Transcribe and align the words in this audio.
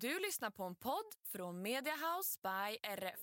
Du 0.00 0.18
lyssnar 0.20 0.50
på 0.50 0.64
en 0.64 0.74
podd 0.74 1.14
från 1.32 1.62
Mediahouse 1.62 2.38
by 2.42 2.78
RF. 2.82 3.20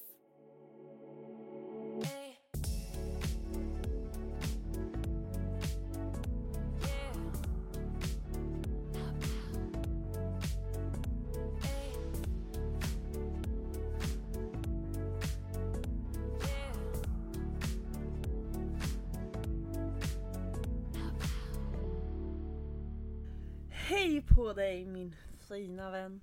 Hej 23.70 24.22
på 24.22 24.54
dig 24.54 24.86
min 24.86 25.16
fina 25.40 25.92
vän. 25.92 26.22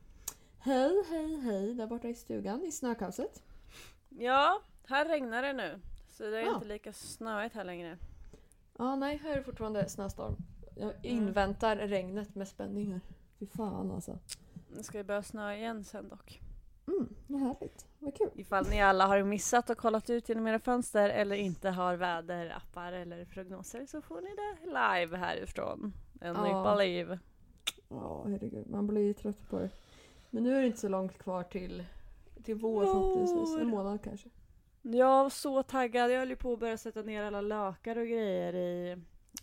Hej, 0.65 1.05
hej, 1.11 1.37
hej 1.41 1.75
där 1.75 1.87
borta 1.87 2.09
i 2.09 2.15
stugan 2.15 2.65
i 2.65 2.73
snökaoset. 2.73 3.43
Ja, 4.09 4.63
här 4.89 5.05
regnar 5.09 5.43
det 5.43 5.53
nu. 5.53 5.81
Så 6.09 6.23
det 6.23 6.39
är 6.39 6.43
Ja. 6.47 6.55
inte 6.55 6.67
lika 6.69 6.93
snöigt 6.93 7.55
här 7.55 7.65
längre. 7.65 7.99
Ja, 8.79 8.97
nej, 8.97 9.17
här 9.17 9.33
är 9.33 9.37
det 9.37 9.43
fortfarande 9.43 9.89
snöstorm. 9.89 10.37
Jag 10.77 10.93
inväntar 11.03 11.77
regnet 11.77 12.35
med 12.35 12.49
spänning 12.49 12.93
här. 12.93 13.01
Fy 13.39 13.47
fan 13.47 13.91
alltså. 13.91 14.19
Nu 14.77 14.83
ska 14.83 14.99
det 14.99 15.05
börja 15.05 15.23
snöa 15.23 15.57
igen 15.57 15.85
sen 15.85 16.09
dock. 16.09 16.41
Mm, 16.87 17.15
vad 17.27 17.41
härligt. 17.41 17.87
Vad 17.99 18.17
kul. 18.17 18.31
Ifall 18.35 18.67
ni 18.71 18.83
alla 18.83 19.07
har 19.07 19.23
missat 19.23 19.71
och 19.71 19.79
kollat 19.79 20.11
ut 20.11 20.29
genom 20.29 20.47
era 20.47 20.59
fönster 20.59 21.09
eller 21.11 21.37
inte 21.37 21.71
har 21.71 21.97
väderappar 21.97 22.93
eller 22.93 23.25
prognoser 23.25 23.87
så 23.87 24.03
får 24.03 24.21
ni 24.21 24.31
det 24.37 24.67
live 24.67 25.17
härifrån. 25.17 25.93
En 26.21 26.35
Ja. 26.37 26.75
believe. 26.77 27.19
Ja, 27.89 28.25
herregud. 28.27 28.71
Man 28.71 28.87
blir 28.87 29.03
ju 29.03 29.15
trött 29.15 29.49
på 29.51 29.59
det. 29.59 29.71
Men 30.35 30.43
nu 30.43 30.57
är 30.57 30.61
det 30.61 30.67
inte 30.67 30.81
så 30.81 30.89
långt 30.89 31.19
kvar 31.19 31.43
till, 31.43 31.85
till 32.45 32.55
vår 32.55 32.85
förhoppningsvis. 32.85 33.57
En 33.57 33.69
månad 33.69 34.03
kanske. 34.05 34.29
Jag 34.83 35.23
var 35.23 35.31
så 35.31 35.63
taggad. 35.63 36.11
Jag 36.11 36.19
höll 36.19 36.31
ju 36.31 36.37
på 36.37 36.53
att 36.53 36.59
börja 36.59 36.77
sätta 36.77 37.03
ner 37.03 37.23
alla 37.23 37.41
lökar 37.41 37.99
och 37.99 38.07
grejer 38.07 38.55
i 38.55 38.97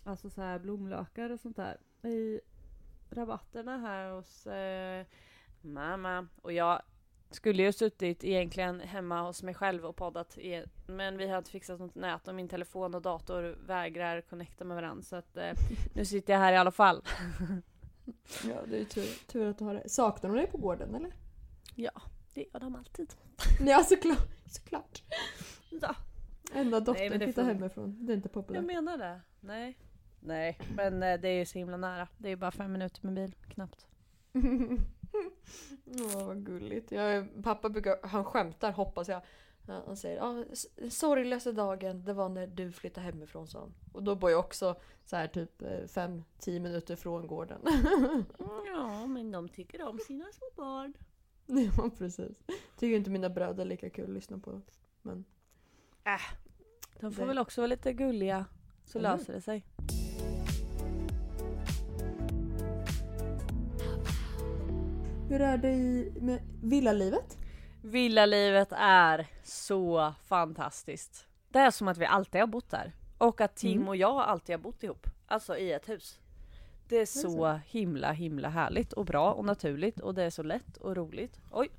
Alltså 0.04 0.30
så 0.30 0.40
här 0.40 0.58
blomlökar 0.58 1.30
och 1.30 1.40
sånt 1.40 1.56
där 1.56 1.78
i 2.02 2.40
rabatterna 3.10 3.78
här 3.78 4.10
hos 4.10 4.46
eh, 4.46 5.06
mamma. 5.60 6.26
Och 6.42 6.52
jag 6.52 6.82
skulle 7.30 7.62
ju 7.62 7.72
suttit 7.72 8.24
egentligen 8.24 8.80
hemma 8.80 9.22
hos 9.22 9.42
mig 9.42 9.54
själv 9.54 9.86
och 9.86 9.96
poddat 9.96 10.38
i, 10.38 10.64
men 10.86 11.16
vi 11.16 11.28
har 11.28 11.38
inte 11.38 11.50
fixat 11.50 11.80
något 11.80 11.94
nät 11.94 12.28
och 12.28 12.34
min 12.34 12.48
telefon 12.48 12.94
och 12.94 13.02
dator 13.02 13.42
vägrar 13.66 14.20
connecta 14.20 14.64
med 14.64 14.76
varandra 14.76 15.02
så 15.02 15.16
att 15.16 15.36
eh, 15.36 15.52
nu 15.94 16.04
sitter 16.04 16.32
jag 16.32 16.40
här 16.40 16.52
i 16.52 16.56
alla 16.56 16.70
fall. 16.70 17.02
Ja, 18.48 18.56
det 18.68 18.80
är 18.80 18.84
tur, 18.84 19.26
tur 19.26 19.46
att 19.50 19.58
du 19.58 19.64
har 19.64 19.74
det. 19.74 19.88
Saknar 19.88 20.30
de 20.30 20.36
dig 20.36 20.46
på 20.46 20.58
gården 20.58 20.94
eller? 20.94 21.12
Ja, 21.74 22.02
det 22.34 22.44
gör 22.52 22.60
de 22.60 22.74
alltid. 22.76 23.14
Ja, 23.66 23.84
såklart. 23.84 24.28
såklart. 24.46 25.02
Ja, 25.70 25.94
Enda 26.54 26.80
dottern 26.80 27.20
flyttar 27.20 27.42
får- 27.42 27.52
hemifrån. 27.52 28.06
Det 28.06 28.12
är 28.12 28.16
inte 28.16 28.28
jag 28.28 28.32
populärt. 28.34 28.64
menar 28.64 28.98
det. 28.98 29.20
Nej. 29.40 29.78
Nej, 30.20 30.58
men 30.76 31.02
eh, 31.02 31.20
det 31.20 31.28
är 31.28 31.38
ju 31.38 31.46
så 31.46 31.58
himla 31.58 31.76
nära. 31.76 32.08
Det 32.18 32.28
är 32.28 32.30
ju 32.30 32.36
bara 32.36 32.50
fem 32.50 32.72
minuter 32.72 33.00
med 33.06 33.14
bil, 33.14 33.34
knappt. 33.48 33.86
Åh 35.86 36.26
vad 36.26 36.44
gulligt. 36.46 36.92
Jag, 36.92 37.26
pappa 37.44 37.68
brukar, 37.68 38.06
han 38.08 38.24
skämtar 38.24 38.72
hoppas 38.72 39.08
jag. 39.08 39.22
Han 39.70 39.82
han 39.86 39.96
säger 39.96 40.20
ah, 40.22 40.44
s- 40.52 40.98
sorgligaste 40.98 41.52
dagen 41.52 42.04
det 42.04 42.12
var 42.12 42.28
när 42.28 42.46
du 42.46 42.72
flyttade 42.72 43.06
hemifrån 43.06 43.46
sa 43.48 43.58
han. 43.60 43.74
Och 43.92 44.02
då 44.02 44.14
bor 44.16 44.30
jag 44.30 44.40
också 44.40 44.76
så 45.04 45.16
här 45.16 45.26
typ 45.28 45.62
5-10 45.62 46.22
minuter 46.60 46.96
från 46.96 47.26
gården. 47.26 47.60
Ja, 48.66 49.06
men 49.06 49.30
de 49.30 49.48
tycker 49.48 49.82
om 49.88 49.98
sina 49.98 50.24
små 50.32 50.46
barn. 50.56 50.92
ja 51.46 51.90
precis. 51.98 52.42
Tycker 52.78 52.96
inte 52.96 53.10
mina 53.10 53.30
bröder 53.30 53.64
är 53.64 53.68
lika 53.68 53.90
kul 53.90 54.04
att 54.04 54.10
lyssna 54.10 54.38
på. 54.38 54.60
Men 55.02 55.24
De 57.00 57.12
får 57.12 57.22
Det- 57.22 57.28
väl 57.28 57.38
också 57.38 57.60
vara 57.60 57.66
lite 57.66 57.92
gulliga, 57.92 58.44
så 58.84 58.98
hur? 58.98 59.02
löser 59.02 59.32
det 59.32 59.40
sig. 59.40 59.64
hur 65.28 65.40
är 65.40 65.58
det 65.58 65.70
i, 65.72 66.12
med 66.20 66.40
villalivet? 66.62 67.38
Villalivet 67.82 68.68
är 68.76 69.26
så 69.42 70.14
fantastiskt. 70.24 71.26
Det 71.48 71.58
är 71.58 71.70
som 71.70 71.88
att 71.88 71.98
vi 71.98 72.06
alltid 72.06 72.40
har 72.40 72.48
bott 72.48 72.70
där. 72.70 72.92
Och 73.18 73.40
att 73.40 73.56
Tim 73.56 73.76
Mm. 73.78 73.88
och 73.88 73.96
jag 73.96 74.16
alltid 74.20 74.54
har 74.56 74.60
bott 74.60 74.82
ihop. 74.82 75.06
Alltså 75.26 75.56
i 75.56 75.72
ett 75.72 75.88
hus. 75.88 76.20
Det 76.88 76.96
är 76.96 77.06
så 77.06 77.30
så. 77.30 77.60
himla 77.66 78.12
himla 78.12 78.48
härligt 78.48 78.92
och 78.92 79.04
bra 79.04 79.32
och 79.32 79.44
naturligt 79.44 80.00
och 80.00 80.14
det 80.14 80.22
är 80.22 80.30
så 80.30 80.42
lätt 80.42 80.76
och 80.76 80.96
roligt. 80.96 81.40
Oj! 81.52 81.70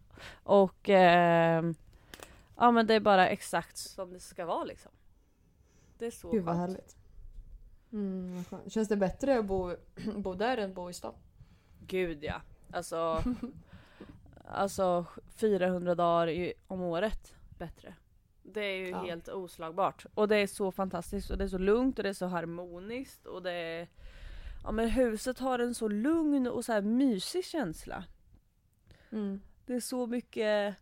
Och 0.44 0.90
ehm, 0.90 1.76
ja 2.58 2.72
men 2.72 2.88
det 2.88 2.94
är 2.94 3.00
bara 3.00 3.28
exakt 3.30 3.78
som 3.78 4.14
det 4.14 4.20
ska 4.20 4.46
vara 4.46 4.64
liksom. 4.64 4.92
Det 5.98 6.06
är 6.06 6.12
så 6.12 6.32
Gud 6.32 6.44
vad 6.44 6.56
skönt. 6.56 6.70
härligt. 6.70 6.96
Mm. 7.92 8.44
Känns 8.68 8.88
det 8.88 8.96
bättre 8.98 9.40
att 9.40 9.46
bo, 9.46 9.76
bo 10.16 10.34
där 10.34 10.58
än 10.58 10.74
bo 10.74 10.90
i 10.90 10.94
stan? 10.94 11.14
Gud 11.88 12.24
ja. 12.24 12.42
Alltså, 12.74 13.24
alltså 14.48 15.06
400 15.36 15.96
dagar 15.96 16.30
i, 16.30 16.54
om 16.68 16.82
året 16.82 17.36
bättre. 17.60 17.96
Det 18.44 18.62
är 18.62 18.78
ju 18.78 18.90
Ja. 18.90 19.02
helt 19.04 19.30
oslagbart. 19.30 20.06
Och 20.14 20.28
det 20.28 20.36
är 20.38 20.48
så 20.48 20.72
fantastiskt 20.72 21.32
och 21.32 21.38
det 21.38 21.44
är 21.44 21.48
så 21.48 21.58
lugnt 21.58 22.00
och 22.00 22.04
det 22.04 22.10
är 22.10 22.14
så 22.14 22.26
harmoniskt 22.26 23.26
och 23.26 23.44
det 23.44 23.52
är... 23.52 23.88
Ja 24.64 24.72
men 24.72 24.90
huset 24.90 25.40
har 25.40 25.60
en 25.60 25.76
så 25.76 25.88
lugn 25.88 26.48
och 26.48 26.66
så 26.66 26.72
här 26.74 26.82
mysig 26.82 27.46
känsla. 27.46 28.04
Mm. 29.12 29.42
Det 29.66 29.74
är 29.74 29.80
så 29.80 30.08
mycket 30.08 30.76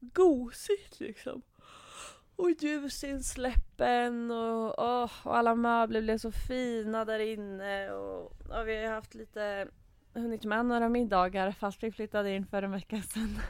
gosigt 0.00 1.00
liksom. 1.00 1.42
Och 2.36 2.50
ljusinsläppen 2.50 4.30
och, 4.30 4.74
åh, 4.78 5.10
och 5.24 5.36
alla 5.36 5.54
möbler 5.54 6.02
blev 6.02 6.18
så 6.18 6.32
fina 6.32 7.04
där 7.04 7.18
inne. 7.18 7.90
Och, 7.92 8.32
ja, 8.48 8.62
vi 8.62 8.84
har 8.84 8.94
haft 8.94 9.14
lite, 9.14 9.68
hunnit 10.14 10.44
med 10.44 10.66
några 10.66 10.88
middagar 10.88 11.52
fast 11.52 11.82
vi 11.82 11.92
flyttade 11.92 12.30
in 12.30 12.46
för 12.46 12.62
en 12.62 12.70
vecka 12.70 13.02
sedan. 13.02 13.38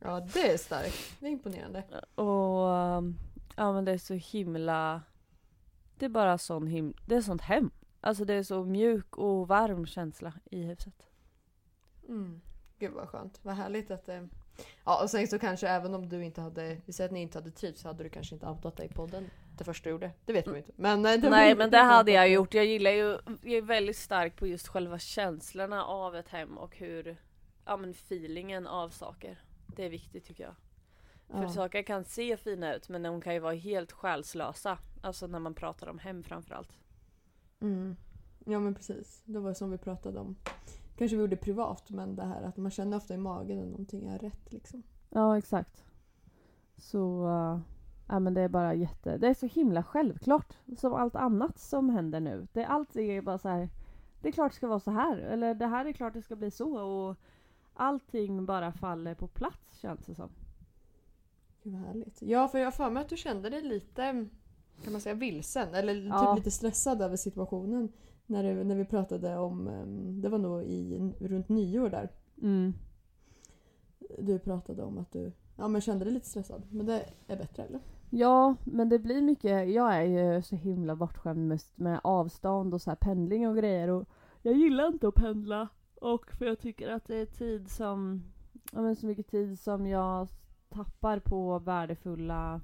Ja 0.00 0.20
det 0.20 0.52
är 0.52 0.56
starkt. 0.56 1.16
Det 1.20 1.26
är 1.26 1.30
imponerande. 1.30 1.84
Och 2.14 2.66
um, 2.66 3.18
ja 3.56 3.72
men 3.72 3.84
det 3.84 3.92
är 3.92 3.98
så 3.98 4.14
himla... 4.14 5.02
Det 5.96 6.04
är 6.04 6.08
bara 6.08 6.38
sån 6.38 6.66
him... 6.66 6.94
Det 7.06 7.14
är 7.14 7.20
sånt 7.20 7.42
hem. 7.42 7.70
Alltså 8.00 8.24
det 8.24 8.34
är 8.34 8.42
så 8.42 8.64
mjuk 8.64 9.16
och 9.16 9.48
varm 9.48 9.86
känsla 9.86 10.32
i 10.44 10.62
huset. 10.62 11.06
Mm. 12.08 12.40
Gud 12.78 12.92
vad 12.92 13.08
skönt. 13.08 13.40
Vad 13.42 13.54
härligt 13.54 13.90
att 13.90 14.06
det... 14.06 14.28
Ja 14.84 15.02
och 15.02 15.10
sen 15.10 15.28
så 15.28 15.38
kanske 15.38 15.68
även 15.68 15.94
om 15.94 16.08
du 16.08 16.24
inte 16.24 16.40
hade... 16.40 16.80
Vi 16.86 16.92
säger 16.92 17.08
att 17.08 17.14
ni 17.14 17.20
inte 17.20 17.38
hade 17.38 17.50
trivts 17.50 17.80
så 17.80 17.88
hade 17.88 18.02
du 18.04 18.10
kanske 18.10 18.34
inte 18.34 18.46
outat 18.46 18.76
dig 18.76 18.86
i 18.86 18.94
podden 18.94 19.30
det 19.58 19.64
första 19.64 19.84
du 19.84 19.90
gjorde. 19.90 20.10
Det 20.24 20.32
vet 20.32 20.46
man 20.46 20.54
ju 20.54 20.60
inte. 20.60 20.72
Men, 20.76 21.06
eh, 21.06 21.20
det 21.20 21.30
Nej 21.30 21.56
men 21.56 21.70
det 21.70 21.78
hade 21.78 22.12
jag 22.12 22.28
gjort. 22.28 22.54
Jag 22.54 22.66
gillar 22.66 22.90
ju, 22.90 23.18
jag 23.42 23.52
är 23.52 23.62
väldigt 23.62 23.96
stark 23.96 24.36
på 24.36 24.46
just 24.46 24.68
själva 24.68 24.98
känslorna 24.98 25.84
av 25.84 26.16
ett 26.16 26.28
hem 26.28 26.58
och 26.58 26.76
hur, 26.76 27.16
ja 27.64 27.76
men 27.76 27.90
feelingen 27.90 28.66
av 28.66 28.88
saker. 28.88 29.42
Det 29.76 29.84
är 29.84 29.90
viktigt 29.90 30.24
tycker 30.24 30.44
jag. 30.44 30.54
För 31.28 31.42
Ja. 31.42 31.48
saker 31.48 31.82
kan 31.82 32.04
se 32.04 32.36
fina 32.36 32.74
ut 32.74 32.88
men 32.88 33.02
de 33.02 33.20
kan 33.20 33.34
ju 33.34 33.40
vara 33.40 33.54
helt 33.54 33.92
själslösa. 33.92 34.78
Alltså 35.02 35.26
när 35.26 35.38
man 35.38 35.54
pratar 35.54 35.86
om 35.88 35.98
hem 35.98 36.22
framförallt. 36.22 36.78
Mm. 37.60 37.96
Ja 38.44 38.58
men 38.60 38.74
precis. 38.74 39.22
Det 39.24 39.38
var 39.38 39.54
som 39.54 39.70
vi 39.70 39.78
pratade 39.78 40.20
om. 40.20 40.36
Kanske 40.96 41.16
vi 41.16 41.20
gjorde 41.20 41.36
privat 41.36 41.90
men 41.90 42.16
det 42.16 42.24
här 42.24 42.42
att 42.42 42.56
man 42.56 42.70
känner 42.70 42.96
ofta 42.96 43.14
i 43.14 43.18
magen 43.18 43.58
när 43.58 43.64
någonting 43.66 44.06
är 44.06 44.18
rätt 44.18 44.52
liksom. 44.52 44.82
Ja 45.10 45.38
exakt. 45.38 45.84
Så, 46.76 47.26
uh, 47.28 47.58
ja 48.08 48.18
men 48.18 48.34
det 48.34 48.40
är 48.40 48.48
bara 48.48 48.74
jätte, 48.74 49.18
det 49.18 49.28
är 49.28 49.34
så 49.34 49.46
himla 49.46 49.82
självklart. 49.82 50.56
Som 50.78 50.94
allt 50.94 51.16
annat 51.16 51.58
som 51.58 51.90
händer 51.90 52.20
nu. 52.20 52.46
Det, 52.52 52.64
allt 52.64 52.96
är 52.96 53.22
bara 53.22 53.38
så 53.38 53.48
här. 53.48 53.68
Det 54.22 54.28
är 54.28 54.32
klart 54.32 54.52
det 54.52 54.56
ska 54.56 54.66
vara 54.66 54.80
så 54.80 54.90
här. 54.90 55.18
Eller 55.18 55.54
det 55.54 55.66
här 55.66 55.84
är 55.84 55.92
klart 55.92 56.12
det 56.12 56.22
ska 56.22 56.36
bli 56.36 56.50
så. 56.50 56.78
Och 56.78 57.16
allting 57.74 58.46
bara 58.46 58.72
faller 58.72 59.14
på 59.14 59.26
plats 59.26 59.78
känns 59.80 60.06
det 60.06 60.14
som. 60.14 60.28
Gud 61.62 61.72
vad 61.72 61.82
härligt. 61.82 62.22
Ja 62.22 62.48
för 62.48 62.58
jag 62.58 62.66
har 62.66 62.72
för 62.72 62.90
mig 62.90 63.00
att 63.00 63.08
du 63.08 63.16
kände 63.16 63.50
dig 63.50 63.62
lite 63.62 64.26
kan 64.84 64.92
man 64.92 65.00
säga 65.00 65.14
vilsen 65.14 65.74
eller 65.74 65.94
typ 65.94 66.08
Ja. 66.08 66.34
lite 66.36 66.50
stressad 66.50 67.02
över 67.02 67.16
situationen. 67.16 67.92
När, 68.26 68.42
det, 68.42 68.64
när 68.64 68.74
vi 68.74 68.84
pratade 68.84 69.36
om, 69.36 69.68
ehm, 69.68 70.20
det 70.20 70.28
var 70.28 70.38
nog 70.38 70.62
i, 70.62 70.98
runt 71.20 71.48
nyår 71.48 71.88
där. 71.90 72.08
Mm. 72.42 72.74
Du 74.18 74.38
pratade 74.38 74.82
om 74.82 74.98
att 74.98 75.12
du 75.12 75.32
ja, 75.56 75.68
men 75.68 75.80
kände 75.80 76.04
dig 76.04 76.14
lite 76.14 76.28
stressad. 76.28 76.62
Men 76.70 76.86
det 76.86 77.04
är 77.26 77.36
bättre 77.36 77.62
eller? 77.64 77.80
Ja, 78.10 78.56
men 78.64 78.88
det 78.88 78.98
blir 78.98 79.22
mycket. 79.22 79.70
Jag 79.70 79.94
är 79.94 80.02
ju 80.02 80.42
så 80.42 80.56
himla 80.56 80.96
bortskämd 80.96 81.48
med, 81.48 81.60
med 81.74 82.00
avstånd 82.04 82.74
och 82.74 82.82
så 82.82 82.90
här 82.90 82.96
pendling 82.96 83.48
och 83.48 83.56
grejer. 83.56 83.88
Och 83.88 84.08
jag 84.42 84.54
gillar 84.54 84.86
inte 84.86 85.08
att 85.08 85.14
pendla. 85.14 85.68
Och 86.00 86.30
för 86.30 86.46
jag 86.46 86.58
tycker 86.58 86.88
att 86.88 87.06
det 87.06 87.16
är 87.16 87.26
tid 87.26 87.70
som, 87.70 88.22
ja 88.72 88.80
men 88.80 88.96
så 88.96 89.06
mycket 89.06 89.26
tid 89.26 89.58
som 89.58 89.86
jag 89.86 90.28
tappar 90.68 91.18
på 91.18 91.58
värdefulla 91.58 92.60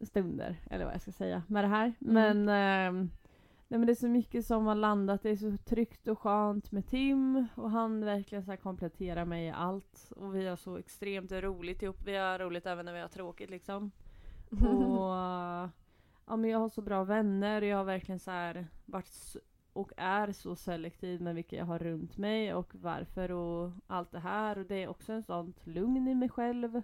stunder. 0.00 0.60
Eller 0.70 0.84
vad 0.84 0.94
jag 0.94 1.02
ska 1.02 1.12
säga 1.12 1.42
med 1.46 1.64
det 1.64 1.68
här. 1.68 1.94
Mm. 2.00 2.14
Men 2.14 2.48
ehm, 2.48 3.10
Nej 3.68 3.78
men 3.78 3.86
det 3.86 3.92
är 3.92 3.94
så 3.94 4.08
mycket 4.08 4.46
som 4.46 4.66
har 4.66 4.74
landat, 4.74 5.22
det 5.22 5.30
är 5.30 5.36
så 5.36 5.56
tryggt 5.56 6.08
och 6.08 6.18
skönt 6.18 6.72
med 6.72 6.86
Tim 6.86 7.46
och 7.54 7.70
han 7.70 8.04
verkligen 8.04 8.44
så 8.44 8.50
här 8.50 8.56
kompletterar 8.56 9.24
mig 9.24 9.46
i 9.46 9.50
allt. 9.50 10.12
Och 10.16 10.34
vi 10.34 10.46
har 10.46 10.56
så 10.56 10.76
extremt 10.76 11.32
roligt 11.32 11.82
ihop, 11.82 11.96
vi 12.04 12.16
har 12.16 12.38
roligt 12.38 12.66
även 12.66 12.86
när 12.86 12.92
vi 12.92 13.00
har 13.00 13.08
tråkigt 13.08 13.50
liksom. 13.50 13.90
Och 14.50 15.12
ja, 16.26 16.36
men 16.36 16.50
jag 16.50 16.58
har 16.58 16.68
så 16.68 16.82
bra 16.82 17.04
vänner 17.04 17.62
och 17.62 17.68
jag 17.68 17.76
har 17.76 17.84
verkligen 17.84 18.18
så 18.18 18.30
här 18.30 18.66
varit 18.84 19.36
och 19.72 19.92
är 19.96 20.32
så 20.32 20.56
selektiv 20.56 21.22
med 21.22 21.34
vilka 21.34 21.56
jag 21.56 21.64
har 21.64 21.78
runt 21.78 22.16
mig 22.16 22.54
och 22.54 22.74
varför 22.74 23.30
och 23.30 23.72
allt 23.86 24.10
det 24.12 24.18
här. 24.18 24.58
Och 24.58 24.66
det 24.66 24.82
är 24.82 24.88
också 24.88 25.12
en 25.12 25.22
sånt 25.22 25.66
lugn 25.66 26.08
i 26.08 26.14
mig 26.14 26.28
själv. 26.28 26.82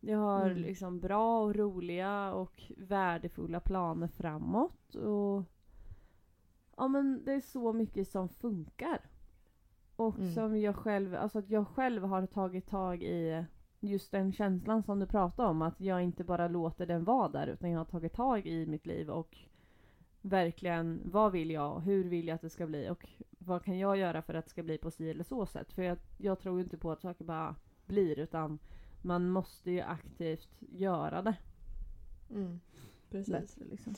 Jag 0.00 0.18
har 0.18 0.46
Mm. 0.50 0.62
liksom 0.62 1.00
bra 1.00 1.42
och 1.42 1.54
roliga 1.56 2.32
och 2.34 2.62
värdefulla 2.76 3.60
planer 3.60 4.08
framåt. 4.08 4.94
Och 4.94 5.42
ja 6.76 6.88
men 6.88 7.24
det 7.24 7.32
är 7.32 7.40
så 7.40 7.72
mycket 7.72 8.08
som 8.08 8.28
funkar. 8.28 9.00
Och 9.96 10.18
Mm. 10.18 10.32
som 10.34 10.56
jag 10.60 10.76
själv, 10.76 11.14
alltså 11.14 11.38
att 11.38 11.50
jag 11.50 11.68
själv 11.68 12.04
har 12.04 12.26
tagit 12.26 12.66
tag 12.66 13.02
i 13.02 13.44
just 13.82 14.12
den 14.12 14.32
känslan 14.32 14.82
som 14.82 14.98
du 14.98 15.06
pratade 15.06 15.48
om. 15.48 15.62
Att 15.62 15.80
jag 15.80 16.02
inte 16.02 16.24
bara 16.24 16.48
låter 16.48 16.86
den 16.86 17.04
vara 17.04 17.28
där 17.28 17.46
utan 17.46 17.70
jag 17.70 17.78
har 17.78 17.84
tagit 17.84 18.12
tag 18.12 18.46
i 18.46 18.66
mitt 18.66 18.86
liv 18.86 19.10
och 19.10 19.36
verkligen 20.22 21.00
vad 21.04 21.32
vill 21.32 21.50
jag? 21.50 21.80
Hur 21.80 22.04
vill 22.04 22.28
jag 22.28 22.34
att 22.34 22.40
det 22.40 22.50
ska 22.50 22.66
bli? 22.66 22.88
Och 22.88 23.06
vad 23.38 23.64
kan 23.64 23.78
jag 23.78 23.96
göra 23.96 24.22
för 24.22 24.34
att 24.34 24.44
det 24.44 24.50
ska 24.50 24.62
bli 24.62 24.78
på 24.78 24.90
si 24.90 25.10
eller 25.10 25.24
så 25.24 25.46
sätt? 25.46 25.72
För 25.72 25.82
jag, 25.82 25.98
jag 26.18 26.40
tror 26.40 26.60
inte 26.60 26.78
på 26.78 26.90
att 26.92 27.00
saker 27.00 27.24
bara 27.24 27.56
blir 27.86 28.18
utan 28.18 28.58
man 29.02 29.28
måste 29.28 29.70
ju 29.70 29.80
aktivt 29.80 30.50
göra 30.60 31.22
det. 31.22 31.34
Mm. 32.30 32.60
Precis. 33.10 33.32
Bättre, 33.32 33.64
liksom. 33.70 33.94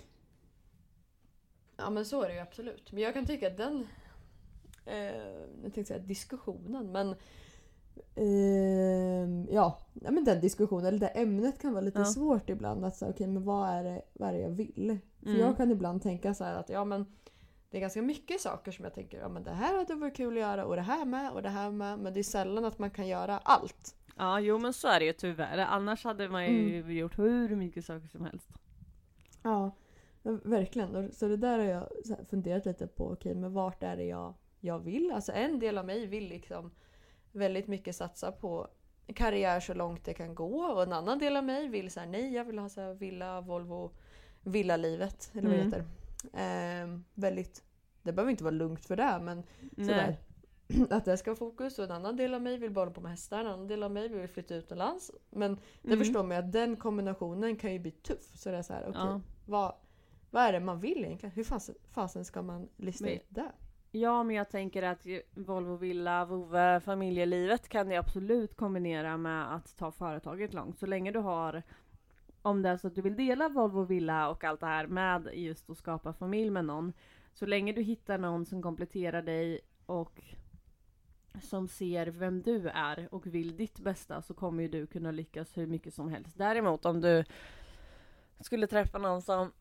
Ja 1.77 1.91
men 1.91 2.05
så 2.05 2.23
är 2.23 2.29
det 2.29 2.35
ju 2.35 2.41
absolut. 2.41 2.93
Men 2.93 3.03
jag 3.03 3.15
kan 3.15 3.27
tycka 3.27 3.47
att 3.47 3.57
den 3.57 3.87
eh, 4.87 4.97
jag 5.63 5.75
tänkte 5.75 5.85
säga 5.85 5.99
diskussionen 5.99 6.93
men 6.93 7.15
ehm, 8.15 9.47
ja, 9.51 9.79
men 9.93 10.25
den 10.25 10.41
diskussionen 10.41 10.87
eller 10.87 10.99
det 10.99 11.07
ämnet 11.09 11.59
kan 11.61 11.73
vara 11.73 11.85
lite 11.85 11.99
Ja. 11.99 12.05
svårt 12.05 12.51
ibland. 12.51 12.85
Att 12.85 12.97
säga 12.97 13.11
okej 13.11 13.27
men 13.27 13.45
vad 13.45 13.69
är, 13.69 13.85
det, 13.85 14.03
vad 14.13 14.29
är 14.29 14.33
det 14.33 14.39
jag 14.41 14.51
vill? 14.51 14.99
För 15.23 15.29
Mm. 15.29 15.41
jag 15.41 15.57
kan 15.57 15.71
ibland 15.71 16.03
tänka 16.03 16.35
så 16.35 16.45
här 16.45 16.55
att 16.55 16.69
ja 16.69 16.85
men 16.85 17.07
det 17.71 17.77
är 17.79 17.81
ganska 17.81 18.03
mycket 18.03 18.41
saker 18.41 18.73
som 18.73 18.85
jag 18.85 18.95
tänker 18.95 19.19
ja 19.19 19.29
men 19.29 19.43
det 19.43 19.51
här 19.51 19.79
hade 19.79 19.95
varit 19.95 20.17
kul 20.17 20.35
att 20.35 20.41
göra 20.41 20.65
och 20.67 20.77
det 20.77 20.83
här 20.83 21.05
med 21.05 21.31
och 21.33 21.43
det 21.43 21.49
här 21.49 21.71
med. 21.71 21.99
Men 21.99 22.15
det 22.15 22.21
är 22.21 22.25
sällan 22.25 22.65
att 22.65 22.79
man 22.79 22.91
kan 22.91 23.09
göra 23.09 23.39
allt. 23.39 23.97
Ja, 24.17 24.41
jo 24.41 24.59
men 24.59 24.73
så 24.73 24.89
är 24.89 25.01
det 25.01 25.07
ju 25.07 25.13
tyvärr. 25.13 25.59
Annars 25.59 26.05
hade 26.05 26.29
man 26.29 26.47
ju 26.47 26.79
Mm. 26.81 26.97
gjort 26.97 27.19
hur 27.19 27.57
mycket 27.57 27.85
saker 27.85 28.09
som 28.09 28.25
helst. 28.25 28.49
Ja, 29.43 29.71
verkligen. 30.45 31.13
Så 31.13 31.29
det 31.29 31.37
där 31.37 31.59
har 31.59 31.65
jag 31.67 31.89
funderat 32.31 32.67
lite 32.67 32.87
på. 32.87 33.11
Okej, 33.13 33.35
men 33.35 33.53
vart 33.53 33.83
är 33.83 33.97
det 33.97 34.05
jag, 34.05 34.35
jag 34.61 34.79
vill? 34.79 35.13
Alltså 35.13 35.33
en 35.33 35.59
del 35.59 35.79
av 35.79 35.87
mig 35.87 36.07
vill 36.07 36.29
liksom 36.29 36.71
väldigt 37.35 37.67
mycket 37.69 37.97
satsa 37.97 38.33
på 38.33 38.69
karriär 39.15 39.61
så 39.61 39.75
långt 39.75 40.05
det 40.05 40.15
kan 40.15 40.35
gå. 40.35 40.57
Och 40.65 40.83
en 40.83 40.93
annan 40.93 41.19
del 41.19 41.37
av 41.37 41.45
mig 41.45 41.69
vill 41.69 41.91
här, 41.97 42.07
nej 42.07 42.35
jag 42.35 42.45
vill 42.45 42.59
ha 42.59 42.69
så 42.69 42.81
här 42.81 42.95
villa, 42.95 43.41
Volvo, 43.41 43.91
villalivet. 44.43 45.31
Eller 45.33 45.43
vad 45.43 45.51
det 45.53 45.61
Mm. 45.61 45.67
heter. 45.73 45.85
Ehm, 46.35 47.05
väldigt, 47.15 47.63
det 48.03 48.13
behöver 48.13 48.31
inte 48.31 48.45
vara 48.45 48.55
lugnt 48.55 48.85
för 48.85 48.97
det 48.97 49.19
men 49.23 49.43
sådär. 49.77 50.17
Att 50.91 51.05
det 51.05 51.17
ska 51.17 51.31
vara 51.31 51.39
fokus 51.39 51.79
och 51.79 51.85
en 51.85 51.91
annan 51.91 52.17
del 52.17 52.35
av 52.35 52.43
mig 52.43 52.59
vill 52.59 52.71
bara 52.71 52.91
på 52.91 53.01
med 53.01 53.11
hästar, 53.11 53.41
en 53.41 53.47
annan 53.47 53.69
del 53.69 53.83
av 53.83 53.91
mig 53.91 54.09
vill 54.09 54.29
flytta 54.29 54.55
utomlands. 54.55 55.11
Men 55.31 55.55
det 55.83 55.89
Mm. 55.93 55.99
förstår 55.99 56.23
man 56.23 56.37
att 56.37 56.53
den 56.53 56.77
kombinationen 56.77 57.57
kan 57.57 57.73
ju 57.73 57.79
bli 57.79 57.91
tuff. 57.91 58.31
Så 58.35 58.51
det 58.51 58.57
är 58.57 58.63
så 58.63 58.73
här, 58.73 58.83
okej, 58.89 59.01
Ja. 59.01 59.21
vad, 59.47 59.75
vad 60.31 60.43
är 60.43 60.53
det 60.53 60.61
man 60.61 60.81
vill 60.81 61.05
egentligen? 61.05 61.33
Hur 61.35 61.45
fasen, 61.45 61.75
fasen 61.91 62.25
ska 62.25 62.43
man 62.43 62.69
lista 62.77 63.05
Men- 63.05 63.15
ut 63.15 63.27
det? 63.29 63.53
Ja, 63.97 64.23
men 64.23 64.37
jag 64.37 64.51
tänker 64.51 64.83
att 64.83 65.07
Volvo 65.35 65.77
Villa, 65.77 66.25
Vove, 66.25 66.81
familjelivet 66.81 67.69
kan 67.69 67.89
det 67.89 67.97
absolut 67.97 68.57
kombinera 68.57 69.17
med 69.17 69.55
att 69.55 69.77
ta 69.77 69.91
företaget 69.91 70.55
långt. 70.55 70.79
Så 70.79 70.87
länge 70.87 71.13
du 71.13 71.19
har, 71.19 71.63
om 72.43 72.63
det 72.63 72.69
är 72.69 72.77
så 72.77 72.87
att 72.87 72.95
du 72.95 73.03
vill 73.03 73.17
dela 73.17 73.49
Volvo 73.49 73.85
Villa 73.85 74.29
och 74.29 74.45
allt 74.45 74.61
det 74.61 74.67
här 74.67 74.87
med 74.87 75.29
just 75.33 75.71
att 75.71 75.77
skapa 75.77 76.13
familj 76.13 76.51
med 76.51 76.65
någon. 76.65 76.93
Så 77.33 77.47
länge 77.47 77.73
du 77.73 77.83
hittar 77.83 78.19
någon 78.19 78.47
som 78.47 78.63
kompletterar 78.63 79.23
dig 79.23 79.61
och 79.87 80.23
som 81.43 81.69
ser 81.69 82.07
vem 82.07 82.43
du 82.43 82.69
är 82.69 83.09
och 83.11 83.27
vill 83.27 83.57
ditt 83.57 83.79
bästa 83.79 84.23
så 84.23 84.35
kommer 84.35 84.63
ju 84.63 84.69
du 84.69 84.87
kunna 84.87 85.11
lyckas 85.11 85.57
hur 85.57 85.67
mycket 85.67 85.95
som 85.95 86.09
helst. 86.09 86.39
Däremot 86.39 86.87
om 86.87 87.01
du 87.01 87.25
skulle 88.41 88.67
träffa 88.67 88.99
någon 88.99 89.23
som 89.23 89.53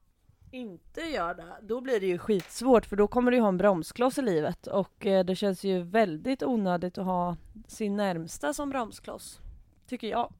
inte 0.53 1.01
gör 1.01 1.33
det, 1.33 1.55
då 1.61 1.81
blir 1.81 1.99
det 1.99 2.05
ju 2.05 2.17
skitsvårt 2.17 2.85
för 2.85 2.95
då 2.95 3.07
kommer 3.07 3.31
du 3.31 3.37
ju 3.37 3.41
ha 3.41 3.47
en 3.49 3.57
bromskloss 3.57 4.17
i 4.17 4.21
livet 4.21 4.67
och 4.67 5.05
eh, 5.05 5.25
det 5.25 5.35
känns 5.35 5.63
ju 5.63 5.81
väldigt 5.81 6.43
onödigt 6.43 6.97
att 6.97 7.05
ha 7.05 7.37
sin 7.67 7.95
närmsta 7.95 8.53
som 8.53 8.69
bromskloss. 8.69 9.39
Tycker 9.87 10.07
jag. 10.07 10.33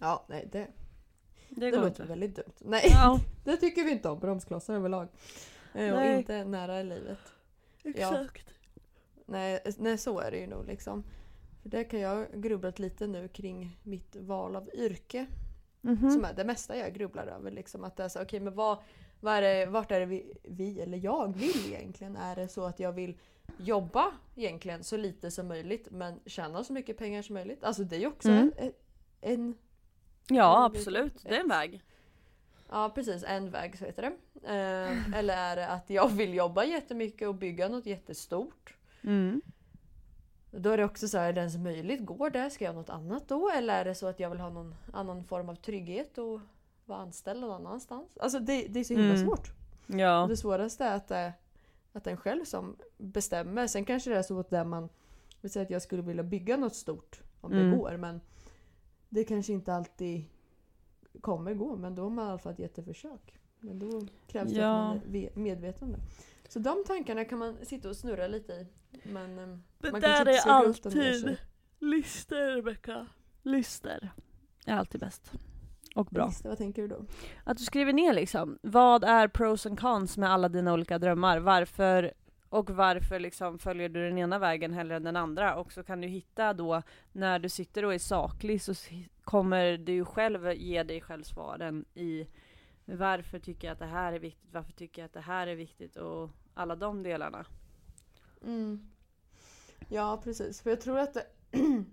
Ja, 0.00 0.24
nej 0.28 0.48
det, 0.52 0.58
Det 1.48 1.60
det 1.60 1.70
går 1.70 1.76
låter 1.78 1.88
inte. 1.88 2.02
väldigt 2.02 2.36
dumt. 2.36 2.52
Nej, 2.58 2.82
Ja, 2.90 3.18
det 3.44 3.56
tycker 3.56 3.84
vi 3.84 3.90
inte 3.90 4.08
om. 4.08 4.18
Bromsklossar 4.18 4.74
överlag. 4.74 5.08
Eh, 5.74 5.94
Och 5.98 6.04
inte 6.04 6.44
nära 6.44 6.80
i 6.80 6.84
livet. 6.84 7.18
exakt. 7.84 8.46
Nej, 9.26 9.60
nej, 9.78 9.98
så 9.98 10.18
är 10.20 10.30
det 10.30 10.36
ju 10.38 10.46
nog 10.46 10.66
liksom. 10.66 11.04
För 11.62 11.68
det 11.68 11.84
kan 11.84 12.00
jag 12.00 12.26
grubblat 12.42 12.78
lite 12.78 13.06
nu 13.06 13.28
kring 13.28 13.78
mitt 13.82 14.16
val 14.16 14.56
av 14.56 14.70
yrke. 14.74 15.26
Mhm. 15.80 16.10
Som 16.10 16.24
är 16.24 16.32
det 16.34 16.44
mesta 16.44 16.76
jag 16.76 16.94
grubblar 16.94 17.26
över. 17.26 17.50
Liksom, 17.50 17.84
att 17.84 17.96
det 17.96 18.04
är 18.04 18.08
så, 18.08 18.22
okej, 18.22 18.40
men 18.40 18.54
vad, 18.54 18.78
vad 19.20 19.34
är 19.34 19.42
det, 19.42 19.66
vart 19.66 19.90
är 19.90 20.00
det 20.00 20.06
vi, 20.06 20.32
vi, 20.42 20.80
eller 20.80 20.98
jag 20.98 21.36
vill 21.36 21.66
egentligen? 21.74 22.16
Är 22.16 22.36
det 22.36 22.48
så 22.48 22.64
att 22.64 22.80
jag 22.80 22.92
vill 22.92 23.18
jobba 23.58 24.12
egentligen 24.36 24.84
så 24.84 24.96
lite 24.96 25.30
som 25.30 25.48
möjligt 25.48 25.88
men 25.90 26.20
tjäna 26.26 26.64
så 26.64 26.72
mycket 26.72 26.96
pengar 26.98 27.22
som 27.22 27.34
möjligt? 27.34 27.64
Alltså 27.64 27.84
det 27.84 27.96
är 27.96 28.00
ju 28.00 28.06
också 28.06 28.28
Mm. 28.28 28.50
en, 28.56 28.72
en 29.20 29.54
Ja, 30.28 30.62
är 30.62 30.66
absolut. 30.66 31.22
Det 31.22 31.36
är 31.36 31.40
en 31.40 31.48
väg. 31.48 31.82
Ja 32.68 32.92
precis, 32.94 33.24
en 33.26 33.50
väg 33.50 33.78
så 33.78 33.84
heter 33.84 34.02
det. 34.02 34.12
Eh, 34.48 35.18
eller 35.18 35.36
är 35.36 35.56
det 35.56 35.68
att 35.68 35.90
jag 35.90 36.08
vill 36.08 36.34
jobba 36.34 36.64
jättemycket 36.64 37.28
och 37.28 37.34
bygga 37.34 37.68
något 37.68 37.86
jättestort? 37.86 38.76
Mm. 39.02 39.42
Då 40.50 40.70
är 40.70 40.76
det 40.76 40.84
också 40.84 41.08
så 41.08 41.18
här, 41.18 41.28
är 41.28 41.32
det 41.32 41.40
ens 41.40 41.56
möjligt? 41.56 42.04
Går 42.06 42.30
det? 42.30 42.50
Ska 42.50 42.64
jag 42.64 42.72
göra 42.72 42.80
något 42.80 42.90
annat 42.90 43.28
då? 43.28 43.50
Eller 43.50 43.74
är 43.80 43.84
det 43.84 43.94
så 43.94 44.06
att 44.06 44.20
jag 44.20 44.30
vill 44.30 44.40
ha 44.40 44.50
någon 44.50 44.74
annan 44.92 45.24
form 45.24 45.48
av 45.48 45.54
trygghet 45.54 46.18
och 46.18 46.40
vara 46.84 46.98
anställd 46.98 47.40
någon 47.40 47.66
annanstans? 47.66 48.18
Alltså 48.18 48.38
det, 48.38 48.66
det 48.68 48.80
är 48.80 48.84
så 48.84 48.94
himla 48.94 49.14
Mm. 49.14 49.26
svårt. 49.26 49.48
Ja. 49.86 50.26
Det 50.28 50.36
svåraste 50.36 50.84
är 50.84 50.96
att 50.96 51.08
det 51.08 51.16
är 51.16 51.32
att 51.92 52.04
den 52.04 52.16
själv 52.16 52.44
som 52.44 52.76
bestämmer. 52.98 53.66
Sen 53.66 53.84
kanske 53.84 54.10
det 54.10 54.16
är 54.16 54.22
så 54.22 54.40
att 54.40 54.50
där 54.50 54.64
man 54.64 54.88
vill 55.40 55.50
säga 55.50 55.62
att 55.62 55.70
jag 55.70 55.82
skulle 55.82 56.02
vilja 56.02 56.22
bygga 56.22 56.56
något 56.56 56.74
stort 56.74 57.20
om 57.40 57.52
Mm. 57.52 57.70
det 57.70 57.76
går 57.76 57.96
men 57.96 58.20
det 59.08 59.24
kanske 59.24 59.52
inte 59.52 59.74
alltid 59.74 60.24
kommer 61.20 61.54
gå 61.54 61.76
men 61.76 61.94
då 61.94 62.02
har 62.02 62.10
man 62.10 62.26
i 62.26 62.28
alla 62.28 62.38
fall 62.38 62.54
gett 62.60 62.78
ett 62.78 62.84
försök. 62.84 63.38
Men 63.60 63.78
då 63.78 64.06
krävs 64.26 64.52
det 64.52 64.60
Ja. 64.60 64.68
att 64.82 64.88
man 64.88 64.96
är 64.96 65.02
ve- 65.12 65.30
medveten 65.34 65.88
om 65.88 65.92
det. 65.92 66.00
Så 66.50 66.58
de 66.58 66.84
tankarna 66.86 67.24
kan 67.24 67.38
man 67.38 67.56
sitta 67.64 67.88
och 67.88 67.96
snurra 67.96 68.26
lite 68.26 68.52
i. 68.52 68.66
Men 69.02 69.38
eh, 69.38 69.58
Det 69.78 69.92
man 69.92 70.00
där 70.00 70.26
är 70.26 70.48
alltid 70.48 71.38
lister, 71.78 72.56
Rebecka. 72.56 73.06
Lister 73.42 74.10
är 74.66 74.74
alltid 74.74 75.00
bäst. 75.00 75.32
Och 75.94 76.06
bra. 76.06 76.26
Visst, 76.26 76.44
vad 76.44 76.58
tänker 76.58 76.82
du 76.82 76.88
då? 76.88 77.04
Att 77.44 77.58
du 77.58 77.64
skriver 77.64 77.92
ner 77.92 78.12
liksom, 78.12 78.58
vad 78.62 79.04
är 79.04 79.28
pros 79.28 79.66
and 79.66 79.80
cons 79.80 80.16
med 80.16 80.30
alla 80.30 80.48
dina 80.48 80.72
olika 80.72 80.98
drömmar? 80.98 81.38
Varför 81.38 82.12
och 82.48 82.70
varför 82.70 83.20
liksom 83.20 83.58
följer 83.58 83.88
du 83.88 84.08
den 84.08 84.18
ena 84.18 84.38
vägen 84.38 84.72
hellre 84.72 84.96
än 84.96 85.04
den 85.04 85.16
andra? 85.16 85.56
Och 85.56 85.72
så 85.72 85.82
kan 85.82 86.00
du 86.00 86.08
hitta 86.08 86.52
då, 86.52 86.82
när 87.12 87.38
du 87.38 87.48
sitter 87.48 87.84
och 87.84 87.94
är 87.94 87.98
saklig 87.98 88.62
så 88.62 88.74
kommer 89.24 89.78
du 89.78 90.04
själv 90.04 90.52
ge 90.52 90.82
dig 90.82 91.00
själv 91.00 91.22
svaren 91.22 91.84
i 91.94 92.26
varför 92.96 93.38
tycker 93.38 93.68
jag 93.68 93.72
att 93.72 93.78
det 93.78 93.86
här 93.86 94.12
är 94.12 94.18
viktigt, 94.18 94.52
varför 94.52 94.72
tycker 94.72 95.02
jag 95.02 95.06
att 95.06 95.12
det 95.12 95.20
här 95.20 95.46
är 95.46 95.54
viktigt 95.54 95.96
och 95.96 96.30
alla 96.54 96.76
de 96.76 97.02
delarna. 97.02 97.46
Mm. 98.42 98.90
Ja 99.88 100.20
precis, 100.24 100.60
för 100.60 100.70
jag 100.70 100.80
tror 100.80 100.98
att 100.98 101.14
det, 101.14 101.26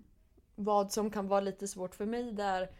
vad 0.54 0.92
som 0.92 1.10
kan 1.10 1.28
vara 1.28 1.40
lite 1.40 1.68
svårt 1.68 1.94
för 1.94 2.06
mig 2.06 2.32
det 2.32 2.42
är 2.42 2.70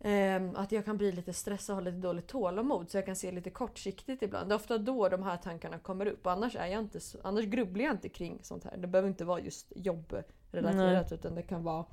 ehm, 0.00 0.56
att 0.56 0.72
jag 0.72 0.84
kan 0.84 0.96
bli 0.96 1.12
lite 1.12 1.32
stressad 1.32 1.76
och 1.76 1.82
ha 1.82 1.90
lite 1.90 2.06
dåligt 2.06 2.28
tålamod 2.28 2.90
så 2.90 2.96
jag 2.96 3.06
kan 3.06 3.16
se 3.16 3.32
lite 3.32 3.50
kortsiktigt 3.50 4.22
ibland. 4.22 4.48
Det 4.48 4.52
är 4.52 4.56
ofta 4.56 4.78
då 4.78 5.08
de 5.08 5.22
här 5.22 5.36
tankarna 5.36 5.78
kommer 5.78 6.06
upp 6.06 6.26
annars, 6.26 6.56
är 6.56 6.66
jag 6.66 6.80
inte 6.80 7.00
annars 7.22 7.44
grubblar 7.44 7.84
jag 7.84 7.94
inte 7.94 8.08
kring 8.08 8.38
sånt 8.42 8.64
här. 8.64 8.76
Det 8.76 8.86
behöver 8.86 9.08
inte 9.08 9.24
vara 9.24 9.40
just 9.40 9.72
jobbrelaterat 9.76 11.12
utan 11.12 11.34
det 11.34 11.42
kan 11.42 11.64
vara 11.64 11.84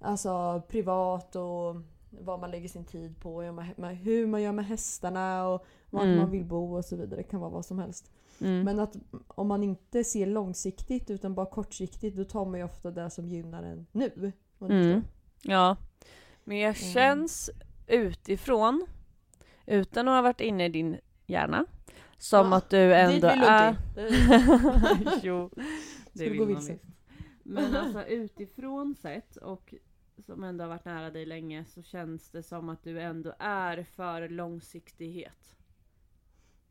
alltså, 0.00 0.62
privat 0.68 1.36
och 1.36 1.76
vad 2.20 2.40
man 2.40 2.50
lägger 2.50 2.68
sin 2.68 2.84
tid 2.84 3.20
på, 3.20 3.42
hur 3.42 4.26
man- 4.26 4.42
gör 4.42 4.52
med 4.52 4.66
hästarna 4.66 5.48
och 5.48 5.66
vart 5.90 6.02
Mm. 6.04 6.16
man 6.16 6.30
vill 6.30 6.44
bo 6.44 6.76
och 6.76 6.84
så 6.84 6.96
vidare. 6.96 7.16
Det 7.16 7.22
kan 7.22 7.40
vara 7.40 7.50
vad 7.50 7.64
som 7.66 7.78
helst. 7.78 8.10
Mm. 8.40 8.62
Men 8.64 8.80
att 8.80 8.96
om 9.28 9.46
man 9.48 9.62
inte 9.62 10.04
ser 10.04 10.26
långsiktigt 10.26 11.10
utan 11.10 11.34
bara 11.34 11.46
kortsiktigt 11.46 12.16
då 12.16 12.24
tar 12.24 12.44
man 12.44 12.58
ju 12.58 12.64
ofta 12.64 12.90
det 12.90 13.10
som 13.10 13.28
gynnar 13.28 13.62
en 13.62 13.86
nu. 13.92 14.32
Mm. 14.60 15.02
Ja. 15.42 15.76
Men 16.44 16.56
jag 16.58 16.76
Mm. 16.82 16.92
känns 16.92 17.50
utifrån, 17.86 18.86
utan 19.66 20.08
att 20.08 20.14
ha 20.14 20.22
varit 20.22 20.40
inne 20.40 20.64
i 20.66 20.68
din 20.68 20.96
hjärna, 21.26 21.66
Som 22.18 22.50
Ja, 22.50 22.56
att 22.56 22.70
du 22.70 22.94
ändå 22.94 23.28
är... 23.28 23.76
jo, 25.22 25.50
det 26.12 26.28
vill 26.30 26.38
man 26.40 26.48
visst. 26.48 26.70
Men 27.42 27.76
alltså 27.76 28.04
utifrån 28.04 28.94
sett 29.02 29.36
och 29.36 29.74
som 30.26 30.44
ändå 30.44 30.64
har 30.64 30.68
varit 30.68 30.84
nära 30.84 31.10
dig 31.10 31.26
länge 31.26 31.64
så 31.64 31.82
känns 31.82 32.30
det 32.30 32.42
som 32.42 32.68
att 32.68 32.82
du 32.82 33.00
ändå 33.00 33.34
är 33.38 33.82
för 33.82 34.28
långsiktighet. 34.28 35.56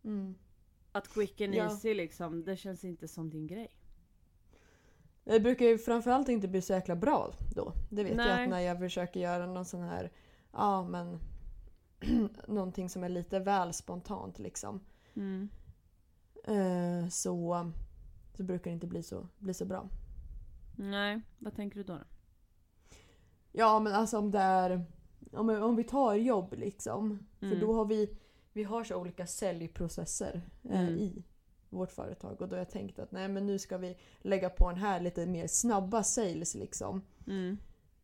Mm. 0.04 0.36
Att 0.92 1.08
quick 1.14 1.42
and 1.42 1.56
Ja. 1.56 1.64
easy 1.64 1.94
liksom, 1.94 2.44
det 2.44 2.58
känns 2.58 2.84
inte 2.84 3.08
som 3.08 3.30
din 3.30 3.48
grej. 3.48 3.78
Det 5.24 5.40
brukar 5.40 5.66
ju 5.66 5.78
framförallt 5.78 6.30
inte 6.30 6.48
bli 6.48 6.62
så 6.62 6.74
jäkla 6.74 6.96
bra 6.96 7.34
då. 7.56 7.74
Det 7.90 8.04
vet 8.04 8.12
jag 8.12 8.18
Nej. 8.18 8.44
att 8.44 8.50
när 8.50 8.60
jag 8.60 8.80
försöker 8.80 9.20
göra 9.20 9.46
någon 9.46 9.66
sån 9.66 9.82
här, 9.82 10.12
ja 10.52 10.84
men 10.84 11.20
någonting 12.48 12.90
som 12.90 13.04
är 13.04 13.10
lite 13.10 13.40
väl 13.40 13.74
spontant 13.74 14.40
liksom. 14.40 14.80
Mm. 15.14 15.50
Eh, 16.44 17.10
så, 17.10 17.72
så 18.34 18.44
brukar 18.44 18.72
det 18.72 18.74
inte 18.74 18.88
bli 18.88 19.04
så, 19.04 19.28
bli 19.38 19.54
så 19.54 19.66
bra. 19.66 19.90
Nej, 20.78 21.22
vad 21.38 21.56
tänker 21.56 21.78
du 21.78 21.84
då? 21.84 21.94
då? 21.94 22.04
Ja 23.56 23.80
men 23.80 23.94
alltså 23.94 24.18
om 24.18 24.32
det 24.32 24.40
är, 24.40 24.86
om, 25.32 25.50
om 25.50 25.76
vi 25.76 25.84
tar 25.84 26.14
jobb 26.16 26.54
liksom. 26.58 27.20
För 27.40 27.46
Mm. 27.46 27.60
då 27.60 27.74
har 27.74 27.86
vi, 27.86 28.18
vi 28.54 28.64
har 28.64 28.84
så 28.84 28.96
olika 28.96 29.28
säljprocesser 29.28 30.42
eh, 30.70 30.80
Mm. 30.82 30.94
i 31.00 31.24
vårt 31.70 31.92
företag. 31.92 32.42
Och 32.42 32.48
då 32.50 32.56
har 32.56 32.60
jag 32.60 32.70
tänkt 32.70 33.00
att 33.00 33.12
nej 33.12 33.28
men 33.28 33.46
nu 33.46 33.60
ska 33.60 33.78
vi 33.78 33.98
lägga 34.22 34.50
på 34.50 34.70
den 34.70 34.80
här 34.80 35.00
lite 35.00 35.26
mer 35.26 35.48
snabba 35.48 36.04
sales 36.04 36.56
liksom. 36.56 37.02
Mm. 37.28 37.58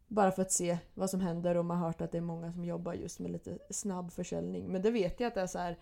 Bara 0.07 0.31
för 0.31 0.41
att 0.41 0.51
se 0.51 0.77
vad 0.93 1.09
som 1.09 1.19
händer 1.21 1.57
och 1.57 1.65
man 1.65 1.77
har 1.77 1.87
hört 1.87 2.01
att 2.01 2.11
det 2.11 2.17
är 2.17 2.21
många 2.21 2.53
som 2.53 2.65
jobbar 2.65 2.93
just 2.93 3.19
med 3.19 3.31
lite 3.31 3.57
snabb 3.69 4.11
försäljning. 4.11 4.67
Men 4.71 4.81
det 4.81 4.91
vet 4.91 5.19
jag 5.19 5.27
att 5.27 5.35
det 5.35 5.41
är 5.41 5.47
så 5.47 5.59
här. 5.59 5.77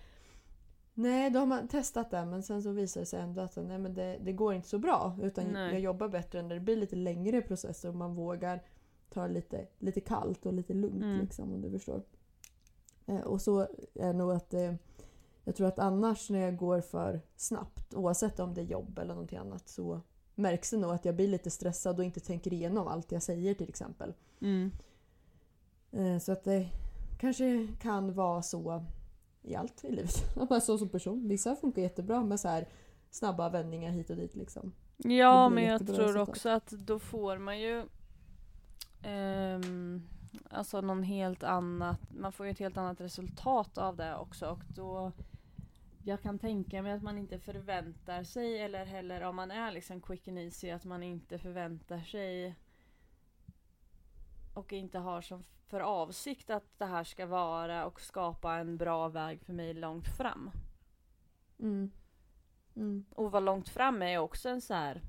Nej, 0.94 1.30
då 1.30 1.40
har 1.40 1.46
man 1.46 1.68
testat 1.68 2.12
det 2.12 2.26
men 2.26 2.44
sen 2.44 2.64
så 2.64 2.72
visar 2.72 3.00
det 3.02 3.06
sig 3.06 3.20
ändå 3.22 3.42
att 3.42 3.56
nej, 3.56 3.80
men 3.80 3.94
det, 3.94 4.18
det 4.22 4.32
går 4.34 4.54
inte 4.54 4.68
så 4.68 4.80
bra. 4.80 5.18
Utan 5.22 5.46
Nej. 5.46 5.72
jag 5.72 5.80
jobbar 5.80 6.08
bättre 6.08 6.42
när 6.42 6.56
det 6.56 6.62
blir 6.62 6.76
lite 6.76 6.96
längre 6.96 7.42
processer 7.42 7.90
och 7.90 7.96
man 7.96 8.16
vågar 8.16 8.64
ta 9.10 9.28
det 9.28 9.34
lite, 9.34 9.68
lite 9.80 10.02
kallt 10.02 10.46
och 10.46 10.54
lite 10.54 10.74
lugnt 10.74 11.04
Mm. 11.04 11.20
liksom 11.20 11.54
om 11.54 11.62
du 11.62 11.70
förstår. 11.72 12.02
Eh, 13.06 13.20
och 13.22 13.42
så 13.42 13.68
är 13.94 14.14
nog 14.14 14.32
att 14.32 14.54
eh, 14.54 14.74
jag 15.44 15.56
tror 15.56 15.68
att 15.68 15.80
annars 15.80 16.30
när 16.30 16.40
jag 16.40 16.58
går 16.58 16.82
för 16.82 17.22
snabbt 17.36 17.94
oavsett 17.94 18.40
om 18.40 18.54
det 18.54 18.62
är 18.62 18.66
jobb 18.66 19.00
eller 19.00 19.14
någonting 19.14 19.38
annat 19.38 19.70
så 19.70 20.02
märks 20.36 20.70
det 20.72 20.78
nog 20.78 20.92
att 20.92 21.06
jag 21.06 21.16
blir 21.16 21.28
lite 21.28 21.50
stressad 21.52 22.00
och 22.00 22.06
inte 22.06 22.20
tänker 22.20 22.54
igenom 22.54 22.88
allt 22.88 23.12
jag 23.12 23.24
säger 23.24 23.54
till 23.54 23.70
exempel. 23.70 24.14
Mm. 24.42 24.72
Eh, 25.92 26.20
Så 26.20 26.32
att 26.32 26.44
det 26.44 26.70
kanske 27.20 27.68
kan 27.82 28.14
vara 28.14 28.42
så 28.42 28.84
i 29.42 29.56
allt 29.56 29.86
i 29.86 29.92
livet. 29.92 30.12
Så 30.62 30.78
som 30.78 30.90
person. 30.90 31.28
Vissa 31.28 31.56
funkar 31.56 31.82
jättebra 31.82 32.24
med 32.24 32.40
så 32.40 32.48
här 32.48 32.68
snabba 33.10 33.50
vändningar 33.50 33.92
hit 33.92 34.10
och 34.10 34.16
dit 34.16 34.36
liksom. 34.36 34.74
Ja, 34.98 35.50
men 35.50 35.64
jag 35.64 35.88
tror 35.88 36.18
också 36.18 36.50
att 36.50 36.70
då 36.70 37.00
får 37.00 37.38
man 37.38 37.60
ju 37.60 37.84
ehm, 39.02 40.08
Alltså 40.50 40.82
någon 40.82 41.04
helt 41.04 41.44
annat, 41.44 42.00
man 42.10 42.32
får 42.32 42.46
ju 42.46 42.52
ett 42.52 42.60
helt 42.60 42.78
annat 42.78 43.02
resultat 43.02 43.78
av 43.78 43.96
det 43.96 44.16
också 44.16 44.50
och 44.50 44.64
då 44.76 45.12
Jag 46.04 46.22
kan 46.22 46.40
tänka 46.40 46.82
mig 46.82 46.92
att 46.92 47.04
man 47.04 47.18
inte 47.18 47.40
förväntar 47.40 48.24
sig 48.24 48.60
eller 48.62 48.86
heller 48.86 49.22
om 49.22 49.36
man 49.36 49.52
är 49.52 49.72
liksom 49.72 50.02
quick 50.02 50.28
and 50.28 50.40
easy 50.40 50.70
att 50.70 50.86
man 50.86 51.04
inte 51.04 51.40
förväntar 51.40 52.02
sig 52.02 52.56
och 54.54 54.74
inte 54.74 55.00
har 55.00 55.22
som 55.22 55.44
för 55.68 55.80
avsikt 55.80 56.50
att 56.50 56.80
det 56.80 56.86
här 56.86 57.04
ska 57.04 57.26
vara 57.26 57.86
och 57.86 58.02
skapa 58.02 58.56
en 58.56 58.78
bra 58.78 59.08
väg 59.08 59.42
för 59.42 59.54
mig 59.54 59.74
långt 59.74 60.08
fram. 60.08 60.52
Mm. 61.60 61.92
Mm. 62.76 63.06
Och 63.16 63.32
vad 63.32 63.44
långt 63.44 63.70
fram 63.70 64.02
är 64.02 64.18
också 64.18 64.50
en 64.50 64.62
så 64.62 64.74
här 64.74 65.02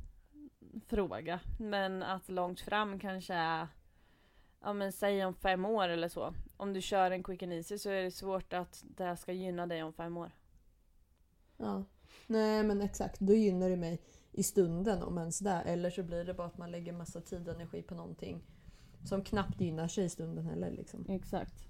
fråga. 0.86 1.40
Men 1.58 2.02
att 2.02 2.28
långt 2.28 2.60
fram 2.60 2.98
kanske 2.98 3.34
är, 3.34 3.68
ja 4.60 4.72
men 4.72 4.92
säg 4.92 5.24
om 5.24 5.34
fem 5.34 5.64
år 5.64 5.88
eller 5.88 6.08
så. 6.08 6.34
Om 6.56 6.72
du 6.72 6.80
kör 6.80 7.10
en 7.10 7.22
quick 7.22 7.42
and 7.42 7.52
easy 7.52 7.78
så 7.78 7.90
är 7.90 8.02
det 8.02 8.10
svårt 8.10 8.52
att 8.52 8.84
det 8.96 9.16
ska 9.16 9.32
gynna 9.32 9.66
dig 9.66 9.82
om 9.82 9.92
fem 9.92 10.16
år. 10.16 10.32
Ja. 11.56 11.84
Nej 12.26 12.64
men 12.64 12.80
exakt, 12.80 13.20
då 13.20 13.34
gynnar 13.34 13.68
det 13.68 13.76
mig 13.76 14.02
i 14.32 14.42
stunden 14.42 15.02
om 15.02 15.18
ens 15.18 15.38
det. 15.38 15.62
Eller 15.66 15.90
så 15.90 16.02
blir 16.02 16.24
det 16.24 16.34
bara 16.34 16.46
att 16.46 16.58
man 16.58 16.70
lägger 16.70 16.92
massa 16.92 17.20
tid 17.20 17.48
och 17.48 17.54
energi 17.54 17.82
på 17.82 17.94
någonting 17.94 18.42
som 19.04 19.24
knappt 19.24 19.60
gynnar 19.60 19.88
sig 19.88 20.04
i 20.04 20.08
stunden 20.08 20.44
heller. 20.44 20.70
Liksom. 20.70 21.04
Exakt. 21.08 21.68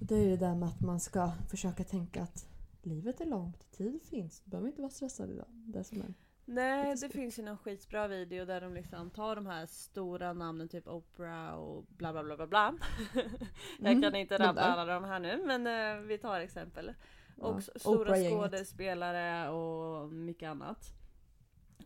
Och 0.00 0.06
det 0.06 0.14
är 0.16 0.28
det 0.28 0.36
där 0.36 0.54
med 0.54 0.68
att 0.68 0.80
man 0.80 1.00
ska 1.00 1.32
försöka 1.50 1.84
tänka 1.84 2.22
att 2.22 2.48
livet 2.82 3.20
är 3.20 3.26
långt, 3.26 3.72
tid 3.72 4.02
finns. 4.02 4.40
Du 4.44 4.50
behöver 4.50 4.68
inte 4.68 4.82
vara 4.82 4.92
stressad 4.92 5.30
idag. 5.30 5.46
Det 5.48 5.78
är 5.78 5.82
som 5.82 6.00
är. 6.00 6.14
Nej, 6.48 6.94
det 7.00 7.08
finns 7.08 7.38
ju 7.38 7.42
någon 7.42 7.58
skitbra 7.58 8.08
video 8.08 8.44
där 8.44 8.60
de 8.60 8.74
liksom 8.74 9.10
tar 9.10 9.36
de 9.36 9.46
här 9.46 9.66
stora 9.66 10.32
namnen 10.32 10.68
typ 10.68 10.88
Oprah 10.88 11.54
och 11.54 11.84
bla 11.88 12.12
bla 12.12 12.22
bla 12.24 12.36
bla 12.36 12.46
bla. 12.46 12.74
Jag 13.78 13.90
Mm, 13.92 14.02
kan 14.02 14.14
inte 14.14 14.38
rabbla 14.38 14.62
alla 14.62 14.94
de 14.94 15.04
här 15.04 15.20
nu 15.20 15.42
men 15.46 15.66
eh, 15.66 16.02
vi 16.06 16.18
tar 16.18 16.40
exempel. 16.40 16.92
Och 17.36 17.60
Ja, 17.74 17.78
stora 17.80 18.14
skådespelare 18.30 19.50
och 19.50 20.12
mycket 20.12 20.48
annat. 20.48 20.92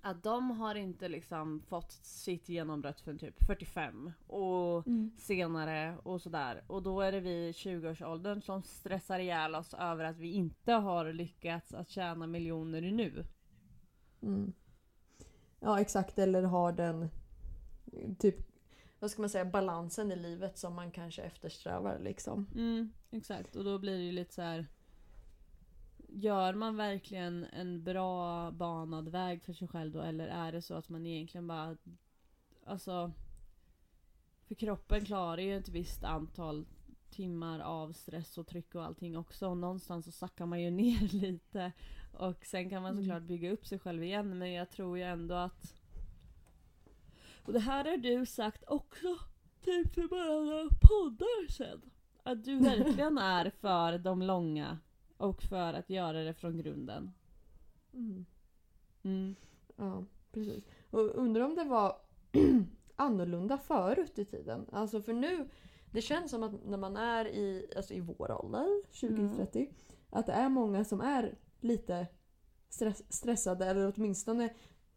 Att 0.03 0.23
de 0.23 0.51
har 0.51 0.75
inte 0.75 1.09
liksom 1.09 1.61
fått 1.69 1.93
sitt 1.93 2.49
genombrott 2.49 3.01
förrän 3.01 3.19
typ 3.19 3.47
45 3.47 4.13
och 4.27 4.87
Mm. 4.87 5.11
senare 5.19 5.97
och 6.03 6.21
sådär. 6.21 6.65
Och 6.67 6.83
då 6.83 7.01
är 7.01 7.13
det 7.13 7.21
vi 7.21 7.31
i 7.49 7.53
20-årsåldern 7.53 8.43
som 8.43 8.63
stressar 8.63 9.19
ihjäl 9.19 9.55
oss 9.55 9.75
över 9.75 10.05
att 10.05 10.19
vi 10.19 10.33
inte 10.33 10.73
har 10.73 11.13
lyckats 11.13 11.75
att 11.75 11.89
tjäna 11.91 12.27
miljoner 12.27 12.81
nu. 12.81 13.25
Mm. 14.23 14.53
Ja 15.61 15.81
exakt, 15.81 16.19
eller 16.19 16.43
har 16.43 16.73
den 16.73 17.11
typ, 18.19 18.37
vad 18.99 19.11
ska 19.11 19.23
man 19.23 19.31
säga, 19.31 19.45
balansen 19.45 20.13
i 20.13 20.17
livet 20.17 20.59
som 20.59 20.75
man 20.75 20.91
kanske 20.91 21.23
eftersträvar 21.23 21.99
liksom. 21.99 22.47
Mm, 22.55 22.93
exakt. 23.11 23.57
Och 23.57 23.65
då 23.65 23.79
blir 23.79 23.99
det 23.99 24.05
ju 24.05 24.13
lite 24.13 24.35
så 24.35 24.43
här. 24.43 24.67
Gör 26.13 26.55
man 26.55 26.77
verkligen 26.77 27.45
en 27.45 27.85
bra 27.85 28.51
banad 28.51 29.09
väg 29.09 29.43
för 29.43 29.53
sig 29.53 29.69
själv 29.69 29.93
då? 29.93 30.01
Eller 30.01 30.29
är 30.29 30.53
det 30.53 30.63
så 30.63 30.75
att 30.75 30.89
man 30.89 31.07
egentligen 31.07 31.47
bara... 31.47 31.77
Alltså... 32.65 33.13
För 34.47 34.55
kroppen 34.55 35.05
klarar 35.05 35.43
ju 35.43 35.57
ett 35.57 35.69
visst 35.69 36.05
antal 36.05 36.67
timmar 37.11 37.61
av 37.61 37.93
stress 37.93 38.39
och 38.39 38.47
tryck 38.47 38.75
och 38.75 38.85
allting 38.85 39.17
också. 39.17 39.49
Och 39.49 39.57
någonstans 39.57 40.05
så 40.05 40.13
sackar 40.13 40.47
man 40.47 40.61
ju 40.61 40.71
ner 40.81 41.15
lite. 41.15 41.73
Och 42.13 42.47
sen 42.47 42.71
kan 42.71 42.83
man 42.83 42.93
Mm. 42.93 43.05
såklart 43.05 43.23
bygga 43.23 43.51
upp 43.53 43.67
sig 43.67 43.79
själv 43.79 44.03
igen. 44.03 44.39
Men 44.39 44.53
jag 44.53 44.71
tror 44.71 44.99
ju 44.99 45.05
ändå 45.05 45.35
att... 45.35 45.75
Och 47.45 47.53
det 47.53 47.61
här 47.61 47.85
har 47.85 47.97
du 47.97 48.27
sagt 48.27 48.65
också. 48.67 49.19
Typ 49.65 49.95
för 49.95 50.09
bara 50.09 50.25
några 50.45 50.69
poddar 50.81 51.51
sen. 51.53 51.81
Att 52.23 52.45
du 52.45 52.59
verkligen 52.59 53.19
är 53.19 53.51
för 53.51 53.99
de 53.99 54.23
långa. 54.23 54.79
Och 55.17 55.43
för 55.43 55.75
att 55.75 55.91
göra 55.91 56.23
det 56.25 56.35
från 56.35 56.59
grunden. 56.59 57.13
Mm. 57.95 58.27
Mm. 59.03 59.35
Ja, 59.77 60.05
precis. 60.33 60.65
Och 60.91 61.01
undrar 61.15 61.45
om 61.45 61.55
det 61.55 61.65
var 61.65 61.97
annorlunda 62.97 63.59
förut 63.59 64.19
i 64.19 64.25
tiden. 64.25 64.67
Alltså 64.73 65.03
för 65.03 65.13
nu, 65.13 65.49
det 65.91 66.03
känns 66.03 66.31
som 66.31 66.43
att 66.43 66.65
när 66.67 66.79
man 66.79 66.97
är 66.97 67.25
i, 67.29 67.73
alltså 67.77 67.95
i 67.95 68.01
vår 68.01 68.45
ålder, 68.45 68.83
20-30, 68.93 69.69
att 70.11 70.27
det 70.27 70.33
är 70.33 70.49
många 70.49 70.85
som 70.85 71.01
är 71.01 71.35
lite 71.61 72.07
stress, 72.69 73.03
stressade 73.13 73.67
eller 73.67 73.93
åtminstone 73.97 74.55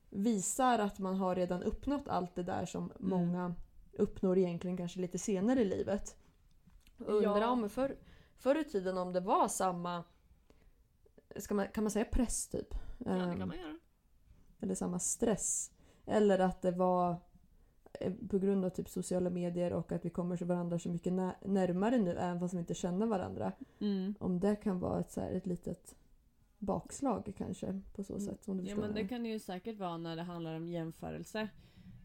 visar 0.09 0.79
att 0.79 0.99
man 0.99 1.15
har 1.15 1.35
redan 1.35 1.63
uppnått 1.63 2.07
allt 2.07 2.35
det 2.35 2.43
där 2.43 2.65
som 2.65 2.91
många 2.99 3.55
uppnår 3.93 4.37
egentligen 4.37 4.77
kanske 4.77 4.99
lite 4.99 5.17
senare 5.17 5.61
i 5.61 5.65
livet. 5.65 6.15
Undrar 6.97 7.41
Ja. 7.41 7.49
om 7.49 7.69
för, 7.69 7.97
förr 8.37 8.55
i 8.59 8.63
tiden 8.63 8.97
om 8.97 9.13
det 9.13 9.19
var 9.19 9.47
samma, 9.47 10.03
man, 11.51 11.67
kan 11.67 11.83
man 11.83 11.91
säga 11.91 12.05
press 12.05 12.47
typ? 12.47 12.67
Ja, 12.97 13.11
det 13.11 13.21
Ehm, 13.23 13.37
kan 13.39 13.47
man 13.47 13.57
göra. 13.57 13.77
eller 14.59 14.75
samma 14.75 14.99
stress. 14.99 15.71
Eller 16.05 16.39
att 16.39 16.61
det 16.61 16.71
var 16.71 17.15
eh, 17.99 18.13
på 18.29 18.39
grund 18.39 18.65
av 18.65 18.69
typ 18.69 18.89
sociala 18.89 19.29
medier 19.29 19.73
och 19.73 19.91
att 19.91 20.05
vi 20.05 20.09
kommer 20.09 20.37
varandra 20.37 20.79
så 20.79 20.89
mycket 20.89 21.13
nä- 21.13 21.35
närmare 21.45 21.97
nu 21.97 22.11
även 22.11 22.39
fast 22.39 22.53
vi 22.53 22.57
inte 22.59 22.73
känner 22.73 23.05
varandra. 23.05 23.51
Mm. 23.79 24.15
Om 24.19 24.39
det 24.39 24.55
kan 24.55 24.79
vara 24.79 24.99
ett, 24.99 25.11
så 25.11 25.21
här, 25.21 25.31
ett 25.31 25.45
litet 25.45 25.95
bakslag 26.65 27.33
kanske 27.37 27.81
på 27.93 28.03
så 28.03 28.19
sätt. 28.19 28.47
Om 28.47 28.57
du 28.57 28.63
Ja 28.63 28.75
men 28.75 28.93
det 28.93 29.07
kan 29.07 29.23
det 29.23 29.29
ju 29.29 29.39
säkert 29.39 29.77
vara 29.77 29.97
när 29.97 30.15
det 30.15 30.23
handlar 30.23 30.55
om 30.55 30.67
jämförelse. 30.67 31.49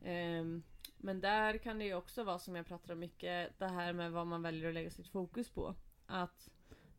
Ehm, 0.04 0.62
men 0.98 1.20
där 1.20 1.58
kan 1.58 1.78
det 1.78 1.84
ju 1.84 1.94
också 1.94 2.24
vara 2.24 2.38
som 2.38 2.56
jag 2.56 2.66
pratar 2.66 2.92
om 2.92 2.98
mycket, 3.00 3.58
det 3.58 3.68
här 3.68 3.92
med 3.92 4.12
vad 4.12 4.26
man 4.26 4.42
väljer 4.42 4.68
att 4.68 4.74
lägga 4.74 4.90
sitt 4.90 5.08
fokus 5.08 5.50
på. 5.50 5.74
Att 6.06 6.50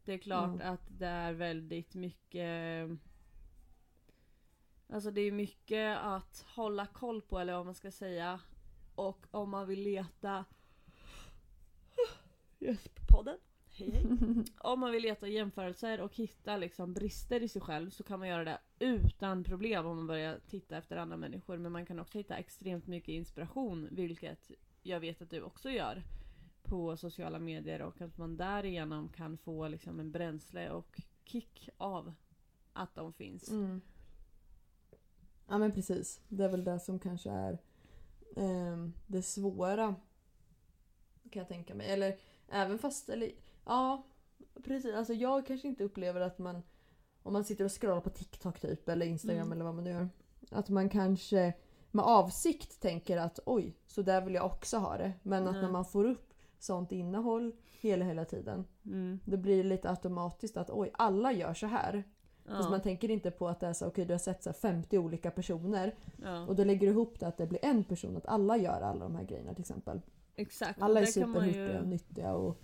det 0.06 0.13
är 0.13 0.18
klart 0.18 0.60
Ja. 0.60 0.66
att 0.66 1.00
det 1.00 1.08
är 1.08 1.34
väldigt 1.34 1.96
mycket 1.96 2.89
Alltså 4.94 5.12
det 5.12 5.22
är 5.22 5.32
mycket 5.32 5.98
att 5.98 6.46
hålla 6.56 6.86
koll 6.86 7.22
på 7.22 7.39
eller 7.39 7.54
vad 7.56 7.66
man 7.66 7.75
ska 7.75 7.92
säga. 7.92 8.39
Och 8.96 9.25
om 9.32 9.50
man 9.50 9.68
vill 9.68 9.82
leta 9.84 10.46
Gästpodden. 12.60 13.38
hej, 13.38 13.49
hej. 13.80 14.06
Om 14.58 14.80
man 14.80 14.92
vill 14.92 15.02
leta 15.04 15.28
jämförelser 15.28 16.02
och 16.02 16.16
hitta 16.16 16.58
liksom 16.58 16.94
brister 16.94 17.44
i 17.44 17.48
sig 17.48 17.62
själv 17.62 17.90
så 17.90 18.04
kan 18.04 18.20
man 18.20 18.28
göra 18.28 18.44
det 18.44 18.60
utan 18.80 19.44
problem 19.44 19.86
om 19.86 19.98
man 19.98 20.08
börjar 20.08 20.40
titta 20.48 20.78
efter 20.78 20.98
andra 20.98 21.18
människor. 21.18 21.58
Men 21.58 21.72
man 21.72 21.86
kan 21.86 22.00
också 22.00 22.18
hitta 22.18 22.38
extremt 22.38 22.88
mycket 22.88 23.10
inspiration, 23.10 23.88
vilket 23.92 24.52
jag 24.82 25.00
vet 25.00 25.22
att 25.22 25.30
du 25.30 25.42
också 25.42 25.70
gör 25.70 26.04
på 26.64 26.98
sociala 26.98 27.40
medier 27.40 27.82
och 27.82 28.02
att 28.02 28.18
man 28.18 28.38
därigenom 28.38 29.10
kan 29.10 29.38
få 29.38 29.68
liksom 29.68 30.00
en 30.00 30.12
bränsle 30.12 30.70
och 30.70 31.02
kick 31.24 31.70
av 31.78 32.14
att 32.74 32.96
de 32.96 33.14
finns. 33.14 33.50
Mm. 33.50 33.82
Ja 35.48 35.58
men 35.58 35.72
precis. 35.72 36.22
Det 36.28 36.44
är 36.44 36.50
väl 36.50 36.64
det 36.64 36.80
som 36.80 37.00
kanske 37.00 37.30
är 37.30 37.60
eh, 38.36 38.90
det 39.08 39.22
svåra. 39.22 39.96
Kan 41.32 41.40
jag 41.40 41.48
tänka 41.48 41.76
mig. 41.76 41.88
Eller 41.88 42.18
även 42.48 42.80
fast, 42.80 43.10
eller 43.10 43.32
ja 43.66 44.04
precis. 44.63 44.96
Alltså 44.96 45.13
jag 45.13 45.46
kanske 45.46 45.68
inte 45.68 45.84
upplever 45.84 46.22
att 46.22 46.39
man 46.39 46.63
om 47.24 47.34
man 47.34 47.44
sitter 47.44 47.66
och 47.66 47.82
scrollar 47.82 48.01
på 48.01 48.10
TikTok 48.10 48.60
typ 48.60 48.89
eller 48.89 49.06
Instagram 49.06 49.42
Mm. 49.42 49.51
eller 49.51 49.66
vad 49.66 49.75
man 49.75 49.84
nu 49.84 49.89
gör. 49.89 50.10
Att 50.51 50.70
man 50.70 50.89
kanske 50.89 51.54
med 51.92 52.06
avsikt 52.06 52.82
tänker 52.82 53.18
att 53.18 53.39
oj, 53.46 53.75
så 53.88 54.01
där 54.01 54.22
vill 54.22 54.34
jag 54.34 54.46
också 54.46 54.78
ha 54.78 54.98
det. 54.98 55.13
Men 55.24 55.48
att 55.48 55.54
Nej. 55.54 55.62
när 55.62 55.72
man 55.72 55.86
får 55.86 56.06
upp 56.06 56.34
sånt 56.60 56.92
innehåll 56.92 57.51
hela 57.82 58.06
hela 58.06 58.25
tiden. 58.25 58.66
Mm. 58.86 59.20
Det 59.25 59.38
blir 59.38 59.63
lite 59.63 59.89
automatiskt 59.89 60.58
att 60.58 60.70
oj, 60.70 60.92
alla 60.94 61.32
gör 61.32 61.54
så 61.54 61.68
här. 61.68 62.04
Fast 62.46 62.63
Ja, 62.63 62.70
man 62.70 62.82
tänker 62.82 63.12
inte 63.12 63.32
på 63.32 63.48
att 63.48 63.60
det 63.60 63.68
är 63.68 63.74
så, 63.74 63.88
okej 63.88 64.06
du 64.06 64.13
har 64.13 64.20
sett 64.20 64.44
så 64.44 64.50
här 64.50 64.58
50 64.58 64.98
olika 64.98 65.32
personer 65.32 65.96
ja. 66.24 66.46
och 66.46 66.56
då 66.56 66.63
lägger 66.63 66.88
du 66.88 66.94
ihop 66.94 67.20
det 67.20 67.28
att 67.28 67.38
det 67.38 67.48
blir 67.48 67.66
en 67.66 67.84
person, 67.84 68.18
att 68.18 68.25
alla 68.25 68.58
gör 68.58 68.82
alla 68.82 69.04
de 69.06 69.16
här 69.16 69.24
grejerna 69.24 69.54
till 69.54 69.62
exempel. 69.62 70.01
Exakt. 70.36 70.82
Alla 70.82 71.00
är 71.00 71.04
man 71.04 71.12
superhippiga 71.12 71.80
och 71.82 71.88
nyttiga 71.88 72.34
och 72.34 72.62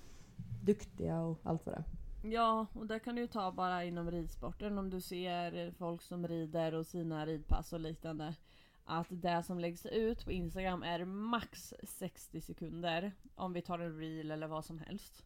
duktiga 0.65 1.21
och 1.21 1.39
allt 1.43 1.65
vad 1.65 1.75
det 1.75 1.79
är. 1.79 1.85
Ja, 2.31 2.67
och 2.73 2.87
där 2.87 2.99
kan 2.99 3.15
du 3.15 3.21
ju 3.21 3.27
ta 3.27 3.51
bara 3.51 3.83
inom 3.83 4.11
ridsporten 4.11 4.77
om 4.77 4.89
du 4.89 5.01
ser 5.01 5.71
folk 5.71 6.01
som 6.01 6.27
rider 6.27 6.73
och 6.73 6.85
sina 6.85 7.25
ridpass 7.25 7.73
och 7.73 7.79
liknande. 7.79 8.35
Att 8.85 9.07
det 9.09 9.43
som 9.43 9.59
läggs 9.59 9.85
ut 9.85 10.25
på 10.25 10.31
Instagram 10.31 10.83
är 10.83 11.05
max 11.05 11.73
60 11.83 12.41
sekunder. 12.41 13.11
Om 13.35 13.53
vi 13.53 13.61
tar 13.61 13.79
en 13.79 13.99
reel 13.99 14.31
eller 14.31 14.47
vad 14.47 14.65
som 14.65 14.79
helst. 14.79 15.25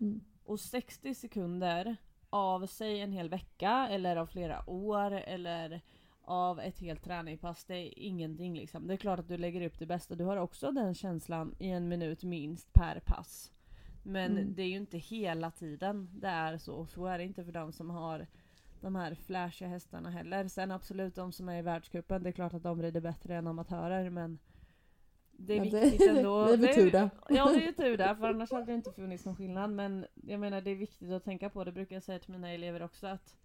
Mm. 0.00 0.20
Och 0.44 0.60
60 0.60 1.14
sekunder 1.14 1.96
av 2.30 2.66
säg 2.66 3.00
en 3.00 3.12
hel 3.12 3.28
vecka 3.28 3.88
eller 3.90 4.16
av 4.16 4.26
flera 4.26 4.70
år 4.70 5.10
eller 5.12 5.80
av 6.24 6.60
ett 6.60 6.80
helt 6.80 7.04
träningspass. 7.04 7.64
Det 7.64 7.74
är 7.74 7.98
ingenting 7.98 8.56
liksom. 8.56 8.86
Det 8.86 8.94
är 8.94 8.98
klart 8.98 9.18
att 9.18 9.28
du 9.28 9.36
lägger 9.36 9.66
upp 9.66 9.78
det 9.78 9.86
bästa. 9.86 10.14
Du 10.14 10.24
har 10.24 10.36
också 10.36 10.72
den 10.72 10.94
känslan 10.94 11.54
i 11.58 11.68
en 11.68 11.88
minut 11.88 12.24
minst 12.24 12.72
per 12.72 13.00
pass. 13.06 13.53
Men 14.06 14.32
Mm. 14.38 14.54
det 14.54 14.62
är 14.62 14.68
ju 14.68 14.76
inte 14.76 14.98
hela 14.98 15.50
tiden 15.50 16.08
det 16.20 16.28
är 16.28 16.58
så. 16.58 16.74
Och 16.74 16.88
så 16.90 17.06
är 17.06 17.18
det 17.18 17.24
inte 17.24 17.44
för 17.44 17.52
de 17.52 17.72
som 17.72 17.90
har 17.90 18.26
de 18.80 18.94
här 18.96 19.14
flashiga 19.14 19.68
hästarna 19.68 20.10
heller. 20.10 20.48
Sen 20.48 20.70
absolut 20.70 21.14
de 21.14 21.32
som 21.32 21.48
är 21.48 21.58
i 21.58 21.62
världscupen, 21.62 22.22
det 22.22 22.28
är 22.30 22.32
klart 22.32 22.54
att 22.54 22.62
de 22.62 22.82
rider 22.82 23.00
bättre 23.00 23.36
än 23.36 23.46
amatörer 23.46 24.10
men 24.10 24.38
det 25.32 25.52
är 25.54 25.64
Ja, 25.64 25.70
det- 25.70 25.80
viktigt 25.84 26.08
ändå. 26.08 26.44
det 26.46 26.52
är 26.52 26.56
väl 26.56 26.74
tur 26.74 26.90
det. 26.90 27.10
Ja 27.28 27.48
det 27.52 27.56
är 27.62 27.66
ju 27.66 27.72
tur 27.76 27.96
det, 27.96 28.16
för 28.16 28.28
annars 28.28 28.52
hade 28.52 28.66
det 28.66 28.74
inte 28.74 28.92
funnits 28.92 29.24
någon 29.24 29.36
skillnad. 29.36 29.70
Men 29.70 30.06
jag 30.14 30.40
menar 30.40 30.60
det 30.60 30.70
är 30.70 30.74
viktigt 30.74 31.10
att 31.12 31.24
tänka 31.24 31.50
på, 31.50 31.64
det 31.64 31.72
brukar 31.72 31.96
jag 31.96 32.02
säga 32.02 32.18
till 32.18 32.32
mina 32.32 32.50
elever 32.50 32.82
också 32.82 33.06
att 33.06 33.36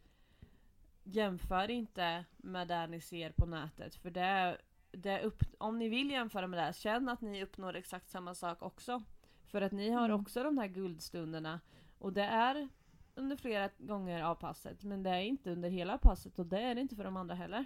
Jämför 1.03 1.69
inte 1.71 2.25
med 2.37 2.67
det 2.67 2.87
ni 2.87 3.01
ser 3.01 3.31
på 3.31 3.45
nätet 3.45 3.95
för 3.95 4.09
det, 4.11 4.57
det 4.91 5.21
upp, 5.21 5.43
om 5.57 5.77
ni 5.79 5.89
vill 5.89 6.11
jämföra 6.11 6.47
med 6.47 6.67
det, 6.67 6.73
känn 6.75 7.09
att 7.09 7.21
ni 7.21 7.43
uppnår 7.43 7.75
exakt 7.75 8.09
samma 8.09 8.35
sak 8.35 8.61
också. 8.61 9.03
För 9.51 9.61
att 9.61 9.71
ni 9.71 9.89
har 9.89 10.05
Mm. 10.09 10.21
också 10.21 10.43
de 10.43 10.57
här 10.57 10.67
guldstunderna 10.67 11.59
och 11.99 12.13
det 12.13 12.23
är 12.23 12.69
under 13.15 13.35
flera 13.35 13.69
gånger 13.77 14.23
av 14.23 14.35
passet 14.35 14.83
men 14.83 15.03
det 15.03 15.09
är 15.09 15.21
inte 15.21 15.51
under 15.51 15.69
hela 15.69 15.97
passet 15.97 16.39
och 16.39 16.45
det 16.45 16.59
är 16.61 16.75
det 16.75 16.81
inte 16.81 16.95
för 16.95 17.03
de 17.03 17.17
andra 17.17 17.35
heller. 17.35 17.65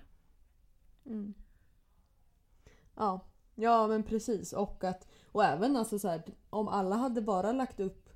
Mm. 1.06 1.34
Ja. 2.96 3.20
ja 3.56 3.88
men 3.88 4.04
precis 4.04 4.54
och 4.54 4.84
att 4.84 5.08
och 5.32 5.44
även 5.44 5.76
alltså 5.76 6.00
så 6.00 6.08
här, 6.08 6.24
om 6.50 6.68
alla 6.68 6.96
hade 6.96 7.22
bara 7.22 7.52
lagt 7.52 7.80
upp 7.80 8.10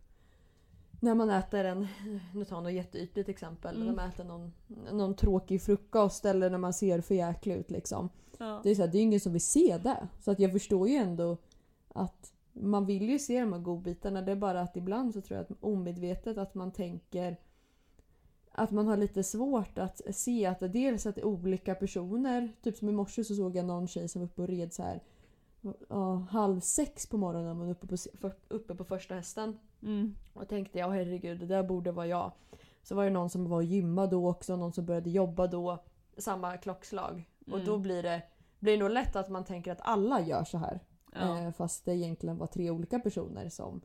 när 0.99 1.15
man 1.15 1.29
äter 1.29 1.63
en, 1.65 1.87
nu 2.33 2.45
tar 2.45 2.55
jag 2.55 2.63
något 2.63 2.73
jätteytligt 2.73 3.29
exempel, 3.29 3.75
Mm. 3.75 3.87
när 3.87 3.95
man 3.95 4.09
äter 4.09 4.23
någon, 4.23 4.53
någon 4.91 5.15
tråkig 5.15 5.61
frukost 5.61 6.25
eller 6.25 6.49
när 6.49 6.57
man 6.57 6.73
ser 6.73 7.01
för 7.01 7.15
jäklig 7.15 7.55
ut 7.55 7.71
liksom. 7.71 8.09
Ja. 8.37 8.59
Det 8.63 8.69
är, 8.69 8.75
så 8.75 8.81
här, 8.81 8.89
det 8.89 8.97
är 8.97 9.01
ingen 9.01 9.19
som 9.19 9.31
vill 9.31 9.45
se 9.45 9.77
det. 9.83 10.07
Så 10.19 10.31
att 10.31 10.39
jag 10.39 10.51
förstår 10.51 10.87
ju 10.89 10.95
ändå 10.95 11.37
att 11.87 12.33
man 12.61 12.85
vill 12.85 13.09
ju 13.09 13.19
se 13.19 13.39
de 13.39 13.53
här 13.53 13.59
godbitarna. 13.59 14.21
Det 14.21 14.31
är 14.31 14.35
bara 14.35 14.61
att 14.61 14.77
ibland 14.77 15.13
så 15.13 15.21
tror 15.21 15.37
jag 15.37 15.43
att 15.43 15.63
omedvetet 15.63 16.37
att 16.37 16.55
man 16.55 16.71
tänker 16.71 17.37
att 18.51 18.71
man 18.71 18.87
har 18.87 18.97
lite 18.97 19.23
svårt 19.23 19.77
att 19.77 20.01
se 20.15 20.45
att 20.45 20.59
det 20.59 20.67
dels 20.67 21.05
att 21.05 21.15
det 21.15 21.21
är 21.21 21.25
olika 21.25 21.75
personer. 21.75 22.51
Typ 22.61 22.77
som 22.77 22.89
i 22.89 22.91
morse 22.91 23.23
så 23.23 23.35
såg 23.35 23.55
jag 23.55 23.65
någon 23.65 23.87
tjej 23.87 24.07
som 24.07 24.21
var 24.21 24.25
uppe 24.27 24.41
och 24.41 24.47
red 24.47 24.73
så 24.73 24.83
här 24.83 25.01
ja, 25.89 26.13
halv 26.31 26.59
sex 26.59 27.07
på 27.07 27.17
morgonen 27.17 27.59
var 27.59 27.69
uppe 27.69 27.87
på, 28.21 28.31
uppe 28.47 28.75
på 28.75 28.83
första 28.83 29.15
hästen. 29.15 29.59
Mm. 29.83 30.15
Och 30.33 30.47
tänkte 30.47 30.79
jag 30.79 30.89
herregud 30.89 31.39
det 31.39 31.45
där 31.45 31.63
borde 31.63 31.91
vara 31.91 32.07
jag. 32.07 32.31
Så 32.83 32.95
var 32.95 33.03
det 33.03 33.09
någon 33.09 33.29
som 33.29 33.49
var 33.49 33.57
och 33.57 33.63
gymma 33.63 34.07
då 34.07 34.29
också, 34.29 34.55
någon 34.55 34.73
som 34.73 34.85
började 34.85 35.09
jobba 35.09 35.47
då. 35.47 35.83
Samma 36.17 36.57
klockslag. 36.57 37.29
Och 37.47 37.53
Mm. 37.53 37.65
då 37.65 37.77
blir 37.77 38.03
det, 38.03 38.23
blir 38.59 38.73
det 38.73 38.83
nog 38.83 38.91
lätt 38.91 39.15
att 39.15 39.29
man 39.29 39.45
tänker 39.45 39.71
att 39.71 39.81
alla 39.81 40.21
gör 40.21 40.43
så 40.43 40.57
här. 40.57 40.79
Ja. 41.21 41.39
Eh, 41.39 41.51
fast 41.51 41.85
det 41.85 41.95
egentligen 41.95 42.37
var 42.37 42.47
tre 42.47 42.71
olika 42.71 42.99
personer 42.99 43.49
som 43.49 43.81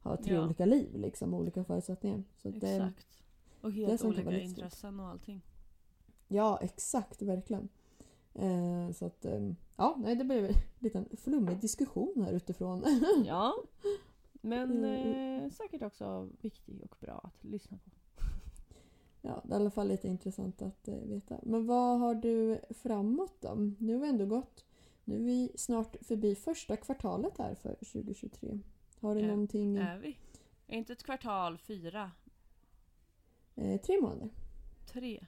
har 0.00 0.16
tre 0.16 0.34
Ja. 0.34 0.44
olika 0.44 0.64
liv 0.64 0.88
liksom, 0.96 1.34
olika 1.34 1.64
förutsättningar. 1.64 2.22
Så 2.36 2.48
att 2.48 2.60
det, 2.60 2.68
Exakt. 2.76 3.06
Och 3.60 3.72
det 3.72 3.76
helt 3.86 4.00
kan 4.00 4.10
vara 4.10 4.20
olika 4.22 4.40
intressen 4.40 5.00
och 5.00 5.06
allting. 5.06 5.42
ja 6.28 6.58
exakt, 6.62 7.22
verkligen. 7.22 7.68
Eh, 8.34 8.90
så 8.94 9.06
att 9.06 9.24
eh, 9.24 9.50
ja, 9.76 9.96
nej 9.98 10.16
det 10.16 10.24
blev 10.24 10.44
en 10.44 10.54
liten 10.78 11.08
flummig 11.16 11.60
diskussion 11.60 12.22
här 12.26 12.32
utifrån. 12.32 12.84
Ja. 13.26 13.54
Men 14.42 14.70
Mm. 14.84 15.44
eh, 15.44 15.50
säkert 15.50 15.82
också 15.82 16.28
viktig 16.40 16.82
och 16.82 16.96
bra 17.00 17.20
att 17.24 17.44
lyssna 17.44 17.78
på. 17.84 17.90
Ja, 19.22 19.40
det 19.44 19.54
är 19.54 19.58
i 19.58 19.60
alla 19.60 19.70
fall 19.70 19.88
lite 19.88 20.08
intressant 20.08 20.62
att 20.62 20.88
eh, 20.88 20.94
veta. 20.94 21.36
Men 21.42 21.66
vad 21.66 21.98
har 21.98 22.14
du 22.14 22.58
framåt 22.70 23.32
då? 23.40 23.54
Nu 23.78 23.94
har 23.94 24.00
vi 24.00 24.08
ändå 24.08 24.26
gått... 24.26 24.64
Nu 25.04 25.14
är 25.16 25.20
vi 25.20 25.52
snart 25.56 25.96
förbi 26.00 26.34
första 26.34 26.76
kvartalet 26.76 27.38
här 27.38 27.54
för 27.54 27.74
2023. 27.74 28.58
Har 29.00 29.14
du 29.14 29.20
Ja, 29.20 29.26
någonting... 29.26 29.76
Är 29.76 29.98
vi? 29.98 30.18
Är 30.66 30.76
inte 30.78 30.92
ett 30.92 31.02
kvartal 31.02 31.58
fyra? 31.58 32.10
Eh, 33.54 33.80
tre 33.80 34.00
månader? 34.00 34.28
Tre? 34.92 35.26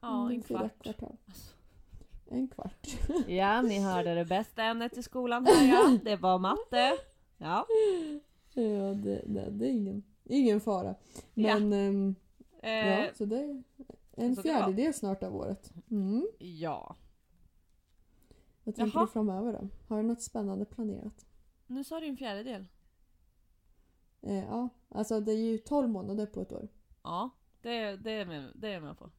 Ja, 0.00 0.22
Mm, 0.26 0.36
en 0.36 0.42
fyra 0.42 0.58
kvart. 0.58 0.82
kvartal. 0.82 1.16
Alltså. 1.26 1.52
En 2.28 2.48
kvart. 2.48 2.86
Ja, 3.28 3.62
ni 3.62 3.78
hörde 3.78 4.14
det 4.14 4.24
bästa 4.24 4.62
ämnet 4.62 4.96
i 4.96 5.02
skolan 5.02 5.46
här 5.46 5.68
ja. 5.68 5.98
Det 6.04 6.16
var 6.16 6.38
matte. 6.38 6.92
Ja. 7.38 7.66
ja, 8.54 8.94
det, 8.94 9.22
det, 9.26 9.50
det 9.50 9.66
är 9.66 9.70
ingen, 9.70 10.02
ingen 10.24 10.60
fara. 10.60 10.94
Ja. 11.34 11.58
Men 11.58 11.72
ehm, 11.72 12.14
Eh, 12.62 12.70
ja, 12.88 13.08
så 13.14 13.24
det 13.24 13.36
är 13.36 13.62
en 14.16 14.36
så 14.36 14.42
fjärdedel 14.42 14.94
snart 14.94 15.22
av 15.22 15.36
året. 15.36 15.72
Mm. 15.90 16.26
ja. 16.38 16.96
Vad 18.64 18.74
tänker 18.74 18.98
Jaha. 18.98 19.06
du 19.06 19.12
framöver 19.12 19.52
då? 19.52 19.68
Har 19.88 19.96
du 19.96 20.08
något 20.08 20.22
spännande 20.22 20.64
planerat? 20.64 21.26
Nu 21.66 21.84
sa 21.84 22.00
du 22.00 22.06
en 22.06 22.16
fjärdedel. 22.16 22.66
Eh, 24.22 24.44
ja, 24.44 24.68
alltså 24.88 25.20
det 25.20 25.32
är 25.32 25.36
ju 25.36 25.58
12 25.58 25.88
månader 25.88 26.26
på 26.26 26.40
ett 26.40 26.52
år. 26.52 26.68
Ja, 27.02 27.30
det, 27.62 27.96
det, 27.96 28.10
är 28.10 28.26
med, 28.26 28.52
det 28.54 28.68
är 28.68 28.72
jag 28.72 28.82
med 28.82 28.98
på. 28.98 29.10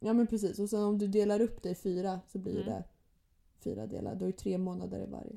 Ja 0.00 0.12
men 0.12 0.26
precis. 0.26 0.58
Och 0.58 0.70
sen 0.70 0.82
om 0.82 0.98
du 0.98 1.08
delar 1.08 1.40
upp 1.40 1.62
det 1.62 1.70
i 1.70 1.74
fyra 1.74 2.20
så 2.26 2.38
blir 2.38 2.62
Mm. 2.62 2.66
det 2.66 2.84
fyra 3.64 3.86
delar. 3.86 4.14
Då 4.14 4.24
är 4.26 4.32
det 4.32 4.38
tre 4.38 4.58
månader 4.58 5.00
i 5.02 5.06
varje. 5.06 5.36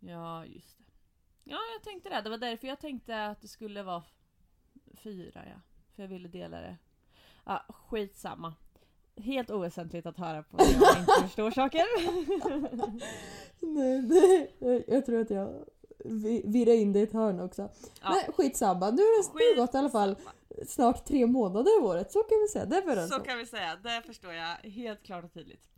Ja, 0.00 0.46
just 0.46 0.78
det. 0.78 0.84
Ja, 1.44 1.58
jag 1.76 1.82
tänkte 1.84 2.08
det. 2.08 2.20
Det 2.22 2.30
var 2.30 2.38
därför 2.38 2.66
jag 2.68 2.80
tänkte 2.80 3.26
att 3.26 3.40
det 3.40 3.48
skulle 3.48 3.82
vara 3.82 4.02
fyra, 4.94 5.44
ja. 5.48 5.60
För 5.94 6.02
jag 6.02 6.08
ville 6.08 6.28
dela 6.28 6.60
det. 6.60 6.76
Ja, 7.44 7.64
skitsamma. 7.68 8.54
Helt 9.16 9.50
oväsentligt 9.50 10.06
att 10.06 10.16
höra 10.18 10.42
på 10.42 10.56
när 10.56 10.64
jag 10.64 10.98
inte 10.98 11.12
förstår 11.22 11.50
saker. 11.50 11.82
Nej, 13.60 14.02
det, 14.02 14.48
jag 14.88 15.06
tror 15.06 15.20
att 15.20 15.30
jag 15.30 15.64
vi- 16.04 16.42
virrar 16.46 16.72
in 16.72 16.92
det 16.92 16.98
i 16.98 17.02
ett 17.02 17.12
hörn 17.12 17.40
också. 17.40 17.68
Ja. 18.02 18.10
Men 18.26 18.32
skitsamma. 18.32 18.90
Nu 18.90 19.02
har 19.02 19.54
det 19.54 19.60
gått 19.60 19.74
i 19.74 19.78
alla 19.78 19.90
fall 19.90 20.16
snart 20.66 21.04
tre 21.06 21.26
månader 21.26 21.70
av 21.80 21.86
året. 21.86 22.12
Så 22.12 22.18
kan 22.22 22.38
vi 22.40 22.48
säga. 22.48 22.64
Det 22.66 22.76
är 22.92 23.06
Så 23.06 23.20
kan 23.20 23.38
vi 23.38 23.46
säga, 23.46 23.76
det 23.76 24.02
förstår 24.06 24.32
jag 24.32 24.56
helt 24.56 25.02
klart 25.02 25.24
och 25.24 25.32
tydligt. 25.32 25.68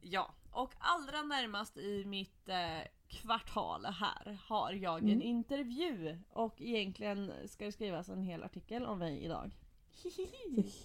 Ja, 0.00 0.34
och 0.50 0.74
allra 0.78 1.22
närmast 1.22 1.76
i 1.76 2.04
mitt 2.04 2.48
eh, 2.48 2.88
kvartal 3.08 3.84
här 3.84 4.38
har 4.48 4.72
jag 4.72 4.98
en 4.98 5.08
Mm. 5.08 5.22
intervju 5.22 6.18
och 6.32 6.54
egentligen 6.62 7.32
ska 7.48 7.64
det 7.64 7.72
skrivas 7.72 8.08
en 8.08 8.22
hel 8.22 8.42
artikel 8.42 8.86
om 8.86 8.98
mig 8.98 9.24
idag. 9.24 9.50
Så 9.94 10.08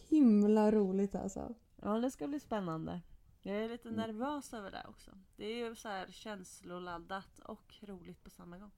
himla 0.10 0.72
roligt 0.72 1.16
alltså. 1.16 1.56
Ja, 1.82 2.00
det 2.00 2.12
ska 2.12 2.28
bli 2.28 2.40
spännande. 2.40 3.02
Jag 3.42 3.56
är 3.58 3.70
lite 3.70 3.90
Mm. 3.90 4.00
nervös 4.02 4.54
över 4.54 4.72
det 4.72 4.86
också. 4.88 5.12
Det 5.36 5.46
är 5.46 5.56
ju 5.70 5.76
så 5.76 5.88
här 5.90 6.08
känsloladdat 6.12 7.40
och 7.40 7.76
roligt 7.82 8.24
på 8.24 8.30
samma 8.30 8.58
gång. 8.58 8.72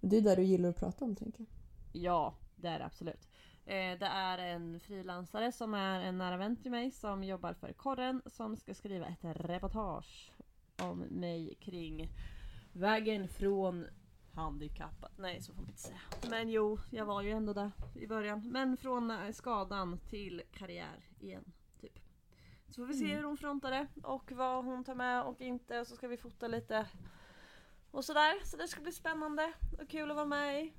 Det 0.00 0.16
är 0.16 0.20
där 0.22 0.36
du 0.36 0.42
gillar 0.42 0.68
att 0.68 0.76
prata 0.76 1.04
om 1.04 1.16
tänker 1.16 1.40
jag. 1.40 1.48
Ja, 2.02 2.34
det 2.56 2.68
är 2.68 2.78
det 2.78 2.84
absolut. 2.84 3.28
Eh, 3.66 3.98
det 3.98 4.06
är 4.06 4.38
en 4.38 4.80
frilansare 4.80 5.52
som 5.52 5.74
är 5.74 6.00
en 6.00 6.18
nära 6.18 6.36
vän 6.36 6.56
till 6.56 6.70
mig 6.70 6.90
som 6.90 7.24
jobbar 7.24 7.52
för 7.54 7.72
Korren 7.72 8.22
som 8.26 8.56
ska 8.56 8.74
skriva 8.74 9.06
ett 9.06 9.18
reportage 9.22 10.32
om 10.82 10.98
mig 10.98 11.54
kring 11.60 12.08
vägen 12.72 13.28
från 13.28 13.86
handikappad. 14.34 15.10
Nej, 15.16 15.40
så 15.42 15.52
får 15.54 15.60
man 15.62 15.68
inte 15.70 15.80
säga. 15.80 16.00
Men 16.30 16.48
jo, 16.48 16.78
jag 16.90 17.04
var 17.04 17.22
ju 17.22 17.30
ändå 17.30 17.52
där 17.52 17.70
i 17.94 18.06
början. 18.06 18.48
Men 18.50 18.76
från 18.76 19.10
eh, 19.10 19.32
skadan 19.32 19.98
till 19.98 20.42
karriär 20.52 21.04
igen. 21.20 21.52
Typ. 21.80 21.98
Så 22.68 22.74
får 22.74 22.86
vi 22.86 22.94
se 22.94 23.04
Mm. 23.04 23.16
hur 23.16 23.24
hon 23.24 23.36
frontar 23.36 23.70
det 23.70 23.86
och 24.02 24.32
vad 24.32 24.64
hon 24.64 24.84
tar 24.84 24.94
med 24.94 25.22
och 25.24 25.40
inte. 25.40 25.80
Och 25.80 25.86
så 25.86 25.96
ska 25.96 26.08
vi 26.08 26.16
fota 26.16 26.48
lite 26.48 26.86
och 27.90 28.04
sådär. 28.04 28.44
Så 28.44 28.56
det 28.56 28.68
ska 28.68 28.80
bli 28.82 28.92
spännande 28.92 29.52
och 29.82 29.88
kul 29.88 30.10
att 30.10 30.16
vara 30.16 30.26
med 30.26 30.64
i. 30.64 30.72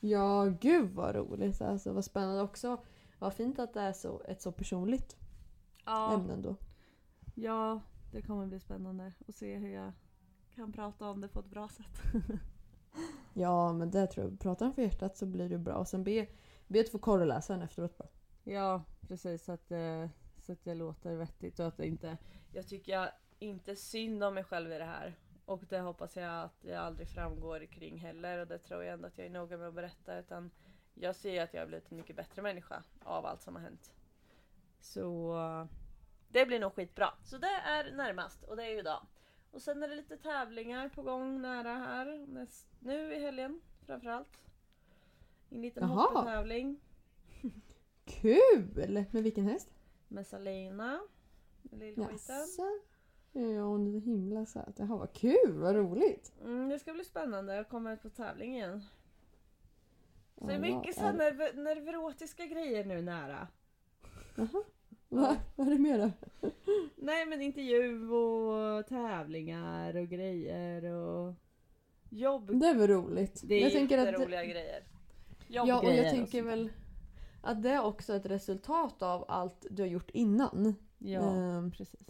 Ja, 0.00 0.44
gud 0.60 0.90
vad 0.90 1.14
roligt. 1.14 1.60
Alltså, 1.60 1.92
vad 1.92 2.04
spännande 2.04 2.42
också. 2.42 2.78
Vad 3.18 3.34
fint 3.34 3.58
att 3.58 3.74
det 3.74 3.80
är 3.80 3.92
så, 3.92 4.20
ett 4.28 4.42
så 4.42 4.52
personligt 4.52 5.16
Ja. 5.84 6.14
ämne 6.14 6.32
ändå. 6.32 6.56
Ja, 7.34 7.80
det 8.12 8.22
kommer 8.22 8.46
bli 8.46 8.60
spännande 8.60 9.12
att 9.28 9.34
se 9.34 9.56
hur 9.56 9.68
jag 9.68 9.92
kan 10.56 10.72
prata 10.72 11.10
om 11.10 11.20
det 11.20 11.28
på 11.28 11.40
ett 11.40 11.50
bra 11.50 11.68
sätt. 11.68 12.02
Ja, 13.38 13.72
men 13.72 13.90
det 13.90 14.06
tror 14.06 14.26
jag. 14.26 14.40
Pratar 14.40 14.66
han 14.66 14.74
för 14.74 14.82
hjärtat 14.82 15.16
så 15.16 15.26
blir 15.26 15.48
det 15.48 15.58
bra. 15.58 15.74
Och 15.74 15.88
sen 15.88 16.04
be, 16.04 16.26
be 16.66 16.80
att 16.80 16.88
få 16.88 17.16
den 17.16 17.62
efteråt 17.62 17.98
bara. 17.98 18.08
Ja, 18.44 18.82
precis. 19.00 19.44
Så 19.44 19.52
att, 19.52 19.70
eh, 19.70 20.08
så 20.38 20.52
att 20.52 20.64
det 20.64 20.74
låter 20.74 21.16
vettigt 21.16 21.60
och 21.60 21.66
att 21.66 21.76
det 21.76 21.86
inte... 21.86 22.16
Jag 22.52 22.66
tycker 22.66 23.10
inte 23.38 23.76
synd 23.76 24.24
om 24.24 24.34
mig 24.34 24.44
själv 24.44 24.72
i 24.72 24.78
det 24.78 24.84
här. 24.84 25.14
Och 25.44 25.64
det 25.68 25.78
hoppas 25.78 26.16
jag 26.16 26.42
att 26.42 26.62
det 26.62 26.74
aldrig 26.74 27.08
framgår 27.08 27.66
kring 27.66 27.98
heller. 27.98 28.38
Och 28.38 28.46
det 28.46 28.58
tror 28.58 28.84
jag 28.84 28.94
ändå 28.94 29.06
att 29.06 29.18
jag 29.18 29.26
är 29.26 29.30
noga 29.30 29.56
med 29.56 29.68
att 29.68 29.74
berätta. 29.74 30.18
Utan 30.18 30.50
jag 30.94 31.16
ser 31.16 31.42
att 31.42 31.54
jag 31.54 31.60
har 31.60 31.66
blivit 31.66 31.90
en 31.90 31.96
mycket 31.96 32.16
bättre 32.16 32.42
människa 32.42 32.82
av 33.04 33.26
allt 33.26 33.42
som 33.42 33.54
har 33.54 33.62
hänt. 33.62 33.94
Så 34.80 35.36
det 36.28 36.46
blir 36.46 36.60
nog 36.60 36.72
skitbra. 36.72 37.14
Så 37.24 37.38
det 37.38 37.60
är 37.64 37.92
närmast 37.92 38.44
och 38.44 38.56
det 38.56 38.62
är 38.62 38.70
ju 38.70 38.78
idag. 38.78 39.06
Och 39.50 39.62
sen 39.62 39.82
är 39.82 39.88
det 39.88 39.94
lite 39.96 40.16
tävlingar 40.16 40.88
på 40.88 41.02
gång 41.02 41.42
nära 41.42 41.72
här. 41.72 42.26
Näst, 42.28 42.66
nu 42.80 43.14
i 43.14 43.18
helgen 43.20 43.60
framförallt. 43.86 44.40
En 45.50 45.62
liten 45.62 45.82
Jaha. 45.88 46.08
hoppetävling 46.08 46.80
Kul! 48.04 49.06
Med 49.12 49.22
vilken 49.22 49.44
häst? 49.44 49.68
med 50.08 50.26
Salina. 50.26 51.00
Lillskiten. 51.62 52.46
Ja, 53.32 53.62
hon 53.62 53.86
är 53.86 54.00
så 54.00 54.04
himla 54.06 54.46
söt. 54.46 54.78
Jaha, 54.78 54.96
vad 54.96 55.12
kul! 55.12 55.52
Vad 55.52 55.74
roligt! 55.74 56.32
Mm, 56.42 56.68
det 56.68 56.78
ska 56.78 56.92
bli 56.92 57.04
spännande 57.04 57.60
att 57.60 57.68
komma 57.68 57.92
ut 57.92 58.02
på 58.02 58.10
tävling 58.10 58.54
igen. 58.56 58.82
Så 60.38 60.46
det 60.46 60.54
är 60.54 60.58
mycket 60.58 60.94
så 60.94 61.00
är- 61.00 61.04
här 61.04 61.12
nerv- 61.12 61.56
nervrotiska 61.56 62.46
grejer 62.46 62.84
nu 62.84 63.02
nära. 63.02 63.48
Va? 65.08 65.36
Vad 65.56 65.66
är 65.66 65.70
det 65.70 65.78
mer 65.78 65.98
då? 65.98 66.10
Nej 66.96 67.26
men 67.26 67.42
intervju 67.42 68.10
och 68.10 68.86
tävlingar 68.86 69.96
och 69.96 70.08
grejer 70.08 70.84
och 70.84 71.34
jobb. 72.10 72.60
Det 72.60 72.66
är 72.66 72.74
väl 72.74 72.88
roligt. 72.88 73.40
Det 73.44 73.54
är 73.54 73.62
jag 73.62 73.72
tänker 73.72 73.98
att 73.98 74.06
jätteroliga 74.06 74.44
grejer. 74.44 74.84
Ja, 75.48 75.62
och 75.62 75.92
jag 75.92 76.10
tänker 76.10 76.38
sånt. 76.38 76.52
väl 76.52 76.70
att 77.42 77.62
det 77.62 77.70
är 77.70 77.84
också 77.84 78.14
ett 78.14 78.26
resultat 78.26 79.02
av 79.02 79.24
allt 79.28 79.66
du 79.70 79.82
har 79.82 79.88
gjort 79.88 80.10
innan. 80.10 80.74
Ja, 80.98 81.20
Ehm, 81.20 81.70
precis. 81.70 82.00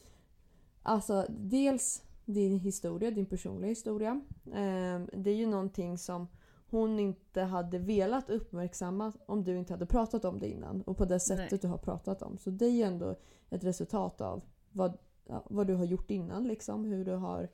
Alltså 0.82 1.26
dels 1.28 2.02
din 2.24 2.58
historia, 2.60 3.10
din 3.10 3.26
personliga 3.26 3.68
historia. 3.68 4.20
Ehm, 4.54 5.08
det 5.12 5.30
är 5.30 5.34
ju 5.34 5.46
någonting 5.46 5.98
som 5.98 6.28
hon 6.70 7.00
inte 7.00 7.40
hade 7.40 7.78
velat 7.78 8.30
uppmärksamma 8.30 9.12
om 9.26 9.44
du 9.44 9.58
inte 9.58 9.72
hade 9.72 9.86
pratat 9.86 10.24
om 10.24 10.38
det 10.38 10.48
innan. 10.48 10.82
Och 10.82 10.96
på 10.96 11.04
det 11.04 11.20
sättet 11.20 11.50
Nej. 11.50 11.60
du 11.62 11.68
har 11.68 11.78
pratat 11.78 12.22
om. 12.22 12.38
Så 12.38 12.50
det 12.50 12.66
är 12.66 12.70
ju 12.70 12.82
ändå 12.82 13.16
ett 13.50 13.64
resultat 13.64 14.20
av 14.20 14.42
vad, 14.72 14.98
ja, 15.26 15.46
vad 15.50 15.66
du 15.66 15.74
har 15.74 15.84
gjort 15.84 16.10
innan. 16.10 16.48
Liksom, 16.48 16.84
hur 16.84 17.04
du 17.04 17.12
har 17.12 17.48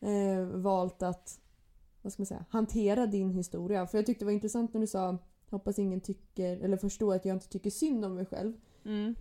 eh, 0.00 0.44
valt 0.44 1.02
att 1.02 1.40
vad 2.02 2.12
ska 2.12 2.20
man 2.20 2.26
säga, 2.26 2.44
hantera 2.48 3.06
din 3.06 3.30
historia. 3.30 3.86
För 3.86 3.98
jag 3.98 4.06
tyckte 4.06 4.24
det 4.24 4.26
var 4.26 4.32
intressant 4.32 4.74
när 4.74 4.80
du 4.80 4.86
sa 4.86 5.18
hoppas 5.50 5.78
ingen 5.78 6.00
tycker, 6.00 6.56
eller 6.56 6.76
förstår 6.76 7.14
att 7.14 7.24
jag 7.24 7.36
inte 7.36 7.48
tycker 7.48 7.70
synd 7.70 8.04
om 8.04 8.14
mig 8.14 8.26
själv. 8.26 8.52
Mm. 8.84 9.14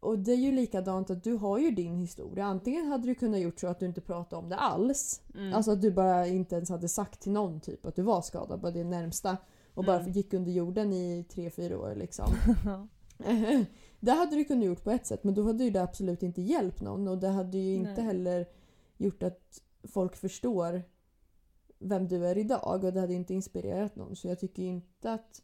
Och 0.00 0.18
det 0.18 0.32
är 0.32 0.36
ju 0.36 0.52
likadant 0.52 1.10
att 1.10 1.24
du 1.24 1.32
har 1.34 1.58
ju 1.58 1.70
din 1.70 1.96
historia. 1.96 2.44
Antingen 2.44 2.86
hade 2.86 3.06
du 3.06 3.14
kunnat 3.14 3.40
gjort 3.40 3.60
så 3.60 3.66
att 3.66 3.80
du 3.80 3.86
inte 3.86 4.00
pratade 4.00 4.42
om 4.42 4.48
det 4.48 4.56
alls. 4.56 5.22
Mm. 5.34 5.54
Alltså 5.54 5.70
att 5.70 5.82
du 5.82 5.90
bara 5.90 6.26
inte 6.26 6.54
ens 6.54 6.70
hade 6.70 6.88
sagt 6.88 7.20
till 7.20 7.32
någon 7.32 7.60
typ 7.60 7.86
att 7.86 7.96
du 7.96 8.02
var 8.02 8.22
skadad, 8.22 8.60
bara 8.60 8.72
det 8.72 8.84
närmsta. 8.84 9.36
Och 9.74 9.84
bara 9.84 10.00
Mm. 10.00 10.12
gick 10.12 10.34
under 10.34 10.52
jorden 10.52 10.92
i 10.92 11.24
tre 11.28 11.50
fyra 11.50 11.78
år 11.78 11.94
liksom. 11.94 12.26
det 14.00 14.12
hade 14.12 14.36
du 14.36 14.44
kunnat 14.44 14.64
gjort 14.64 14.84
på 14.84 14.90
ett 14.90 15.06
sätt 15.06 15.24
men 15.24 15.34
då 15.34 15.42
hade 15.42 15.64
ju 15.64 15.70
det 15.70 15.82
absolut 15.82 16.22
inte 16.22 16.42
hjälpt 16.42 16.80
någon 16.80 17.08
och 17.08 17.18
det 17.18 17.28
hade 17.28 17.58
ju 17.58 17.74
inte 17.74 17.94
Nej. 17.94 18.04
heller 18.04 18.46
gjort 18.96 19.22
att 19.22 19.62
folk 19.82 20.16
förstår 20.16 20.82
vem 21.78 22.08
du 22.08 22.26
är 22.26 22.38
idag 22.38 22.84
och 22.84 22.92
det 22.92 23.00
hade 23.00 23.14
inte 23.14 23.34
inspirerat 23.34 23.96
någon. 23.96 24.16
Så 24.16 24.28
jag 24.28 24.38
tycker 24.40 24.62
inte 24.62 25.12
att 25.12 25.42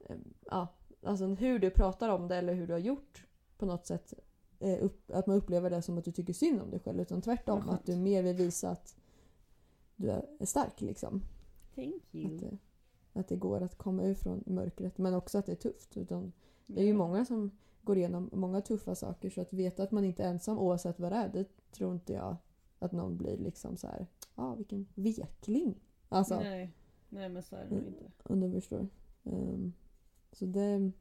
eh, 0.00 0.16
ja, 0.50 0.68
alltså 1.02 1.26
hur 1.26 1.58
du 1.58 1.70
pratar 1.70 2.08
om 2.08 2.28
det 2.28 2.36
eller 2.36 2.54
hur 2.54 2.66
du 2.66 2.72
har 2.72 2.80
gjort 2.80 3.26
på 3.62 3.66
något 3.66 3.86
sätt 3.86 4.14
eh, 4.58 4.84
upp, 4.84 5.10
att 5.10 5.26
man 5.26 5.36
upplever 5.36 5.70
det 5.70 5.82
som 5.82 5.98
att 5.98 6.04
du 6.04 6.12
tycker 6.12 6.32
synd 6.32 6.62
om 6.62 6.70
dig 6.70 6.80
själv 6.80 7.00
utan 7.00 7.22
tvärtom 7.22 7.68
att 7.68 7.86
du 7.86 7.96
mer 7.96 8.22
vill 8.22 8.36
visa 8.36 8.70
att 8.70 8.96
du 9.96 10.10
är 10.10 10.46
stark 10.46 10.80
liksom. 10.80 11.22
Thank 11.74 11.94
Att 11.94 12.14
you. 12.14 12.38
det, 12.38 12.58
att 13.12 13.28
det 13.28 13.36
går 13.36 13.60
att 13.60 13.78
komma 13.78 14.02
ur 14.02 14.14
från 14.14 14.44
mörkret 14.46 14.98
men 14.98 15.14
också 15.14 15.38
att 15.38 15.46
det 15.46 15.52
är 15.52 15.56
tufft. 15.56 15.96
Utan 15.96 16.32
det 16.66 16.80
är 16.80 16.84
ju 16.84 16.94
många 16.94 17.24
som 17.24 17.50
går 17.82 17.96
igenom 17.96 18.30
många 18.32 18.60
tuffa 18.60 18.94
saker 18.94 19.30
så 19.30 19.40
att 19.40 19.52
veta 19.52 19.82
att 19.82 19.90
man 19.90 20.04
inte 20.04 20.24
är 20.24 20.28
ensam 20.28 20.58
oavsett 20.58 21.00
vad 21.00 21.12
det 21.12 21.16
är 21.16 21.28
det 21.28 21.46
tror 21.72 21.94
inte 21.94 22.12
jag 22.12 22.36
att 22.78 22.92
någon 22.92 23.16
blir 23.16 23.36
liksom 23.36 23.76
så 23.76 23.86
här. 23.86 24.06
Ja, 24.34 24.44
ah, 24.44 24.54
vilken 24.54 24.86
vekling. 24.94 25.80
Alltså, 26.08 26.40
Nej. 26.40 26.72
Nej 27.08 27.28
men 27.28 27.42
så 27.42 27.56
är 27.56 27.64
det 27.64 27.74
nog 27.74 27.86
inte. 27.86 28.12
om 28.22 28.40
du 28.40 28.50
förstår. 28.50 28.88
Ehm, 29.24 29.72
så 30.32 30.46
det, 30.46 30.92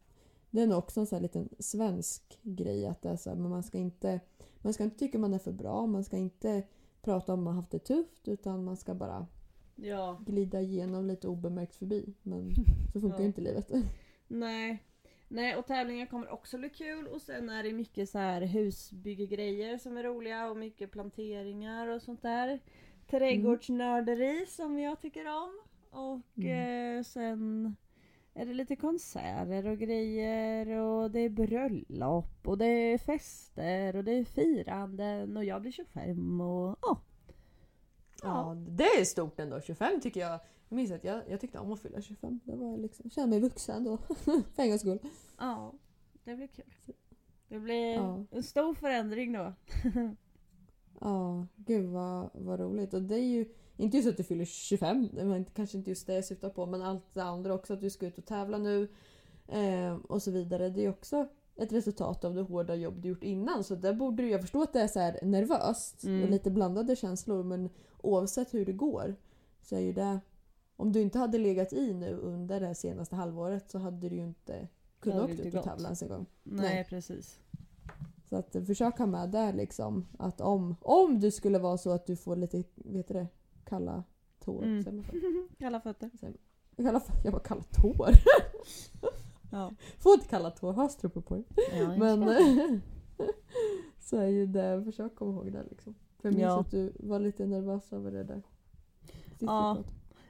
det 0.51 0.61
är 0.61 0.75
också 0.77 0.99
en 0.99 1.05
sån 1.05 1.15
här 1.15 1.21
liten 1.23 1.49
svensk 1.59 2.39
grej 2.41 2.87
att 2.87 3.01
det 3.01 3.09
är 3.09 3.15
så 3.15 3.29
här, 3.29 3.37
man 3.37 3.63
ska 3.63 3.77
inte 3.77 4.19
man 4.61 4.73
ska 4.73 4.83
inte 4.83 4.97
tycka 4.99 5.19
man 5.19 5.33
är 5.33 5.39
för 5.39 5.51
bra. 5.51 5.85
Man 5.85 6.03
ska 6.03 6.17
inte 6.17 6.63
prata 7.01 7.33
om 7.33 7.39
att 7.39 7.43
man 7.43 7.55
haft 7.55 7.71
det 7.71 7.79
tufft 7.79 8.27
utan 8.27 8.63
man 8.63 8.77
ska 8.77 8.93
bara 8.93 9.27
Ja. 9.75 10.21
glida 10.25 10.61
igenom 10.61 11.05
lite 11.07 11.27
obemärkt 11.27 11.75
förbi. 11.75 12.13
Men 12.23 12.51
så 12.93 13.01
funkar 13.01 13.17
ju 13.17 13.23
Ja. 13.23 13.27
inte 13.27 13.41
livet. 13.41 13.71
Nej. 14.27 14.83
Nej 15.27 15.55
och 15.55 15.65
tävlingar 15.67 16.05
kommer 16.05 16.29
också 16.29 16.57
bli 16.57 16.69
kul 16.69 17.07
och 17.07 17.21
sen 17.21 17.49
är 17.49 17.63
det 17.63 17.73
mycket 17.73 18.09
så 18.09 18.17
här 18.17 18.41
husbyggegrejer 18.41 19.77
som 19.77 19.97
är 19.97 20.03
roliga 20.03 20.49
och 20.49 20.57
mycket 20.57 20.91
planteringar 20.91 21.87
och 21.87 22.01
sånt 22.01 22.21
där. 22.21 22.59
Trädgårdsnörderi 23.09 24.45
som 24.45 24.79
jag 24.79 25.01
tycker 25.01 25.25
om. 25.27 25.59
Och 25.89 26.45
eh, 26.45 27.03
sen 27.03 27.75
är 28.33 28.45
det 28.45 28.53
lite 28.53 28.75
konserter 28.75 29.67
och 29.67 29.77
grejer 29.77 30.67
och 30.67 31.11
det 31.11 31.19
är 31.19 31.29
bröllop 31.29 32.47
och 32.47 32.57
det 32.57 32.65
är 32.65 32.97
fester 32.97 33.95
och 33.95 34.03
det 34.03 34.11
är 34.11 34.23
firanden 34.25 35.37
och 35.37 35.45
jag 35.45 35.61
blir 35.61 35.71
25 35.71 36.41
och 36.41 36.77
ja. 36.81 37.01
Ja, 38.23 38.55
det 38.67 38.83
är 38.83 39.05
stort 39.05 39.39
ändå. 39.39 39.61
25 39.61 40.01
tycker 40.01 40.19
jag. 40.19 40.39
Jag 40.69 40.75
minns 40.75 40.91
att 40.91 41.03
jag, 41.03 41.21
jag 41.29 41.41
tyckte 41.41 41.59
om 41.59 41.71
att 41.71 41.79
fylla 41.79 42.01
25. 42.01 42.39
Det 42.43 42.55
var 42.55 42.77
liksom, 42.77 43.03
jag 43.05 43.11
kände 43.11 43.29
mig 43.29 43.39
vuxen 43.39 43.83
då. 43.83 43.97
För 44.53 44.63
en 44.63 44.69
gångs 44.69 44.81
skull. 44.81 44.99
Ja, 45.37 45.73
det 46.23 46.35
blir 46.35 46.47
kul. 46.47 46.65
Det 47.47 47.59
blir 47.59 47.93
Ja. 47.95 48.25
en 48.31 48.43
stor 48.43 48.73
förändring 48.73 49.33
då. 49.33 49.53
Ja, 51.03 51.47
gud 51.55 51.85
vad, 51.89 52.29
vad 52.33 52.59
roligt. 52.59 52.93
Och 52.93 53.01
det 53.01 53.15
är 53.15 53.23
ju 53.25 53.45
inte 53.81 53.97
just 53.97 54.09
att 54.09 54.17
du 54.17 54.23
fyller 54.23 54.45
25, 54.45 55.09
det 55.13 55.23
var 55.23 55.35
inte, 55.35 55.51
kanske 55.51 55.77
inte 55.77 55.89
just 55.89 56.07
det 56.07 56.13
jag 56.13 56.25
syftar 56.25 56.49
på, 56.49 56.65
men 56.65 56.81
allt 56.81 57.13
det 57.13 57.23
andra 57.23 57.53
också. 57.53 57.73
Att 57.73 57.81
du 57.81 57.89
ska 57.89 58.07
ut 58.07 58.17
och 58.17 58.25
tävla 58.25 58.57
nu 58.57 58.87
eh, 59.47 59.95
och 59.95 60.23
så 60.23 60.31
vidare. 60.31 60.69
Det 60.69 60.85
är 60.85 60.89
också 60.89 61.27
ett 61.55 61.71
resultat 61.71 62.23
av 62.23 62.35
det 62.35 62.41
hårda 62.41 62.75
jobb 62.75 63.01
du 63.01 63.09
gjort 63.09 63.23
innan. 63.23 63.63
Så 63.63 63.75
där 63.75 63.93
borde 63.93 64.23
du, 64.23 64.29
jag 64.29 64.41
förstår 64.41 64.63
att 64.63 64.73
det 64.73 64.81
är 64.81 64.87
så 64.87 65.25
nervöst 65.25 66.03
Mm. 66.03 66.23
och 66.23 66.29
lite 66.29 66.51
blandade 66.51 66.95
känslor 66.95 67.43
men 67.43 67.69
oavsett 68.01 68.53
hur 68.53 68.65
det 68.65 68.73
går 68.73 69.15
så 69.61 69.75
är 69.75 69.79
ju 69.79 69.93
det... 69.93 70.19
Om 70.75 70.91
du 70.91 71.01
inte 71.01 71.19
hade 71.19 71.37
legat 71.37 71.73
i 71.73 71.93
nu 71.93 72.15
under 72.15 72.59
det 72.59 72.75
senaste 72.75 73.15
halvåret 73.15 73.71
så 73.71 73.79
hade 73.79 74.09
du 74.09 74.15
ju 74.15 74.23
inte 74.23 74.67
kunnat 74.99 75.23
åka 75.23 75.43
ut 75.43 75.55
och 75.55 75.63
tävla 75.63 75.83
ens 75.87 76.01
en 76.01 76.09
gång. 76.09 76.25
Nej, 76.43 76.75
Nej. 76.75 76.85
precis. 76.89 77.39
Så 78.29 78.35
att 78.35 78.55
eh, 78.55 78.63
försök 78.63 78.97
ha 78.97 79.05
med 79.05 79.29
där 79.29 79.53
liksom 79.53 80.07
att 80.19 80.41
om, 80.41 80.75
om 80.81 81.19
du 81.19 81.31
skulle 81.31 81.59
vara 81.59 81.77
så 81.77 81.91
att 81.91 82.05
du 82.05 82.15
får 82.15 82.35
lite, 82.35 82.63
vet 82.75 83.07
du 83.07 83.13
det, 83.13 83.27
kalla 83.71 84.03
tår. 84.39 84.63
Mm. 84.63 84.83
säger 84.83 84.97
man 84.97 85.05
så? 85.05 85.11
Kalla 85.59 85.81
fötter. 85.81 86.09
Kalla, 86.77 87.01
jag 87.23 87.33
bara 87.33 87.43
kalla 87.43 87.63
tår. 87.63 88.09
Ja. 89.53 89.73
Får 89.99 90.13
inte 90.13 90.27
kalla 90.27 90.51
tår, 90.51 90.73
ha 90.73 90.89
strumpor 90.89 91.21
på 91.21 91.35
dig. 91.35 91.43
ja 91.79 91.95
Men 91.97 92.21
så 93.99 94.17
är 94.17 94.27
ju 94.27 94.45
det, 94.45 94.83
försök 94.85 95.15
komma 95.15 95.31
ihåg 95.31 95.51
det 95.51 95.63
liksom. 95.69 95.95
För 96.21 96.29
jag 96.29 96.35
minns 96.35 96.41
Ja. 96.43 96.59
att 96.59 96.71
du 96.71 96.93
var 96.99 97.19
lite 97.19 97.45
nervös 97.45 97.93
över 97.93 98.11
det 98.11 98.23
där. 98.23 98.41
Ja. 99.39 99.77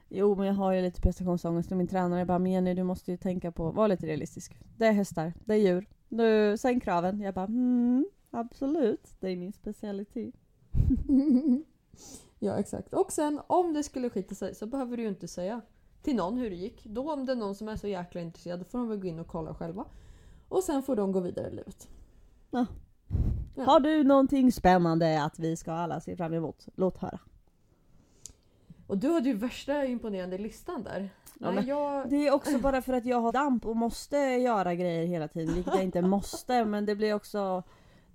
Jo 0.08 0.34
men 0.36 0.46
jag 0.46 0.54
har 0.54 0.72
ju 0.72 0.82
lite 0.82 1.00
prestationsångest 1.00 1.70
och 1.70 1.76
min 1.78 1.88
tränare 1.88 2.26
bara 2.26 2.38
men 2.38 2.52
Jenny 2.52 2.74
du 2.74 2.82
måste 2.82 3.10
ju 3.10 3.16
tänka 3.16 3.52
på, 3.52 3.70
var 3.70 3.88
lite 3.88 4.06
realistisk. 4.06 4.56
Det 4.76 4.86
är 4.86 4.92
hästar, 4.92 5.32
det 5.44 5.54
är 5.54 5.58
djur. 5.58 5.86
Du, 6.08 6.56
sänk 6.58 6.82
kraven. 6.82 7.20
Jag 7.20 7.34
bara 7.34 7.46
mm, 7.46 8.06
absolut, 8.30 9.14
det 9.20 9.30
är 9.30 9.36
min 9.36 9.52
specialitet. 9.52 10.34
Ja 12.42 12.58
exakt. 12.58 12.94
Och 12.94 13.12
sen 13.12 13.40
om 13.46 13.72
det 13.72 13.82
skulle 13.82 14.10
skita 14.10 14.34
sig 14.34 14.54
så 14.54 14.66
behöver 14.66 14.96
du 14.96 15.02
ju 15.02 15.08
inte 15.08 15.28
säga 15.28 15.60
till 16.02 16.16
någon 16.16 16.38
hur 16.38 16.50
det 16.50 16.56
gick. 16.56 16.84
Då 16.84 17.12
om 17.12 17.26
det 17.26 17.32
är 17.32 17.36
någon 17.36 17.54
som 17.54 17.68
är 17.68 17.76
så 17.76 17.88
jäkla 17.88 18.20
intresserad 18.20 18.60
då 18.60 18.64
får 18.64 18.78
de 18.78 18.88
väl 18.88 18.98
gå 18.98 19.06
in 19.06 19.18
och 19.18 19.26
kolla 19.26 19.54
själva. 19.54 19.84
Och 20.48 20.62
sen 20.62 20.82
får 20.82 20.96
de 20.96 21.12
gå 21.12 21.20
vidare 21.20 21.48
i 21.48 21.50
livet. 21.50 21.88
Ja. 22.50 22.66
Har 23.56 23.80
du 23.80 24.04
någonting 24.04 24.52
spännande 24.52 25.24
att 25.24 25.38
vi 25.38 25.56
ska 25.56 25.72
alla 25.72 26.00
se 26.00 26.16
fram 26.16 26.34
emot? 26.34 26.66
Låt 26.74 26.98
höra. 26.98 27.18
Och 28.86 28.98
du 28.98 29.12
hade 29.12 29.28
ju 29.28 29.34
värsta 29.34 29.84
imponerande 29.84 30.38
listan 30.38 30.82
där. 30.82 31.10
Ja, 31.38 31.50
Nej, 31.50 31.64
jag... 31.64 32.10
Det 32.10 32.26
är 32.26 32.34
också 32.34 32.58
bara 32.58 32.82
för 32.82 32.92
att 32.92 33.04
jag 33.04 33.20
har 33.20 33.32
damp 33.32 33.66
och 33.66 33.76
måste 33.76 34.16
göra 34.16 34.74
grejer 34.74 35.06
hela 35.06 35.28
tiden, 35.28 35.54
vilket 35.54 35.74
jag 35.74 35.84
inte 35.84 36.02
måste. 36.02 36.64
Men 36.64 36.86
det 36.86 36.96
blir 36.96 37.14
också... 37.14 37.62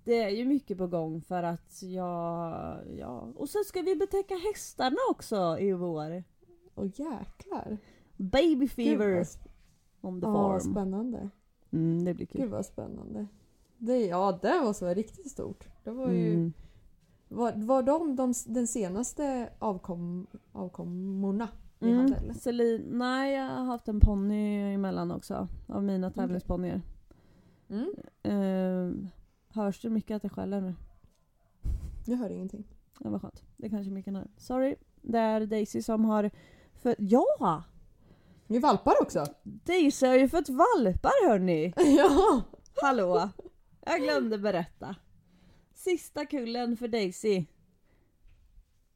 Det 0.08 0.24
är 0.24 0.30
ju 0.30 0.46
mycket 0.46 0.78
på 0.78 0.88
gång 0.88 1.22
för 1.22 1.44
att 1.44 1.82
jag... 1.84 2.78
Ja. 2.98 3.28
Och 3.36 3.50
sen 3.50 3.64
ska 3.66 3.82
vi 3.82 3.96
betäcka 3.96 4.34
hästarna 4.36 4.98
också 5.12 5.58
i 5.60 5.74
vår. 5.74 6.24
Åh 6.76 6.86
jäklar. 6.86 7.78
Baby 8.18 8.56
Gud, 8.56 8.70
fever 8.72 9.24
sp- 9.24 9.48
on 10.02 10.22
the 10.22 10.28
Ja, 10.28 10.34
farm. 10.34 10.60
spännande. 10.60 11.30
Mm, 11.72 12.06
det 12.06 12.14
blir 12.14 12.26
Gud 12.26 12.42
kul. 12.42 12.50
vad 12.50 12.66
spännande. 12.66 13.28
Det, 13.78 14.06
ja, 14.06 14.40
det 14.42 14.60
var 14.60 14.74
så 14.74 14.88
riktigt 14.94 15.32
stort. 15.32 15.68
Det 15.84 15.92
var 15.92 16.10
ju... 16.12 16.34
Mm. 16.34 16.54
Var, 17.30 17.54
var 17.56 17.84
de, 17.84 18.16
de 18.16 18.34
den 18.48 18.68
senaste 18.68 19.50
avkom, 19.60 20.28
avkommorna 20.52 21.48
ni 21.80 21.90
Mm. 21.92 22.02
hade 22.02 22.16
eller? 22.16 22.34
Celine, 22.34 22.84
nej 22.98 23.36
jag 23.36 23.44
har 23.50 23.66
haft 23.66 23.88
en 23.88 24.00
ponny 24.00 24.74
emellan 24.74 25.12
också. 25.12 25.48
Av 25.68 25.84
mina 25.84 26.12
tävlingsponnyer. 26.12 26.82
Mm. 27.70 27.94
Uh, 28.28 28.94
hörs 29.50 29.82
det 29.82 29.90
mycket 29.90 30.16
att 30.16 30.24
jag 30.24 30.32
skäller 30.32 30.62
nu? 30.62 30.76
Jag 32.06 32.18
hör 32.18 32.30
ingenting. 32.30 32.68
Det 33.00 33.10
var 33.10 33.20
skönt. 33.20 33.44
Det 33.58 33.70
kanske 33.70 33.92
mycket 33.92 34.14
när. 34.14 34.28
Sorry. 34.38 34.76
Det 35.02 35.20
är 35.20 35.46
Daisy 35.46 35.82
som 35.82 36.06
har... 36.06 36.32
För, 36.76 36.96
ja! 37.00 37.64
Ni 38.48 38.60
valpar 38.60 38.94
också? 39.02 39.26
Daisy 39.44 40.08
har 40.08 40.16
ju 40.16 40.30
fått 40.30 40.50
valpar 40.50 41.28
hörni! 41.30 41.74
ja! 41.98 42.42
Hallå! 42.82 43.30
Jag 43.86 44.02
glömde 44.02 44.38
berätta. 44.38 44.96
Sista 45.74 46.26
kullen 46.26 46.78
för 46.78 46.88
Daisy. 46.88 47.46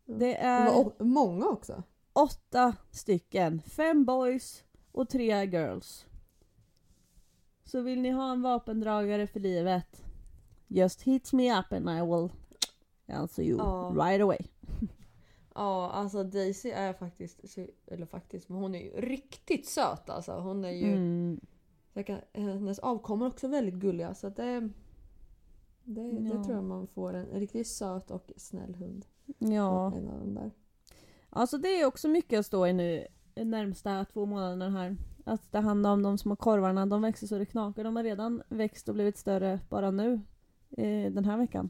Det 0.06 0.14
Det 0.16 0.36
är 0.38 0.66
var 0.66 0.80
o- 0.80 0.94
många 1.00 1.46
också. 1.48 1.84
åtta 2.14 2.76
stycken. 2.92 3.62
Fem 3.62 4.06
boys 4.06 4.64
och 4.92 5.10
tre 5.10 5.46
girls. 5.46 6.06
Så 7.66 7.82
vill 7.82 8.02
ni 8.02 8.10
ha 8.10 8.32
en 8.32 8.42
vapendragare 8.42 9.28
för 9.28 9.40
livet. 9.40 10.01
Just 10.74 11.02
hit 11.02 11.34
me 11.34 11.60
up 11.60 11.72
and 11.74 11.90
I 11.90 12.02
will 12.02 12.30
answer 13.08 13.44
you 13.44 13.58
Ja. 13.58 13.94
right 13.96 14.22
away. 14.22 14.40
Ja, 15.56 15.90
alltså 15.92 16.24
Daisy 16.24 16.70
är 16.70 16.94
faktiskt, 16.94 17.58
eller 17.88 18.06
faktiskt, 18.06 18.50
men 18.50 18.58
hon 18.58 18.76
är 18.76 18.80
ju 18.80 18.90
riktigt 19.02 19.68
söt 19.68 20.10
alltså. 20.10 20.32
Hon 20.32 20.66
är 20.66 20.70
ju, 20.72 20.92
Mm. 20.94 21.40
kan, 22.06 22.18
hennes 22.34 22.80
avkommor 22.80 23.26
är 23.26 23.30
också 23.30 23.48
väldigt 23.48 23.76
gulliga 23.76 24.14
så 24.16 24.30
det, 24.30 24.70
det, 25.84 26.12
det 26.12 26.30
Ja. 26.36 26.44
tror 26.44 26.56
jag 26.56 26.64
man 26.64 26.88
får 26.88 27.14
en 27.14 27.26
riktigt 27.26 27.68
söt 27.68 28.12
och 28.12 28.32
snäll 28.38 28.76
hund. 28.76 29.06
Ja. 29.38 29.94
En 29.96 30.10
av 30.10 30.20
dem 30.20 30.34
där. 30.36 30.52
Alltså 31.30 31.58
det 31.58 31.82
är 31.82 31.86
också 31.86 32.08
mycket 32.08 32.40
att 32.40 32.46
stå 32.46 32.68
i 32.68 32.74
nu 32.74 33.08
närmsta 33.36 34.06
två 34.06 34.26
månaderna 34.26 34.70
här. 34.70 34.98
Att 35.26 35.52
ta 35.52 35.60
hand 35.60 35.88
om 35.88 36.04
de 36.04 36.18
små 36.18 36.36
korvarna, 36.36 36.86
de 36.86 37.02
växer 37.02 37.28
så 37.28 37.38
det 37.38 37.46
knakar. 37.46 37.84
De 37.84 37.96
har 37.96 38.04
redan 38.04 38.44
växt 38.50 38.90
och 38.90 38.96
blivit 38.96 39.18
större 39.18 39.60
bara 39.70 39.92
nu. 39.92 40.20
Eh, 40.78 41.12
den 41.12 41.26
här 41.26 41.38
veckan. 41.38 41.70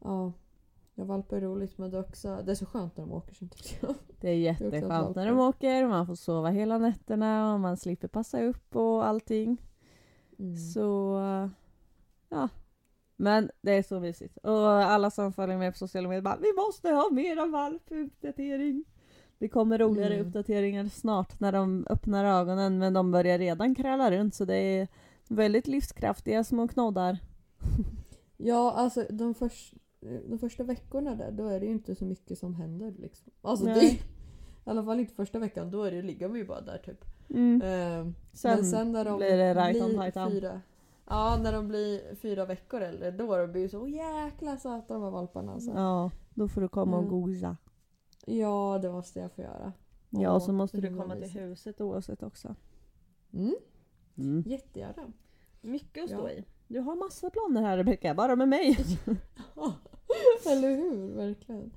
Ja. 0.00 0.32
Ja, 0.94 1.04
valpar 1.04 1.36
är 1.36 1.40
roligt 1.40 1.78
men 1.78 1.90
det 1.90 1.96
är 1.96 2.00
också, 2.00 2.42
det 2.44 2.50
är 2.50 2.54
så 2.54 2.66
skönt 2.66 2.96
när 2.96 3.04
de 3.06 3.12
åker 3.12 3.34
sen 3.34 3.48
tycker 3.48 3.86
jag. 3.86 3.94
Det 4.20 4.28
är 4.28 4.34
jätteskönt 4.34 5.16
när 5.16 5.26
de 5.26 5.38
åker, 5.38 5.86
man 5.86 6.06
får 6.06 6.14
sova 6.14 6.48
hela 6.48 6.78
nätterna 6.78 7.54
och 7.54 7.60
man 7.60 7.76
slipper 7.76 8.08
passa 8.08 8.42
upp 8.42 8.76
och 8.76 9.06
allting. 9.06 9.62
Mm. 10.38 10.56
Så 10.56 11.18
ja. 12.28 12.48
Men 13.16 13.50
det 13.60 13.72
är 13.72 13.82
så 13.82 14.00
mysigt. 14.00 14.36
Och 14.38 14.68
alla 14.68 15.10
som 15.10 15.32
följer 15.32 15.58
med 15.58 15.72
på 15.72 15.78
sociala 15.78 16.08
medier 16.08 16.22
bara 16.22 16.36
Vi 16.40 16.52
måste 16.66 16.90
ha 16.90 17.10
mera 17.10 17.46
valpuppdatering. 17.46 18.84
Det 19.38 19.48
kommer 19.48 19.78
roligare 19.78 20.14
Mm. 20.14 20.26
uppdateringar 20.26 20.84
snart 20.88 21.40
när 21.40 21.52
de 21.52 21.86
öppnar 21.90 22.24
ögonen 22.24 22.78
men 22.78 22.92
de 22.92 23.10
börjar 23.10 23.38
redan 23.38 23.74
kräla 23.74 24.10
runt 24.10 24.34
så 24.34 24.44
det 24.44 24.56
är 24.56 24.88
väldigt 25.28 25.66
livskraftiga 25.66 26.44
små 26.44 26.68
knoddar. 26.68 27.18
Ja, 28.36 28.72
alltså 28.72 29.06
de, 29.10 29.34
förs- 29.34 29.74
de 30.28 30.38
första 30.38 30.64
veckorna 30.64 31.14
där, 31.14 31.30
då 31.32 31.46
är 31.46 31.60
det 31.60 31.66
ju 31.66 31.72
inte 31.72 31.94
så 31.94 32.04
mycket 32.04 32.38
som 32.38 32.54
händer 32.54 32.94
liksom. 32.98 33.32
Alltså 33.42 33.64
det. 33.66 33.80
I 33.90 34.00
alla 34.64 34.84
fall 34.84 35.00
inte 35.00 35.14
första 35.14 35.38
veckan, 35.38 35.70
då 35.70 35.82
är 35.82 35.90
det, 35.92 36.02
ligger 36.02 36.28
vi 36.28 36.38
ju 36.38 36.46
bara 36.46 36.60
där 36.60 36.78
typ. 36.78 37.04
Mm. 37.30 37.62
Eh, 37.62 38.12
Sen, 38.32 38.54
men 38.56 38.64
sen 38.64 38.92
när 38.92 39.04
de 39.04 39.16
blir 39.18 39.36
det 39.36 39.54
right 39.54 39.82
on 39.82 39.88
blir 39.88 39.98
tight 40.00 40.16
on. 40.16 40.30
fyra, 40.30 40.60
Ja, 41.06 41.38
när 41.42 41.52
de 41.52 41.68
blir 41.68 42.14
fyra 42.14 42.44
veckor 42.44 42.80
äldre, 42.80 43.10
då 43.10 43.32
är 43.34 43.46
de 43.46 43.60
ju 43.60 43.68
så 43.68 43.80
"Åh, 43.80 43.90
jäkla 43.90 44.56
söta 44.56 44.94
de 44.94 45.02
här 45.02 45.10
valparna 45.10 45.52
alltså. 45.52 45.70
Ja, 45.70 46.10
då 46.34 46.48
får 46.48 46.60
du 46.60 46.68
komma 46.68 46.96
och 46.96 47.02
Mm. 47.04 47.20
gosa. 47.20 47.56
Ja, 48.26 48.78
det 48.82 48.92
måste 48.92 49.20
jag 49.20 49.32
få 49.32 49.42
göra. 49.42 49.72
Ja, 50.10 50.30
och 50.32 50.42
så 50.42 50.52
måste 50.52 50.80
du 50.80 50.96
komma 50.96 51.14
till 51.16 51.30
huset 51.30 51.80
oavsett 51.80 52.22
också. 52.22 52.54
Mm, 53.32 53.54
Mm. 54.18 54.42
jättegärna. 54.46 55.12
Mycket 55.60 56.04
att 56.04 56.10
stå 56.10 56.18
stå 56.18 56.28
Ja. 56.28 56.32
i. 56.34 56.44
Du 56.72 56.80
har 56.80 56.96
massa 56.96 57.30
planer 57.30 57.62
här 57.62 57.76
Rebecka, 57.76 58.14
bara 58.14 58.36
med 58.36 58.48
mig. 58.48 58.78
Eller 60.46 60.76
hur? 60.76 61.12
Verkligen. 61.14 61.70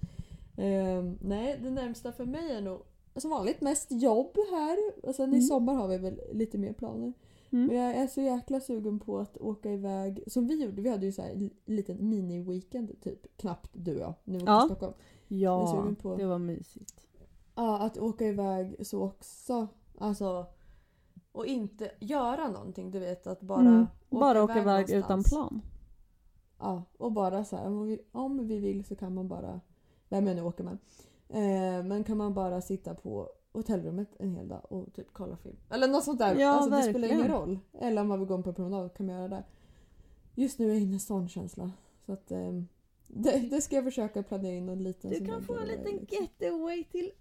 Ehm, 0.57 1.17
nej, 1.21 1.59
det 1.63 1.69
närmsta 1.69 2.11
för 2.11 2.25
mig 2.25 2.51
är 2.51 2.61
nog 2.61 2.81
som 3.15 3.31
vanligt 3.31 3.61
mest 3.61 3.91
jobb 3.91 4.37
här. 4.51 4.77
Och 5.03 5.15
sen 5.15 5.29
i 5.33 5.35
Mm. 5.37 5.41
sommar 5.41 5.73
har 5.73 5.87
vi 5.87 5.97
väl 5.97 6.21
lite 6.33 6.57
mer 6.57 6.73
planer. 6.73 7.13
Mm. 7.51 7.67
Men 7.67 7.75
jag 7.77 7.95
är 7.95 8.07
så 8.07 8.21
jäkla 8.21 8.59
sugen 8.59 8.99
på 8.99 9.19
att 9.19 9.37
åka 9.37 9.71
iväg. 9.71 10.23
Som 10.27 10.47
vi 10.47 10.63
gjorde, 10.63 10.81
vi 10.81 10.89
hade 10.89 11.05
ju 11.05 11.11
så 11.11 11.21
här 11.21 11.29
en 11.31 11.49
liten 11.65 11.97
mini-weekend 12.13 13.01
typ. 13.01 13.37
Knappt 13.37 13.69
du 13.73 13.93
och 13.95 14.01
jag, 14.01 14.13
när 14.23 14.33
vi 14.39 14.43
åkte 14.43 14.51
Ja. 14.51 14.59
till 14.61 14.67
Stockholm. 14.75 14.93
Ja, 15.27 15.85
på- 16.01 16.15
det 16.15 16.25
var 16.25 16.39
mysigt. 16.39 17.07
Ja, 17.55 17.79
att 17.79 17.97
åka 17.97 18.25
iväg 18.27 18.75
så 18.87 19.03
också. 19.03 19.67
Alltså, 19.97 20.45
och 21.31 21.45
inte 21.45 21.91
göra 21.99 22.47
någonting. 22.47 22.91
Du 22.91 22.99
vet 22.99 23.27
att 23.27 23.41
bara 23.41 23.59
Mm. 23.61 23.85
Bara 24.19 24.43
åka 24.43 24.61
iväg 24.61 24.89
utan 24.89 24.99
någonstans. 25.09 25.29
plan. 25.29 25.61
Ja, 26.59 26.83
och 26.97 27.11
bara 27.11 27.45
så 27.45 27.55
här, 27.57 27.67
om 27.67 27.85
vi, 27.87 27.99
om 28.11 28.47
vi 28.47 28.59
vill 28.59 28.85
så 28.85 28.95
kan 28.95 29.13
man 29.13 29.27
bara, 29.27 29.59
vem 30.09 30.27
jag 30.27 30.35
nu 30.35 30.41
åker 30.41 30.63
med, 30.63 30.77
eh, 31.29 31.83
men 31.85 32.03
kan 32.03 32.17
man 32.17 32.33
bara 32.33 32.61
sitta 32.61 32.93
på 32.95 33.29
hotellrummet 33.53 34.09
en 34.19 34.29
hel 34.29 34.47
dag 34.47 34.61
och 34.71 34.93
typ 34.93 35.07
kolla 35.13 35.37
film. 35.37 35.57
Eller 35.69 35.87
något 35.87 36.03
sånt 36.03 36.19
där. 36.19 36.35
Ja, 36.35 36.49
alltså, 36.49 36.69
det 36.69 36.81
spelar 36.83 36.99
verkligen. 36.99 37.19
ingen 37.19 37.31
roll. 37.31 37.59
Eller 37.73 38.01
om 38.01 38.07
man 38.07 38.19
vill 38.19 38.27
gå 38.27 38.41
på 38.43 38.49
en 38.49 38.55
promenad 38.55 38.93
kan 38.93 39.05
man 39.05 39.15
göra 39.15 39.27
det. 39.27 39.43
Just 40.35 40.59
nu 40.59 40.65
är 40.69 40.73
jag 40.73 40.81
inne 40.81 40.95
i 40.95 40.99
sån 40.99 41.29
känsla. 41.29 41.71
Så 42.05 42.11
att, 42.13 42.31
eh, 42.31 42.51
det, 43.07 43.39
det 43.39 43.61
ska 43.61 43.75
jag 43.75 43.85
försöka 43.85 44.23
planera 44.23 44.53
in 44.53 44.69
en 44.69 44.83
liten 44.83 45.11
Du 45.11 45.25
kan 45.25 45.43
få 45.43 45.57
en 45.57 45.67
liten 45.67 45.91
liksom. 45.91 46.27
getaway 46.39 46.83
till, 46.83 47.11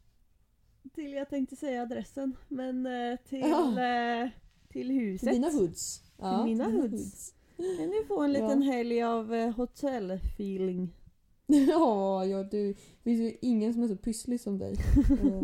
till 0.95 1.13
jag 1.13 1.29
tänkte 1.31 1.57
säga 1.57 1.83
adressen, 1.83 2.37
men 2.49 2.87
eh, 2.87 3.17
till, 3.29 3.41
Ja. 3.41 3.83
eh, 4.23 4.29
till 4.69 4.91
huset. 4.91 5.29
Till 5.29 5.41
dina 5.43 5.51
hoods. 5.53 6.04
Ja, 6.19 6.45
mina 6.45 6.65
hoods. 6.65 7.35
Kan 7.57 7.91
du 7.91 8.05
få 8.09 8.23
en 8.23 8.33
liten 8.33 8.63
helg 8.63 9.03
av 9.03 9.35
eh, 9.35 9.51
hotellfeeling. 9.55 10.93
Ja, 11.47 12.25
ja 12.25 12.43
du, 12.43 12.73
det 12.73 12.77
finns 13.05 13.21
ju 13.21 13.37
ingen 13.41 13.75
som 13.75 13.83
är 13.83 13.89
så 13.89 13.97
pysslig 13.97 14.41
som 14.41 14.59
dig. 14.59 14.75
Eh, 15.23 15.43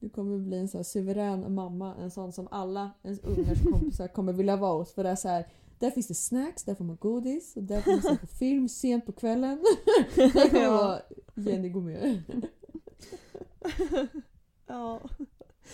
Du 0.00 0.08
kommer 0.08 0.38
bli 0.38 0.58
en 0.58 0.68
sån 0.68 0.84
suverän 0.84 1.54
mamma, 1.54 1.94
en 1.94 2.10
sån 2.10 2.32
som 2.32 2.48
alla 2.50 2.90
ens 3.02 3.20
ungars 3.20 3.62
kompisar 3.72 4.08
kommer 4.08 4.32
vilja 4.32 4.56
vara 4.56 4.78
hos. 4.78 4.94
För 4.94 5.04
det 5.04 5.10
är 5.10 5.16
så 5.16 5.28
här, 5.28 5.46
där 5.78 5.90
finns 5.90 6.06
det 6.06 6.14
snacks, 6.14 6.64
där 6.64 6.74
får 6.74 6.84
man 6.84 6.96
godis 7.00 7.56
och 7.56 7.62
där 7.62 7.80
får 7.80 7.92
man 7.92 8.02
se 8.02 8.16
på 8.16 8.26
film 8.38 8.68
sent 8.68 9.06
på 9.06 9.12
kvällen. 9.12 9.64
Det 10.14 10.30
kommer 10.50 10.62
Ja. 10.62 10.70
vara 10.76 11.00
Jenny 11.34 11.68
Gomér. 11.68 12.22
Ja. 14.66 15.00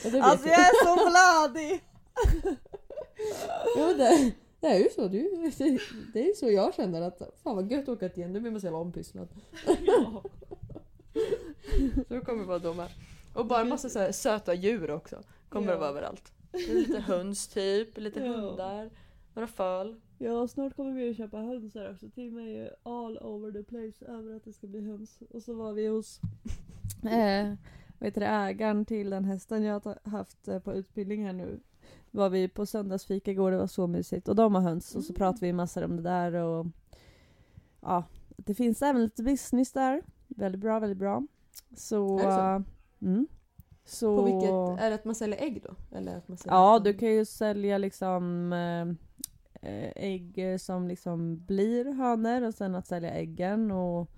Ja, 0.03 0.21
Alltså 0.21 0.49
jag 0.49 0.61
är 0.61 0.85
så 0.85 1.11
bladig! 1.11 1.81
Ja, 3.77 3.87
men 3.87 3.99
det, 3.99 4.33
det 4.61 4.67
är 4.67 4.79
ju 4.79 4.89
så. 4.91 5.09
Du, 5.09 5.19
det, 5.59 5.79
det 6.13 6.21
är 6.23 6.27
ju 6.29 6.35
så 6.35 6.51
jag 6.51 6.75
känner 6.75 7.03
att 7.03 7.19
fan 7.43 7.57
vad 7.57 7.71
gött 7.73 7.83
att 7.83 7.89
åka 7.89 8.09
till 8.09 8.21
Jenny, 8.21 8.33
nu 8.33 8.41
blir 8.41 8.51
man 8.51 8.61
så 8.61 8.67
jävla 8.67 8.79
ompysslad. 8.79 9.29
Ja. 9.87 10.23
Så 12.09 12.15
det 12.15 12.21
kommer 12.21 12.45
vara 12.45 12.59
de 12.59 12.79
här. 12.79 12.93
Och 13.35 13.47
bara 13.47 13.65
massa 13.65 13.89
så 13.89 13.99
här 13.99 14.13
söta 14.13 14.55
djur 14.55 14.91
också. 14.91 15.23
Kommer 15.49 15.67
Ja. 15.67 15.73
det 15.73 15.79
vara 15.79 15.89
överallt. 15.91 16.33
Det 16.53 16.59
är 16.71 16.75
lite 16.75 17.01
höns 17.01 17.49
typ, 17.49 17.99
lite 17.99 18.21
Ja. 18.21 18.33
hundar, 18.33 18.91
några 19.35 19.47
föl. 19.47 20.01
ja, 20.19 20.49
snart 20.49 20.77
kommer 20.77 20.93
vi 20.93 21.11
att 21.11 21.17
köpa 21.17 21.37
höns 21.37 21.75
här 21.75 21.93
också. 21.93 22.11
Tim 22.11 22.39
är 22.39 22.43
ju 22.49 22.69
all 22.83 23.19
over 23.19 23.53
the 23.53 23.63
place 23.63 24.05
över 24.13 24.37
att 24.37 24.45
det 24.45 24.53
ska 24.53 24.67
bli 24.67 24.81
höns. 24.81 25.19
Och 25.31 25.43
så 25.43 25.55
var 25.55 25.73
vi 25.73 25.87
hos 25.87 26.21
eh, 27.05 27.55
heter 28.01 28.21
det, 28.21 28.27
ägaren 28.27 28.85
till 28.85 29.11
den 29.11 29.25
hästen 29.25 29.63
jag 29.63 29.85
har 29.85 30.11
haft 30.11 30.49
eh, 30.49 30.59
på 30.59 30.73
utbildning 30.75 31.25
här 31.27 31.33
nu 31.33 31.61
var 32.15 32.29
vi 32.31 32.49
på 32.49 32.67
söndagsfika 32.67 33.31
igår, 33.31 33.51
det 33.51 33.57
var 33.57 33.67
så 33.67 33.87
mysigt. 33.87 34.29
Och 34.29 34.37
de 34.37 34.55
har 34.55 34.63
höns 34.63 34.95
och 34.95 35.03
så 35.05 35.13
Mm. 35.13 35.19
pratade 35.19 35.47
vi 35.47 35.53
massor 35.53 35.85
om 35.85 35.97
det 35.97 36.03
där 36.03 36.33
och 36.35 36.67
ja, 37.81 38.05
det 38.37 38.55
finns 38.55 38.83
även 38.83 39.03
lite 39.03 39.23
business 39.23 39.73
där. 39.73 40.03
Väldigt 40.29 40.61
bra, 40.61 40.79
väldigt 40.81 40.99
bra. 40.99 41.27
Så... 41.77 42.19
Är 42.19 42.27
det 42.27 42.35
så? 42.35 42.41
eh, 42.41 42.61
Mm. 43.09 43.27
Så... 43.85 44.17
På 44.17 44.23
vilket, 44.25 44.83
är 44.85 44.89
det 44.91 44.95
att 44.95 45.05
man 45.05 45.15
säljer 45.15 45.43
ägg 45.43 45.63
då? 45.63 45.97
Eller 45.97 46.17
att 46.17 46.29
man 46.29 46.37
säljer 46.39 46.57
Ja, 46.57 46.79
du 46.79 46.95
kan 46.95 47.09
ju 47.09 47.25
sälja 47.25 47.79
liksom 47.79 48.53
eh, 48.53 48.89
eh, 49.71 49.93
ägg 49.97 50.61
som 50.61 50.89
liksom 50.89 51.45
blir 51.47 51.93
hönor 51.93 52.43
och 52.43 52.55
sen 52.55 52.75
att 52.75 52.87
sälja 52.87 53.11
äggen 53.11 53.71
och 53.71 54.11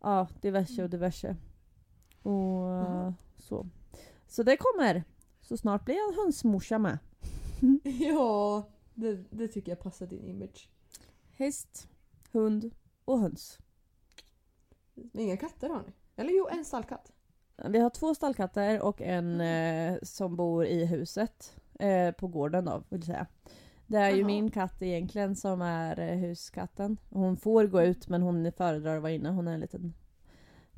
ja, 0.00 0.28
diverse 0.40 0.82
och 0.82 0.90
diverse. 0.90 1.36
Och 2.22 2.32
Jaha. 2.32 3.14
så. 3.36 3.66
Så 4.28 4.42
det 4.42 4.56
kommer. 4.56 5.04
Så 5.42 5.56
snart 5.56 5.84
blir 5.84 5.94
jag 5.94 6.22
hönsmorsa 6.24 6.78
med. 6.78 6.98
Ja, 7.82 8.62
det, 8.94 9.24
det 9.30 9.48
tycker 9.48 9.72
jag 9.72 9.80
passar 9.80 10.06
din 10.06 10.24
image. 10.24 10.68
Häst, 11.36 11.88
hund 12.32 12.70
och 13.04 13.18
höns. 13.18 13.58
Inga 15.12 15.36
katter 15.36 15.68
har 15.68 15.82
ni? 15.82 15.92
Eller 16.16 16.32
jo, 16.32 16.48
en 16.50 16.64
stallkatt. 16.64 17.12
Vi 17.68 17.78
har 17.78 17.90
två 17.90 18.14
stallkatter 18.14 18.80
och 18.82 19.02
en 19.02 19.40
eh, 19.40 19.98
som 20.02 20.36
bor 20.36 20.66
i 20.66 20.84
huset. 20.84 21.56
Eh, 21.78 22.10
på 22.10 22.26
gården 22.28 22.64
då, 22.64 22.82
vill 22.88 23.02
säga. 23.02 23.26
Det 23.86 23.98
är 23.98 24.10
ju 24.10 24.18
Jaha. 24.18 24.26
min 24.26 24.50
katt 24.50 24.82
egentligen 24.82 25.36
som 25.36 25.62
är 25.62 26.00
eh, 26.00 26.18
huskatten. 26.18 26.96
Hon 27.10 27.36
får 27.36 27.66
gå 27.66 27.82
ut 27.82 28.08
men 28.08 28.22
hon 28.22 28.52
föredrar 28.52 28.96
att 28.96 29.02
vara 29.02 29.12
inne. 29.12 29.30
Hon 29.30 29.48
är 29.48 29.54
en 29.54 29.60
liten 29.60 29.94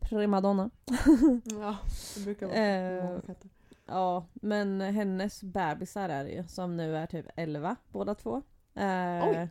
primadonna. 0.00 0.70
Ja, 1.44 1.76
det 2.16 2.24
brukar 2.24 2.46
vara 2.46 2.56
Eh, 2.56 3.04
många 3.04 3.20
katter. 3.20 3.50
Ja, 3.86 4.26
men 4.34 4.80
hennes 4.80 5.42
bebisar 5.42 6.08
är 6.08 6.24
det 6.24 6.30
ju 6.30 6.46
som 6.48 6.76
nu 6.76 6.96
är 6.96 7.06
typ 7.06 7.26
11 7.36 7.76
båda 7.92 8.14
två. 8.14 8.42
Eh, 8.74 9.46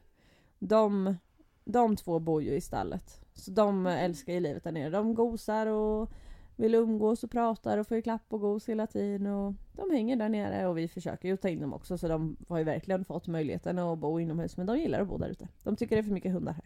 de, 0.60 1.16
de 1.64 1.96
två 1.96 2.20
bor 2.20 2.44
ju 2.44 2.52
i 2.52 2.62
stallet. 2.62 3.26
Så 3.34 3.52
de 3.52 3.86
älskar 3.86 4.34
ju 4.34 4.40
livet 4.40 4.64
där 4.64 4.72
nere. 4.72 4.90
De 4.90 5.16
gosar 5.16 5.68
och 5.68 6.12
vill 6.56 6.76
umgås 6.76 7.24
och 7.24 7.32
pratar 7.32 7.78
och 7.78 7.88
får 7.88 7.98
ju 7.98 8.02
klapp 8.02 8.22
och 8.28 8.42
gos 8.42 8.70
hela 8.70 8.88
tiden. 8.88 9.28
Och 9.28 9.54
de 9.74 9.92
hänger 9.92 10.16
där 10.16 10.30
nere 10.30 10.68
och 10.68 10.78
vi 10.78 10.88
försöker 10.88 11.28
ju 11.28 11.38
ta 11.38 11.50
in 11.50 11.62
dem 11.62 11.74
också 11.74 11.98
så 11.98 12.08
de 12.08 12.38
har 12.50 12.58
ju 12.58 12.64
verkligen 12.64 13.06
fått 13.06 13.28
möjligheten 13.28 13.80
att 13.80 14.00
bo 14.00 14.20
inomhus 14.20 14.58
men 14.58 14.66
de 14.66 14.78
gillar 14.78 15.02
att 15.02 15.08
bo 15.08 15.18
där 15.18 15.30
ute. 15.30 15.48
De 15.64 15.76
tycker 15.76 15.96
det 15.96 16.00
är 16.00 16.04
för 16.04 16.12
mycket 16.12 16.34
hundar 16.34 16.54
här. 16.54 16.66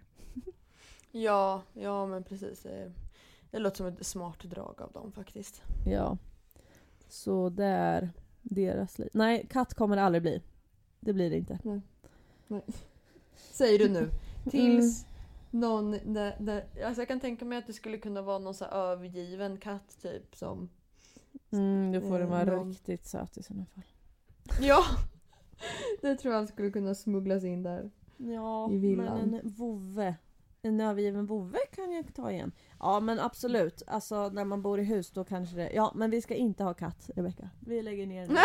Ja, 1.11 1.61
ja 1.73 2.05
men 2.05 2.23
precis. 2.23 2.67
Det 3.51 3.59
låter 3.59 3.77
som 3.77 3.85
ett 3.85 4.05
smart 4.05 4.43
drag 4.43 4.81
av 4.81 4.91
dem 4.91 5.11
faktiskt. 5.11 5.61
Ja. 5.85 6.17
Så 7.09 7.49
det 7.49 7.65
är 7.65 8.09
deras 8.41 8.99
liv. 8.99 9.09
Nej, 9.13 9.47
katt 9.49 9.73
kommer 9.73 9.95
det 9.95 10.01
aldrig 10.03 10.21
bli. 10.21 10.41
Det 10.99 11.13
blir 11.13 11.29
det 11.29 11.37
inte. 11.37 11.59
Säger 13.35 13.79
du 13.79 13.89
nu. 13.89 14.09
Tills 14.51 15.05
någon... 15.51 15.91
Där, 15.91 16.35
där, 16.39 16.65
alltså 16.85 17.01
jag 17.01 17.07
kan 17.07 17.19
tänka 17.19 17.45
mig 17.45 17.57
att 17.57 17.67
det 17.67 17.73
skulle 17.73 17.97
kunna 17.97 18.21
vara 18.21 18.39
någon 18.39 18.53
så 18.53 18.65
övergiven 18.65 19.57
katt 19.57 19.97
typ 20.01 20.35
som... 20.35 20.69
Mm, 21.51 21.91
då 21.91 22.01
får 22.01 22.19
den 22.19 22.29
vara 22.29 22.41
Eh, 22.41 22.47
någon- 22.47 22.69
riktigt 22.69 23.05
söt 23.05 23.37
i 23.37 23.43
sådana 23.43 23.65
fall. 23.65 23.83
Ja! 24.61 24.83
Det 26.01 26.15
tror 26.15 26.33
jag 26.33 26.47
skulle 26.47 26.71
kunna 26.71 26.95
smugglas 26.95 27.43
in 27.43 27.63
där. 27.63 27.91
Ja, 28.17 28.71
I 28.71 28.77
villan. 28.77 29.17
men 29.19 29.33
en 29.33 29.49
vovve. 29.49 30.15
En 30.61 30.81
övergiven 30.81 31.25
vovve 31.25 31.59
kan 31.75 31.91
jag 31.91 32.13
ta 32.13 32.31
igen. 32.31 32.51
Ja 32.79 32.99
men 32.99 33.19
absolut, 33.19 33.83
alltså 33.87 34.29
när 34.29 34.45
man 34.45 34.61
bor 34.61 34.79
i 34.79 34.83
hus 34.83 35.11
då 35.11 35.23
kanske 35.23 35.55
det... 35.55 35.71
Ja 35.73 35.91
men 35.95 36.09
vi 36.11 36.21
ska 36.21 36.35
inte 36.35 36.63
ha 36.63 36.73
katt 36.73 37.09
Rebecka. 37.15 37.49
Vi 37.59 37.81
lägger 37.81 38.05
ner 38.07 38.27
den. 38.27 38.37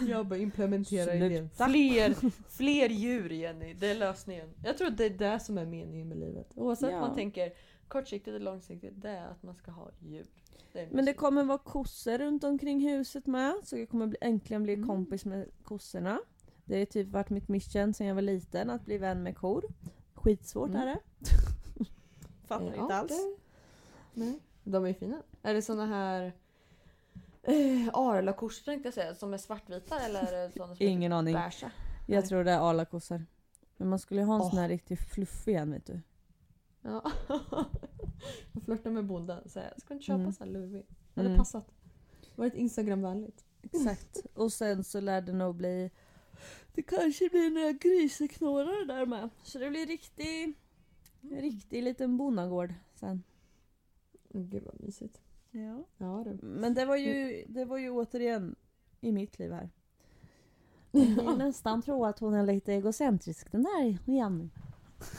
Jag 0.08 0.26
bara 0.26 0.38
implementerar 0.38 1.14
idén. 1.14 1.50
Fler, 1.54 2.14
fler 2.50 2.88
djur 2.88 3.30
Jenny, 3.30 3.74
det 3.74 3.86
är 3.86 3.94
lösningen. 3.94 4.48
Jag 4.64 4.78
tror 4.78 4.88
att 4.88 4.96
det 4.96 5.04
är 5.04 5.10
det 5.10 5.40
som 5.40 5.58
är 5.58 5.66
meningen 5.66 6.08
med 6.08 6.18
livet. 6.18 6.52
Oavsett 6.54 6.90
Ja. 6.90 7.00
man 7.00 7.14
tänker 7.14 7.52
kortsiktigt 7.88 8.28
eller 8.28 8.40
långsiktigt, 8.40 8.92
det 9.02 9.08
är 9.10 9.26
att 9.26 9.42
man 9.42 9.54
ska 9.54 9.70
ha 9.70 9.90
djur. 9.98 10.26
Det 10.72 10.88
Men 10.92 11.04
det 11.04 11.12
kommer 11.14 11.44
vara 11.44 11.58
kossor 11.58 12.18
runt 12.18 12.44
omkring 12.44 12.80
huset 12.88 13.26
med. 13.26 13.54
Så 13.64 13.76
jag 13.78 13.88
kommer 13.88 14.06
bli, 14.06 14.18
äntligen 14.20 14.62
bli 14.62 14.74
Mm. 14.74 14.88
kompis 14.88 15.24
med 15.24 15.46
kossorna. 15.64 16.20
Det 16.64 16.78
har 16.78 16.84
typ 16.84 17.08
varit 17.08 17.30
mitt 17.30 17.48
mission 17.48 17.94
sen 17.94 18.06
jag 18.06 18.14
var 18.14 18.22
liten 18.22 18.70
att 18.70 18.84
bli 18.84 18.98
vän 18.98 19.22
med 19.22 19.36
kor. 19.36 19.64
Skitsvårt 20.22 20.68
Mm. 20.68 20.80
är 20.82 20.86
det. 20.86 20.98
Fattar 22.46 22.72
Ja, 22.76 22.82
inte 22.82 22.94
alls. 22.94 23.08
det- 23.12 23.36
Nej, 24.14 24.40
de 24.64 24.84
är 24.86 24.92
fina. 24.92 25.22
Är 25.42 25.54
det 25.54 25.62
såna 25.62 25.86
här 25.86 26.32
eh, 27.42 27.88
Arla-korsor 27.92 28.64
tänkte 28.64 28.86
jag 28.86 28.94
säga, 28.94 29.14
som 29.14 29.34
är 29.34 29.38
svartvita 29.38 29.98
eller 30.00 30.50
såna 30.50 30.76
som 30.76 30.86
Ingen 30.86 31.12
aning. 31.12 31.34
beiga? 31.34 31.70
Jag 32.06 32.26
tror 32.26 32.44
det 32.44 32.50
är 32.52 32.58
alakossor. 32.58 33.26
Men 33.76 33.88
man 33.88 33.98
skulle 33.98 34.20
ju 34.20 34.26
ha 34.26 34.34
en 34.34 34.40
sån 34.40 34.50
Åh. 34.52 34.60
här 34.60 34.68
riktigt 34.68 35.00
fluffig 35.00 35.54
en 35.54 35.70
vet 35.72 35.86
du. 35.86 36.00
Ja. 36.82 37.10
Jag 38.52 38.62
flörtar 38.64 38.90
med 38.90 39.04
bonden 39.06 39.38
och 39.38 39.50
säger, 39.50 39.74
ska 39.76 39.94
inte 39.94 40.04
köpa 40.06 40.20
Mm. 40.20 40.32
sån 40.32 40.46
här 40.46 40.54
lurvig? 40.54 40.86
Hade 41.14 41.26
Mm. 41.28 41.38
passat. 41.38 41.66
Varit 42.36 42.54
Instagramvänligt. 42.54 43.44
Exakt. 43.62 44.16
Och 44.34 44.52
sen 44.52 44.84
så 44.84 45.00
lär 45.00 45.20
det 45.20 45.32
nog 45.32 45.54
bli... 45.56 45.90
Det 46.74 46.82
kanske 46.82 47.28
blir 47.28 47.50
några 47.50 47.72
griseknorrar 47.72 48.84
där 48.86 49.06
med. 49.06 49.30
Så 49.42 49.58
det 49.58 49.70
blir 49.70 49.86
riktig, 49.86 50.54
riktig 51.20 51.82
liten 51.82 52.16
bonnagård 52.16 52.74
sen. 52.94 53.22
Gud 54.32 54.62
vad 54.64 54.80
mysigt. 54.80 55.20
Ja. 55.50 55.84
Ja 55.96 56.24
du. 56.24 56.46
Men 56.46 56.74
det 56.74 56.84
var 56.84 56.96
ju, 56.96 57.44
det 57.48 57.64
var 57.64 57.78
ju 57.78 57.90
återigen 57.90 58.56
i 59.00 59.12
mitt 59.12 59.38
liv 59.38 59.52
här. 59.52 59.70
Man 60.90 61.16
kan 61.16 61.38
nästan 61.38 61.82
tro 61.82 62.04
att 62.04 62.18
hon 62.18 62.34
är 62.34 62.46
lite 62.46 62.72
egocentrisk 62.72 63.52
den 63.52 63.62
där 63.62 63.98
Jenny. 64.04 64.48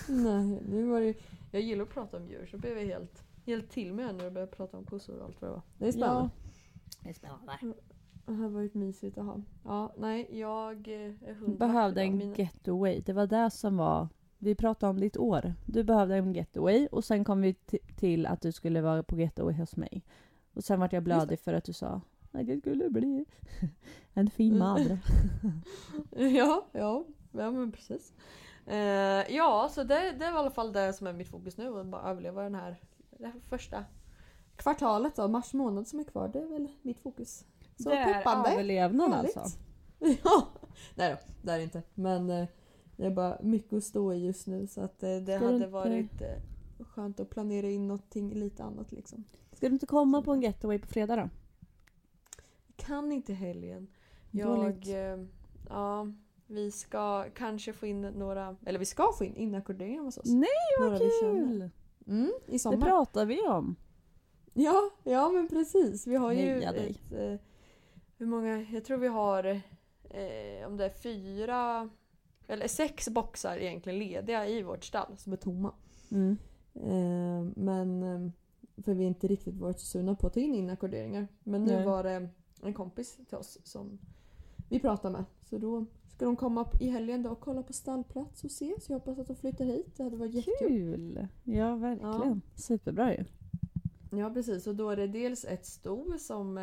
Nej, 0.09 0.61
nu 0.69 0.83
var 0.83 1.01
det 1.01 1.15
Jag 1.51 1.61
gillar 1.61 1.83
att 1.83 1.89
prata 1.89 2.17
om 2.17 2.27
djur 2.27 2.45
så 2.45 2.57
blev 2.57 2.77
jag 2.77 2.85
helt, 2.85 3.23
helt 3.45 3.69
till 3.69 3.93
mig 3.93 4.05
när 4.05 4.23
du 4.23 4.31
började 4.31 4.51
prata 4.51 4.77
om 4.77 4.85
kossor 4.85 5.17
och 5.17 5.25
allt 5.25 5.41
vad 5.41 5.49
det 5.49 5.53
var. 5.53 5.61
Det 5.77 5.87
är 5.87 5.91
spännande. 5.91 6.29
Det 7.03 7.09
är 7.09 7.13
spännande. 7.13 7.57
Det 8.25 8.33
har 8.33 8.49
varit 8.49 8.73
mysigt 8.73 9.17
att 9.17 9.25
ha. 9.25 9.41
Ja, 9.65 9.93
nej, 9.97 10.39
jag 10.39 10.87
eh, 10.87 11.29
är 11.29 11.57
Behövde 11.57 12.01
en 12.01 12.17
Mina- 12.17 12.35
getaway. 12.35 13.01
Det 13.05 13.13
var 13.13 13.27
det 13.27 13.49
som 13.51 13.77
var... 13.77 14.07
Vi 14.37 14.55
pratade 14.55 14.89
om 14.89 14.99
ditt 14.99 15.17
år. 15.17 15.53
Du 15.65 15.83
behövde 15.83 16.15
en 16.15 16.33
getaway 16.33 16.87
och 16.91 17.03
sen 17.03 17.23
kom 17.23 17.41
vi 17.41 17.51
ti- 17.51 17.95
till 17.97 18.25
att 18.25 18.41
du 18.41 18.51
skulle 18.51 18.81
vara 18.81 19.03
på 19.03 19.15
getaway 19.17 19.55
hos 19.55 19.75
mig. 19.75 20.03
Och 20.53 20.63
sen 20.63 20.79
vart 20.79 20.93
jag 20.93 21.03
blödig 21.03 21.39
för 21.39 21.53
att 21.53 21.63
du 21.63 21.73
sa 21.73 22.01
att 22.31 22.47
jag 22.47 22.59
skulle 22.59 22.89
bli 22.89 23.25
en 24.13 24.29
fin 24.29 24.55
Mm. 24.55 24.59
man. 24.59 24.79
Ja, 26.35 26.65
ja, 26.71 27.05
ja 27.31 27.51
men 27.51 27.71
precis. 27.71 28.13
Eh, 28.65 28.77
ja, 29.35 29.69
så 29.71 29.83
det, 29.83 30.11
det 30.19 30.25
är 30.25 30.33
i 30.33 30.37
alla 30.37 30.51
fall 30.51 30.73
det 30.73 30.93
som 30.93 31.07
är 31.07 31.13
mitt 31.13 31.27
fokus 31.29 31.57
nu. 31.57 31.79
Att 31.79 31.85
bara 31.87 32.01
överleva 32.01 32.43
den 32.43 32.55
här, 32.55 32.75
det 33.17 33.25
här 33.25 33.39
första 33.49 33.85
kvartalet 34.55 35.15
då, 35.15 35.27
mars 35.27 35.53
månad 35.53 35.87
som 35.87 35.99
är 35.99 36.03
kvar. 36.03 36.27
Det 36.27 36.39
är 36.39 36.47
väl 36.47 36.67
mitt 36.81 36.99
fokus. 36.99 37.45
Så 37.81 37.89
det 37.89 37.95
är 37.95 38.13
peppande. 38.13 38.49
överlevnad 38.51 39.11
Härligt. 39.11 39.37
alltså. 39.37 39.59
Ja, 40.23 40.47
nej 40.95 41.11
då, 41.11 41.17
det 41.41 41.51
är 41.51 41.57
det 41.57 41.63
inte. 41.63 41.83
Men 41.93 42.29
eh, 42.29 42.47
det 42.97 43.05
är 43.05 43.11
bara 43.11 43.37
mycket 43.43 43.73
att 43.73 43.83
stå 43.83 44.13
i 44.13 44.25
just 44.25 44.47
nu 44.47 44.67
så 44.67 44.81
att 44.81 45.03
eh, 45.03 45.09
det 45.09 45.19
du 45.19 45.33
hade 45.33 45.55
inte- 45.55 45.67
varit 45.67 46.21
eh, 46.21 46.85
skönt 46.85 47.19
att 47.19 47.29
planera 47.29 47.67
in 47.67 47.87
någonting 47.87 48.33
lite 48.33 48.63
annat 48.63 48.91
liksom. 48.91 49.23
Ska 49.53 49.67
du 49.67 49.73
inte 49.73 49.85
komma 49.85 50.21
på 50.21 50.31
en 50.33 50.41
getaway 50.41 50.79
på 50.79 50.87
fredag 50.87 51.15
då? 51.15 51.29
Kan 52.75 53.11
inte 53.11 53.33
helgen. 53.33 53.87
Jag, 54.31 54.85
ja, 55.69 56.07
vi 56.47 56.71
ska 56.71 57.25
kanske 57.35 57.73
få 57.73 57.85
in 57.87 58.01
några, 58.01 58.55
eller 58.65 58.79
vi 58.79 58.85
ska 58.85 59.11
få 59.17 59.23
in 59.25 59.35
inackorderingar 59.35 60.03
hos 60.03 60.17
oss. 60.17 60.25
Nej 60.29 60.47
några 60.79 60.91
vad 60.91 60.99
känner. 60.99 61.47
kul! 61.47 61.69
Mm, 62.07 62.31
I 62.47 62.51
Det 62.51 62.59
sommar. 62.59 62.77
pratar 62.87 63.25
vi 63.25 63.41
om. 63.41 63.75
Ja, 64.53 64.89
ja 65.03 65.29
men 65.29 65.47
precis. 65.47 66.07
Vi 66.07 66.15
har 66.15 66.31
ju 66.31 66.37
Heja 66.39 66.71
dig. 66.71 67.01
ett, 67.11 67.41
hur 68.21 68.27
många, 68.27 68.61
jag 68.61 68.85
tror 68.85 68.97
vi 68.97 69.07
har 69.07 69.43
eh, 70.03 70.67
om 70.67 70.77
det 70.77 70.85
är 70.85 70.89
fyra 70.89 71.89
eller 72.47 72.67
sex 72.67 73.09
boxar 73.09 73.57
egentligen 73.57 73.99
lediga 73.99 74.47
i 74.47 74.63
vårt 74.63 74.83
stall 74.83 75.17
som 75.17 75.33
är 75.33 75.37
tomma. 75.37 75.73
Mm. 76.11 76.37
Eh, 76.73 77.53
men 77.55 78.03
eh, 78.03 78.31
för 78.83 78.93
vi 78.93 79.03
inte 79.03 79.27
riktigt 79.27 79.55
varit 79.55 79.79
så 79.79 79.85
sugna 79.85 80.15
på 80.15 80.27
att 80.27 80.33
ta 80.33 80.39
in 80.39 80.55
inackorderingar. 80.55 81.27
Men 81.43 81.63
nu 81.63 81.73
Nej. 81.75 81.85
var 81.85 82.03
det 82.03 82.29
en 82.63 82.73
kompis 82.73 83.17
till 83.27 83.37
oss 83.37 83.57
som 83.63 83.99
vi 84.69 84.79
pratade 84.79 85.13
med. 85.13 85.25
Så 85.49 85.57
då 85.57 85.85
ska 86.15 86.25
de 86.25 86.35
komma 86.35 86.69
i 86.79 86.89
helgen 86.89 87.23
då 87.23 87.29
och 87.29 87.39
kolla 87.39 87.63
på 87.63 87.73
stallplats 87.73 88.43
och 88.43 88.51
se. 88.51 88.73
Så 88.81 88.91
jag 88.91 88.99
hoppas 88.99 89.19
att 89.19 89.27
de 89.27 89.35
flyttar 89.35 89.65
hit. 89.65 89.97
Det 89.97 90.03
hade 90.03 90.17
varit 90.17 90.33
jättekul. 90.33 90.67
Kul! 90.67 91.27
Ja 91.43 91.75
verkligen. 91.75 92.41
Superbra 92.55 93.13
ju. 93.13 93.25
Ja 94.13 94.29
precis, 94.29 94.67
och 94.67 94.75
då 94.75 94.89
är 94.89 94.95
det 94.97 95.07
dels 95.07 95.45
ett 95.45 95.65
sto 95.65 96.17
som 96.19 96.57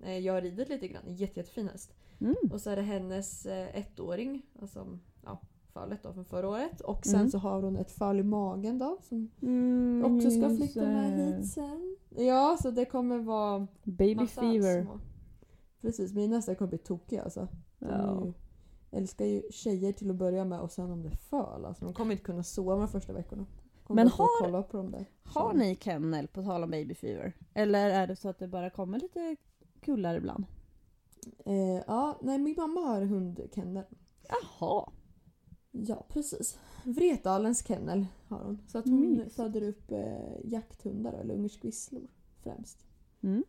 eh, 0.00 0.18
jag 0.18 0.32
har 0.34 0.40
ridit 0.42 0.68
lite 0.68 0.88
grann, 0.88 1.02
jätte, 1.06 1.40
jättefin 1.40 1.68
häst. 1.68 1.94
Mm. 2.20 2.34
Och 2.52 2.60
så 2.60 2.70
är 2.70 2.76
det 2.76 2.82
hennes 2.82 3.46
eh, 3.46 3.76
ettåring, 3.78 4.42
alltså 4.60 4.98
ja, 5.24 5.40
fölet 5.72 6.02
då 6.02 6.12
från 6.12 6.24
förra 6.24 6.48
året. 6.48 6.80
Och 6.80 7.06
sen 7.06 7.14
Mm. 7.14 7.30
så 7.30 7.38
har 7.38 7.62
hon 7.62 7.76
ett 7.76 7.90
föl 7.90 8.20
i 8.20 8.22
magen 8.22 8.78
då 8.78 8.98
som 9.02 9.30
Mm, 9.42 10.04
också 10.16 10.30
ska 10.30 10.56
flytta 10.56 10.80
med 10.82 11.36
hit 11.36 11.48
sen. 11.52 11.96
Ja, 12.16 12.58
så 12.62 12.70
det 12.70 12.84
kommer 12.84 13.18
vara 13.18 13.66
Baby 13.84 14.26
fever. 14.26 14.82
små. 14.82 15.00
Precis, 15.80 16.12
min 16.14 16.30
nästa 16.30 16.54
kommer 16.54 16.68
bli 16.68 16.78
tokig 16.78 17.18
alltså. 17.18 17.48
Ja. 17.78 18.22
ju, 18.24 18.32
älskar 18.90 19.24
ju 19.24 19.42
tjejer 19.50 19.92
till 19.92 20.10
att 20.10 20.16
börja 20.16 20.44
med 20.44 20.60
och 20.60 20.70
sen 20.72 20.90
om 20.90 21.02
det 21.02 21.10
föl. 21.16 21.64
Alltså, 21.64 21.84
de 21.84 21.94
kommer 21.94 22.12
inte 22.12 22.24
kunna 22.24 22.42
sova 22.42 22.76
de 22.76 22.88
första 22.88 23.12
veckorna. 23.12 23.46
Kommer 23.84 24.04
Men 24.04 24.12
har-. 24.12 25.04
Har 25.24 25.54
ni 25.54 25.76
kennel 25.76 26.28
på 26.28 26.42
tal 26.42 26.62
om 26.62 26.70
baby 26.70 26.94
fever? 26.94 27.32
Eller 27.54 27.90
är 27.90 28.06
det 28.06 28.16
så 28.16 28.28
att 28.28 28.38
det 28.38 28.48
bara 28.48 28.70
kommer 28.70 28.98
lite 28.98 29.36
kullar 29.80 30.14
ibland? 30.14 30.44
Eh, 31.44 31.82
ja, 31.86 32.18
nej 32.22 32.38
min 32.38 32.54
mamma 32.56 32.80
har 32.80 33.02
hundkennel. 33.02 33.84
Jaha. 34.28 34.92
Ja, 35.70 36.06
precis. 36.08 36.58
Vretdalens 36.84 37.66
kennel 37.66 38.06
har 38.28 38.38
hon. 38.44 38.62
Så 38.66 38.78
att 38.78 38.84
hon 38.84 39.00
Mysigt. 39.00 39.36
föder 39.36 39.62
upp 39.62 39.90
eh, 39.92 40.50
jakthundar 40.50 41.12
eller 41.12 41.34
ungersk 41.34 41.64
visslor 41.64 42.02
främst. 42.42 42.86
Mm. 43.22 43.44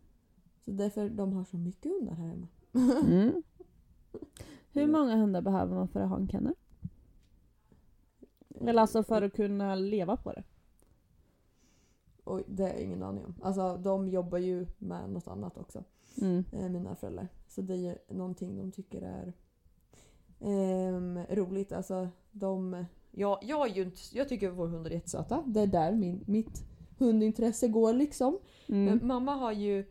Så 0.66 0.72
därför 0.72 1.10
de 1.10 1.34
har 1.34 1.44
så 1.44 1.58
mycket 1.58 1.92
hundar 1.92 2.14
här 2.14 2.28
hemma. 2.28 2.48
Mm. 2.74 3.44
Hur 4.72 4.88
många 4.88 5.16
hundar 5.16 5.42
behöver 5.42 5.76
man 5.76 5.88
för 5.88 6.00
att 6.00 6.10
ha 6.10 6.18
en 6.18 6.28
kennel? 6.28 6.54
Eller 8.62 8.82
alltså 8.82 9.04
för 9.04 9.22
att 9.22 9.34
kunna 9.34 9.76
leva 9.76 10.18
på 10.18 10.32
det? 10.32 10.44
Oj, 12.26 12.44
det 12.48 12.64
har 12.64 12.70
jag 12.70 12.82
ingen 12.82 13.04
aning 13.04 13.26
om. 13.26 13.36
Alltså 13.42 13.78
de 13.78 14.10
jobbar 14.10 14.38
ju 14.38 14.68
med 14.78 15.10
något 15.10 15.28
annat 15.28 15.58
också. 15.58 15.84
Mm. 16.22 16.44
eh, 16.52 16.70
mina 16.70 16.96
föräldrar. 16.96 17.28
Så 17.48 17.62
det 17.62 17.74
är 17.74 17.78
ju 17.78 17.96
någonting 18.10 18.58
de 18.58 18.72
tycker 18.72 19.02
är 19.02 19.34
ehm, 20.40 21.20
roligt. 21.30 21.72
Alltså 21.72 22.10
de... 22.32 22.86
Ja, 23.12 23.40
jag, 23.44 23.70
är 23.70 23.76
ju 23.76 23.82
inte, 23.82 24.00
jag 24.12 24.30
tycker 24.30 24.50
våra 24.50 24.70
hundar 24.70 24.92
är 24.92 24.96
jättesöta. 24.96 25.44
Det 25.48 25.60
är 25.60 25.68
där 25.68 25.92
min, 25.92 26.24
mitt 26.28 26.64
hundintresse 26.98 27.68
går 27.68 27.94
liksom. 27.94 28.40
Mm. 28.68 28.86
Men 28.86 29.08
mamma 29.08 29.36
har 29.36 29.52
ju 29.52 29.86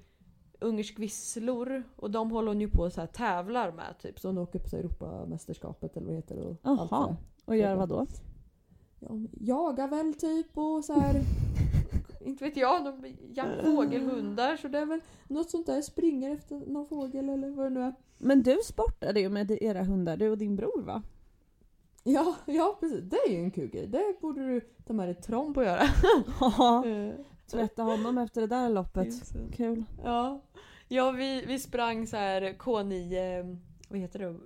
ungersk 0.60 0.98
visslor 0.98 1.82
och 1.96 2.10
de 2.10 2.30
håller 2.30 2.48
hon 2.48 2.60
ju 2.60 2.68
på 2.68 2.82
och 2.82 2.92
så 2.92 3.00
här 3.00 3.08
tävlar 3.08 3.72
med 3.72 3.94
typ. 4.00 4.20
Så 4.20 4.28
hon 4.28 4.38
åker 4.38 4.58
på 4.58 4.76
Europamästerskapet 4.76 5.96
eller 5.96 6.06
vad 6.06 6.16
heter. 6.16 6.36
Och 6.38 6.56
det 6.76 6.88
där. 6.90 7.16
Och 7.44 7.56
göra 7.56 7.76
vad 7.76 7.88
då? 7.88 8.06
Ja, 9.08 9.18
jagar 9.40 9.88
väl 9.88 10.14
typ 10.14 10.58
och 10.58 10.84
så 10.84 10.92
här. 10.92 11.14
inte 12.24 12.44
vet 12.44 12.56
jag, 12.56 12.84
de 12.84 13.16
jagar 13.34 13.62
fågelhundar 13.62 14.56
så 14.56 14.68
det 14.68 14.78
är 14.78 14.86
väl 14.86 15.00
något 15.28 15.50
sånt 15.50 15.66
där. 15.66 15.82
Springer 15.82 16.30
efter 16.30 16.56
någon 16.66 16.86
fågel 16.86 17.28
eller 17.28 17.50
vad 17.50 17.66
det 17.66 17.70
nu 17.70 17.80
är. 17.80 17.94
Men 18.18 18.42
du 18.42 18.58
sportade 18.64 19.20
ju 19.20 19.28
med 19.28 19.50
era 19.50 19.82
hundar, 19.84 20.16
du 20.16 20.30
och 20.30 20.38
din 20.38 20.56
bror 20.56 20.82
va? 20.82 21.02
Ja, 22.04 22.34
ja 22.46 22.76
precis. 22.80 23.00
Det 23.04 23.16
är 23.16 23.30
ju 23.30 23.38
en 23.38 23.50
kul 23.50 23.68
grej. 23.70 23.86
Det 23.86 24.20
borde 24.20 24.46
du 24.46 24.60
ta 24.60 24.92
med 24.92 25.08
dig 25.08 25.14
Trombo 25.14 25.60
att 25.60 25.66
göra. 25.66 25.82
Ja. 26.40 26.86
Eh, 26.86 27.14
Tvätta 27.50 27.82
honom 27.82 28.18
efter 28.18 28.40
det 28.40 28.46
där 28.46 28.68
loppet. 28.70 29.08
Kul. 29.56 29.84
ja, 30.04 30.40
ja 30.88 31.10
vi, 31.10 31.44
vi 31.46 31.58
sprang 31.58 32.06
så 32.06 32.16
här 32.16 32.42
K9, 32.42 33.58
vad 33.88 33.98
heter 33.98 34.18
det? 34.18 34.36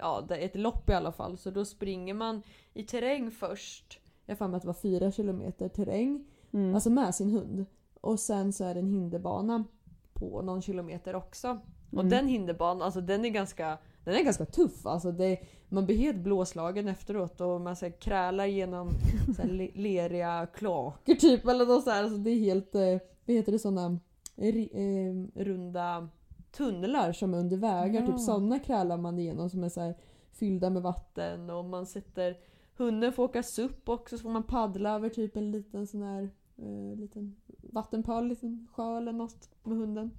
Eh, 0.00 0.06
Ja, 0.06 0.24
det 0.28 0.36
är 0.36 0.44
ett 0.44 0.56
lopp 0.56 0.90
i 0.90 0.92
alla 0.92 1.12
fall. 1.12 1.38
Så 1.38 1.50
då 1.50 1.64
springer 1.64 2.14
man 2.14 2.42
i 2.74 2.82
terräng 2.82 3.30
först. 3.30 4.00
Jag 4.26 4.36
har 4.36 4.54
att 4.54 4.62
det 4.62 4.66
var 4.66 4.74
fyra 4.74 5.12
kilometer 5.12 5.68
terräng. 5.68 6.24
Mm. 6.52 6.74
Alltså 6.74 6.90
med 6.90 7.14
sin 7.14 7.30
hund. 7.30 7.66
Och 8.00 8.20
sen 8.20 8.52
så 8.52 8.64
är 8.64 8.74
det 8.74 8.80
en 8.80 8.86
hinderbana 8.86 9.64
på 10.12 10.42
någon 10.42 10.62
kilometer 10.62 11.14
också. 11.16 11.58
Och 11.92 11.98
Mm. 11.98 12.08
den 12.10 12.26
hinderbanan, 12.28 12.82
alltså 12.82 13.00
den 13.00 13.24
är 13.24 13.28
ganska, 13.28 13.78
den 14.04 14.14
är 14.14 14.22
ganska 14.24 14.44
tuff. 14.46 14.86
Alltså 14.86 15.12
det, 15.12 15.38
man 15.68 15.86
blir 15.86 15.96
helt 15.96 16.18
blåslagen 16.18 16.88
efteråt 16.88 17.40
och 17.40 17.60
man 17.60 17.76
så 17.76 17.84
här, 17.86 17.92
krälar 18.00 18.46
genom 18.46 18.90
så 19.36 19.42
här, 19.42 19.48
le- 19.48 19.70
leriga 19.74 20.46
kloaker 20.54 21.14
typ. 21.14 21.46
Eller 21.46 21.66
något 21.66 21.84
så 21.84 21.90
här. 21.90 22.02
Alltså 22.02 22.18
det 22.18 22.30
är 22.30 22.38
helt, 22.38 22.74
eh, 22.74 22.98
vad 23.26 23.36
heter 23.36 23.52
det, 23.52 23.58
sådana 23.58 23.98
eh, 24.36 25.14
runda 25.34 26.08
tunnlar 26.52 27.12
som 27.12 27.34
är 27.34 27.38
under 27.38 27.56
vägar. 27.56 28.00
Ja. 28.00 28.06
Typ 28.06 28.20
sådana 28.20 28.58
krälar 28.58 28.96
man 28.96 29.18
igenom 29.18 29.50
som 29.50 29.64
är 29.64 29.68
så 29.68 29.80
här, 29.80 29.94
fyllda 30.32 30.70
med 30.70 30.82
vatten. 30.82 31.50
Och 31.50 31.64
man 31.64 31.86
sätter, 31.86 32.36
hunden 32.76 33.12
får 33.12 33.22
åka 33.24 33.42
SUP 33.42 33.88
också 33.88 34.16
så 34.18 34.22
får 34.22 34.30
man 34.30 34.42
paddla 34.42 34.94
över 34.94 35.08
typ 35.08 35.36
en 35.36 35.50
liten 35.50 35.86
sån 35.86 36.02
här 36.02 36.30
eh, 36.56 36.96
liten 36.98 37.36
vattenpöl, 37.72 38.26
liten 38.26 38.68
sjö 38.72 38.96
eller 38.96 39.12
något 39.12 39.48
med 39.62 39.78
hunden. 39.78 40.10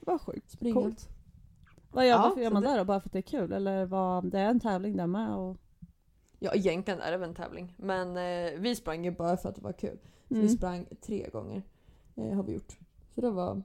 Vad 0.00 0.20
sjukt. 0.20 0.50
Springa. 0.50 0.74
Coolt. 0.74 1.08
Vad 1.92 2.04
gör, 2.06 2.10
Ja, 2.16 2.22
varför 2.22 2.40
gör 2.40 2.50
man 2.50 2.62
det- 2.62 2.68
det 2.72 2.78
då? 2.78 2.84
Bara 2.84 3.00
för 3.00 3.08
att 3.08 3.12
det 3.12 3.18
är 3.18 3.22
kul? 3.22 3.52
Eller 3.52 3.86
vad, 3.86 4.30
det 4.30 4.38
är 4.38 4.48
en 4.50 4.60
tävling 4.60 4.96
där 4.96 5.06
med? 5.06 5.34
Och... 5.36 5.56
Ja 6.38 6.54
egentligen 6.54 7.00
är 7.00 7.10
det 7.10 7.16
väl 7.16 7.28
en 7.28 7.34
tävling. 7.34 7.74
Men 7.76 8.08
eh, 8.16 8.60
vi 8.60 8.76
sprang 8.76 9.04
ju 9.04 9.10
bara 9.10 9.36
för 9.36 9.48
att 9.48 9.54
det 9.54 9.62
var 9.62 9.72
kul. 9.72 9.98
Så 10.28 10.34
Mm. 10.34 10.46
vi 10.46 10.48
sprang 10.56 10.86
tre 11.06 11.28
gånger. 11.32 11.62
Eh, 12.14 12.32
har 12.36 12.42
vi 12.42 12.52
gjort. 12.52 12.72
Så 13.14 13.20
det 13.20 13.30
var, 13.30 13.62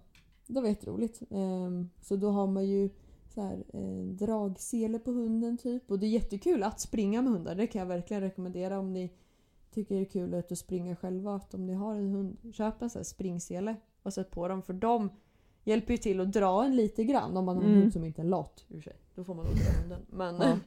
det 0.54 0.62
var 0.62 0.68
jätteroligt. 0.68 1.22
Ehm, 1.30 1.90
så 2.02 2.16
då 2.16 2.30
har 2.30 2.48
man 2.48 2.66
ju 2.68 2.90
så 3.34 3.42
här, 3.42 3.64
eh, 3.74 4.06
dragsele 4.06 5.00
på 5.00 5.12
hunden 5.12 5.58
typ. 5.58 5.92
Och 5.92 6.00
det 6.00 6.06
är 6.06 6.10
jättekul 6.10 6.64
att 6.64 6.80
springa 6.80 7.22
med 7.22 7.32
hundar. 7.32 7.56
Det 7.56 7.68
kan 7.68 7.80
jag 7.80 7.86
verkligen 7.86 8.22
rekommendera 8.24 8.80
om 8.80 8.94
ni 8.94 9.12
tycker 9.74 9.96
det 9.96 10.02
är 10.02 10.06
kul 10.06 10.34
att 10.34 10.58
springa 10.58 10.96
själva. 10.96 11.36
Att 11.36 11.54
om 11.54 11.66
ni 11.66 11.74
har 11.74 11.96
en 11.96 12.10
hund, 12.10 12.38
köp 12.54 12.82
en 12.82 12.90
sån 12.90 13.00
här 13.00 13.04
springsele 13.04 13.76
och 14.04 14.14
sätt 14.14 14.32
på 14.32 14.48
dem. 14.48 14.62
För 14.62 14.74
de 14.74 15.10
hjälper 15.64 15.94
ju 15.94 15.98
till 15.98 16.20
att 16.22 16.32
dra 16.34 16.64
en 16.66 16.76
lite 16.76 17.04
grann 17.04 17.38
om 17.38 17.46
man 17.46 17.56
har 17.56 17.64
en 17.64 17.70
Mm. 17.70 17.82
hund 17.82 17.94
som 17.94 18.04
inte 18.06 18.22
är 18.22 18.26
lat. 18.26 18.66
ur 18.70 18.82
sig. 18.82 18.94
Då 19.16 19.24
får 19.24 19.34
man 19.34 19.46
nog 19.46 19.56
dra 19.56 19.82
hunden. 19.82 20.02
Men, 20.10 20.36
Ja. 20.36 20.58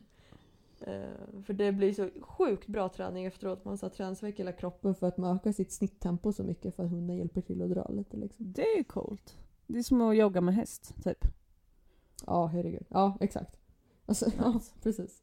eh, 0.92 1.42
för 1.44 1.52
det 1.52 1.72
blir 1.72 1.92
så 1.92 2.08
sjukt 2.20 2.66
bra 2.66 2.88
träning 2.88 3.24
efteråt. 3.24 3.64
Man 3.64 3.78
har 3.82 3.88
träningsvärk 3.88 4.40
hela 4.40 4.52
kroppen 4.52 4.94
för 4.94 5.06
att 5.08 5.16
man 5.18 5.36
ökar 5.36 5.52
sitt 5.52 5.72
snitttempo 5.72 6.32
så 6.32 6.42
mycket 6.44 6.76
för 6.76 6.84
att 6.84 6.90
hunden 6.90 7.16
hjälper 7.16 7.40
till 7.40 7.62
att 7.62 7.70
dra 7.70 7.88
lite. 7.88 8.16
Liksom. 8.16 8.52
Det 8.52 8.62
är 8.62 8.76
ju 8.76 8.84
coolt. 8.84 9.36
Det 9.74 9.78
är 9.80 9.82
som 9.82 10.00
att 10.00 10.16
jogga 10.16 10.40
med 10.40 10.54
häst, 10.54 10.94
typ. 11.04 11.24
Ja, 12.26 12.46
herregud. 12.46 12.86
Ja, 12.88 13.16
exakt. 13.20 13.56
Alltså, 14.06 14.26
ja, 14.38 14.60
precis. 14.82 15.22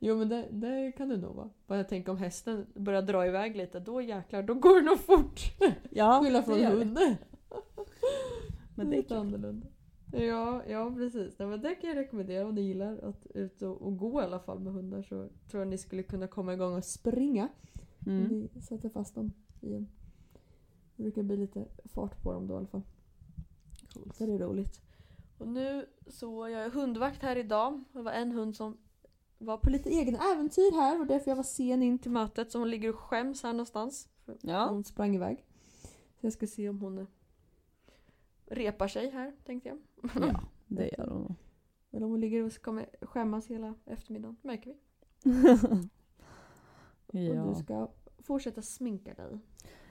Jo 0.00 0.16
men 0.16 0.28
det, 0.28 0.48
det 0.50 0.92
kan 0.92 1.08
det 1.08 1.16
nog 1.16 1.34
vara. 1.34 1.50
Bara 1.66 1.78
jag 1.78 1.88
tänker 1.88 2.12
om 2.12 2.18
hästen 2.18 2.66
börjar 2.74 3.02
dra 3.02 3.26
iväg 3.26 3.56
lite, 3.56 3.80
då 3.80 4.00
jäklar, 4.02 4.42
då 4.42 4.54
går 4.54 4.80
det 4.80 4.86
nog 4.86 4.98
fort. 5.00 5.40
Ja, 5.90 6.20
Skylla 6.22 6.38
det 6.38 6.44
från 6.44 6.64
hunden. 6.64 7.14
Men 8.74 8.90
det 8.90 8.96
är 8.96 8.98
Lite 8.98 9.18
annorlunda. 9.18 9.66
Ja, 10.12 10.62
ja 10.68 10.94
precis. 10.96 11.38
Nej, 11.38 11.48
men 11.48 11.62
det 11.62 11.74
kan 11.74 11.90
jag 11.90 11.96
rekommendera 11.96 12.46
om 12.46 12.54
ni 12.54 12.60
gillar 12.60 12.98
att 12.98 13.26
ut 13.26 13.62
och, 13.62 13.82
och 13.82 13.98
gå 13.98 14.20
i 14.20 14.24
alla 14.24 14.38
fall 14.40 14.60
med 14.60 14.72
hundar 14.72 15.02
så 15.02 15.28
tror 15.50 15.60
jag 15.60 15.68
ni 15.68 15.78
skulle 15.78 16.02
kunna 16.02 16.26
komma 16.26 16.52
igång 16.54 16.74
och 16.76 16.84
springa. 16.84 17.48
Om 18.06 18.12
Mm. 18.12 18.28
ni 18.28 18.60
sätter 18.60 18.88
fast 18.88 19.14
dem 19.14 19.32
i 19.60 19.74
en... 19.74 19.88
Det 20.96 21.02
brukar 21.02 21.22
bli 21.22 21.36
lite 21.36 21.64
fart 21.84 22.22
på 22.22 22.32
dem 22.32 22.46
då 22.46 22.54
i 22.54 22.56
alla 22.56 22.66
fall. 22.66 22.82
Så 24.14 24.26
det 24.26 24.32
är 24.32 24.38
roligt. 24.38 24.80
Och 25.38 25.48
nu 25.48 25.86
så 26.06 26.48
jag 26.48 26.62
är 26.64 26.70
hundvakt 26.70 27.22
här 27.22 27.36
idag. 27.36 27.84
Det 27.92 28.02
var 28.02 28.12
en 28.12 28.32
hund 28.32 28.56
som 28.56 28.76
var 29.38 29.58
på 29.58 29.70
lite 29.70 29.90
egna 29.90 30.18
äventyr 30.32 30.72
här 30.74 31.00
och 31.00 31.06
därför 31.06 31.30
jag 31.30 31.36
var 31.36 31.42
sen 31.42 31.82
in 31.82 31.98
till 31.98 32.10
mötet. 32.10 32.52
Så 32.52 32.58
hon 32.58 32.70
ligger 32.70 32.88
och 32.88 32.98
skäms 33.00 33.42
här 33.42 33.52
någonstans. 33.52 34.08
Ja. 34.40 34.66
Hon 34.68 34.84
sprang 34.84 35.14
iväg. 35.14 35.44
Så 36.20 36.26
jag 36.26 36.32
ska 36.32 36.46
se 36.46 36.68
om 36.68 36.80
hon 36.80 37.06
repar 38.46 38.88
sig 38.88 39.10
här 39.10 39.32
tänkte 39.44 39.68
jag. 39.68 39.78
ja, 40.14 40.40
det 40.66 40.90
gör 40.98 41.06
hon. 41.08 41.34
Eller 41.90 42.04
om 42.04 42.10
hon 42.10 42.20
ligger 42.20 42.42
och 42.42 42.62
kommer 42.62 42.86
skämmas 43.02 43.46
hela 43.46 43.74
eftermiddagen. 43.84 44.36
märker 44.42 44.74
vi. 44.74 44.78
Och 47.06 47.14
Ja. 47.14 47.44
du 47.44 47.54
ska 47.64 47.88
fortsätta 48.18 48.62
sminka 48.62 49.14
dig. 49.14 49.38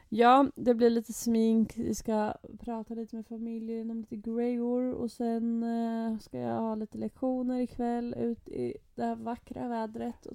Ja, 0.10 0.52
det 0.56 0.74
blir 0.74 0.90
lite 0.90 1.14
smink. 1.14 1.78
Vi 1.78 1.96
ska 1.96 2.34
prata 2.60 2.94
lite 2.94 3.16
med 3.16 3.28
familjen 3.28 3.92
om 3.92 4.00
lite 4.00 4.16
grejor 4.16 4.94
och 4.94 5.12
sen 5.12 5.64
eh, 5.64 6.20
ska 6.20 6.40
jag 6.40 6.62
ha 6.62 6.76
lite 6.76 6.98
lektioner 6.98 7.60
ikväll 7.60 8.14
ut 8.18 8.50
i 8.50 8.78
det 8.96 9.04
här 9.04 9.16
vackra 9.16 9.68
vädret 9.68 10.28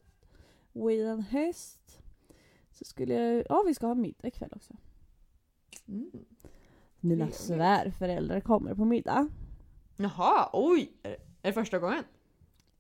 och, 0.72 0.92
i 0.92 1.00
en 1.00 1.22
häst. 1.22 2.02
Så 2.70 2.84
skulle 2.84 3.14
jag, 3.14 3.46
ja 3.48 3.64
vi 3.66 3.74
ska 3.74 3.86
ha 3.86 3.94
middag 3.94 4.28
ikväll 4.28 4.52
också. 4.56 4.76
Mm. 5.88 6.10
Mina 7.00 7.24
Trevligt. 7.24 7.40
svärföräldrar 7.40 8.40
kommer 8.40 8.74
på 8.74 8.84
middag. 8.84 9.28
Jaha, 9.96 10.50
oj! 10.52 10.92
Är 11.02 11.10
det, 11.10 11.16
är 11.16 11.46
det 11.48 11.52
första 11.52 11.78
gången? 11.78 12.04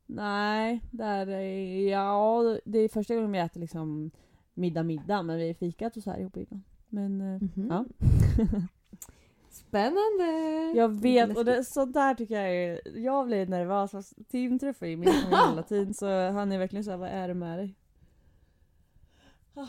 Nej, 0.06 0.80
där 0.90 1.26
är, 1.26 1.88
ja, 1.88 2.58
det 2.64 2.78
är 2.78 2.88
första 2.88 3.14
gången 3.14 3.32
vi 3.32 3.38
äter 3.38 3.60
liksom 3.60 4.10
middag 4.54 4.82
middag 4.82 5.22
men 5.22 5.38
vi 5.38 5.46
har 5.46 5.54
fikat 5.54 5.96
och 5.96 6.02
så 6.02 6.10
här 6.10 6.18
ihop 6.18 6.36
innan. 6.36 6.62
Men 6.90 7.20
eh, 7.20 7.40
Mhm. 7.42 7.66
ja. 7.70 7.84
Spännande! 9.50 10.24
jag 10.76 10.88
vet 10.88 11.36
och 11.36 11.44
det, 11.44 11.64
där 11.92 12.14
tycker 12.14 12.34
jag 12.40 12.54
är, 12.54 12.98
jag 12.98 13.26
blir 13.26 13.46
nervös. 13.46 14.14
Tim 14.28 14.58
träffar 14.58 14.86
ju 14.86 14.96
familj 14.96 15.12
hela 15.50 15.62
tiden 15.62 15.94
så 15.94 16.30
han 16.30 16.52
är 16.52 16.58
verkligen 16.58 16.84
såhär, 16.84 16.98
vad 16.98 17.08
är 17.08 17.28
det 17.28 17.34
med 17.34 17.58
dig? 17.58 17.74
Ah, 19.54 19.66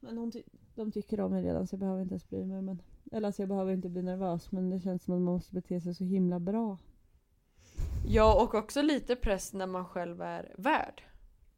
Men 0.00 0.18
hon 0.18 0.30
ty- 0.32 0.42
de 0.74 0.92
tycker 0.92 1.20
om 1.20 1.30
mig 1.30 1.42
redan 1.44 1.66
så 1.66 1.74
jag 1.74 1.80
behöver 1.80 2.02
inte 2.02 2.12
ens 2.12 2.28
bry 2.28 2.44
mig. 2.44 2.62
Men, 2.62 2.82
eller 3.12 3.28
alltså 3.28 3.42
jag 3.42 3.48
behöver 3.48 3.72
inte 3.72 3.88
bli 3.88 4.02
nervös 4.02 4.52
men 4.52 4.70
det 4.70 4.80
känns 4.80 5.04
som 5.04 5.14
att 5.14 5.20
man 5.20 5.34
måste 5.34 5.54
bete 5.54 5.80
sig 5.80 5.94
så 5.94 6.04
himla 6.04 6.40
bra. 6.40 6.78
Ja, 8.06 8.42
och 8.44 8.54
också 8.54 8.82
lite 8.82 9.16
press 9.16 9.52
när 9.52 9.66
man 9.66 9.84
själv 9.84 10.22
är 10.22 10.54
värd. 10.58 11.02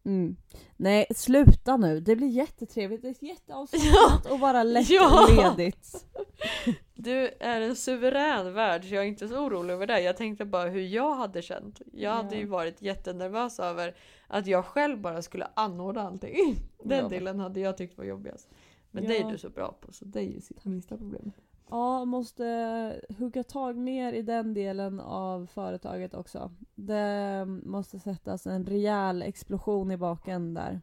Mm. 0.06 0.36
Nej, 0.76 1.06
sluta 1.16 1.76
nu. 1.76 2.00
Det 2.00 2.16
blir 2.16 2.28
jättetrevligt. 2.28 3.02
Det 3.02 3.08
är 3.08 3.24
jätteavslappnat 3.24 4.26
och 4.32 4.38
bara 4.38 4.62
lätt 4.62 4.90
Ja. 4.90 5.22
och 5.22 5.36
ledigt. 5.56 6.04
du 6.94 7.30
är 7.40 7.60
en 7.60 7.76
suverän 7.76 8.52
värld 8.54 8.84
så 8.88 8.94
jag 8.94 9.04
är 9.04 9.08
inte 9.08 9.28
så 9.28 9.38
orolig 9.38 9.74
över 9.74 9.86
det. 9.86 10.00
Jag 10.00 10.16
tänkte 10.16 10.44
bara 10.44 10.68
hur 10.68 10.80
jag 10.80 11.14
hade 11.14 11.42
känt. 11.42 11.80
Jag 11.92 12.10
hade 12.12 12.34
Ja. 12.34 12.40
ju 12.40 12.46
varit 12.46 12.82
jättenervös 12.82 13.60
över 13.60 13.94
att 14.26 14.46
jag 14.46 14.64
själv 14.64 15.00
bara 15.00 15.22
skulle 15.22 15.46
anordna 15.56 16.02
allting. 16.02 16.56
Den 16.84 16.98
Ja. 17.02 17.08
delen 17.08 17.38
hade 17.40 17.60
jag 17.60 17.76
tyckt 17.76 17.98
var 17.98 18.04
jobbigast. 18.04 18.48
Men 18.90 19.04
Ja. 19.04 19.08
det 19.10 19.18
är 19.18 19.30
du 19.30 19.38
så 19.38 19.48
bra 19.50 19.78
på 19.80 19.92
så 19.92 20.04
det 20.04 20.18
är 20.20 20.24
ju 20.34 20.40
sitt 20.40 20.64
minsta 20.64 20.96
problem. 20.96 21.32
Ja, 21.70 22.04
måste 22.04 23.00
hugga 23.18 23.42
tag 23.44 23.76
mer 23.76 24.12
i 24.12 24.22
den 24.22 24.54
delen 24.54 25.00
av 25.00 25.46
företaget 25.46 26.14
också. 26.14 26.50
Det 26.74 27.44
måste 27.62 27.98
sättas 27.98 28.46
en 28.46 28.66
rejäl 28.66 29.22
explosion 29.22 29.90
i 29.90 29.96
baken 29.96 30.54
där. 30.54 30.80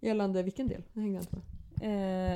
Gällande 0.00 0.42
vilken 0.42 0.68
del? 0.68 0.82
Jag 0.92 1.02
hängde 1.02 1.18
inte 1.18 1.36
med. 1.36 1.44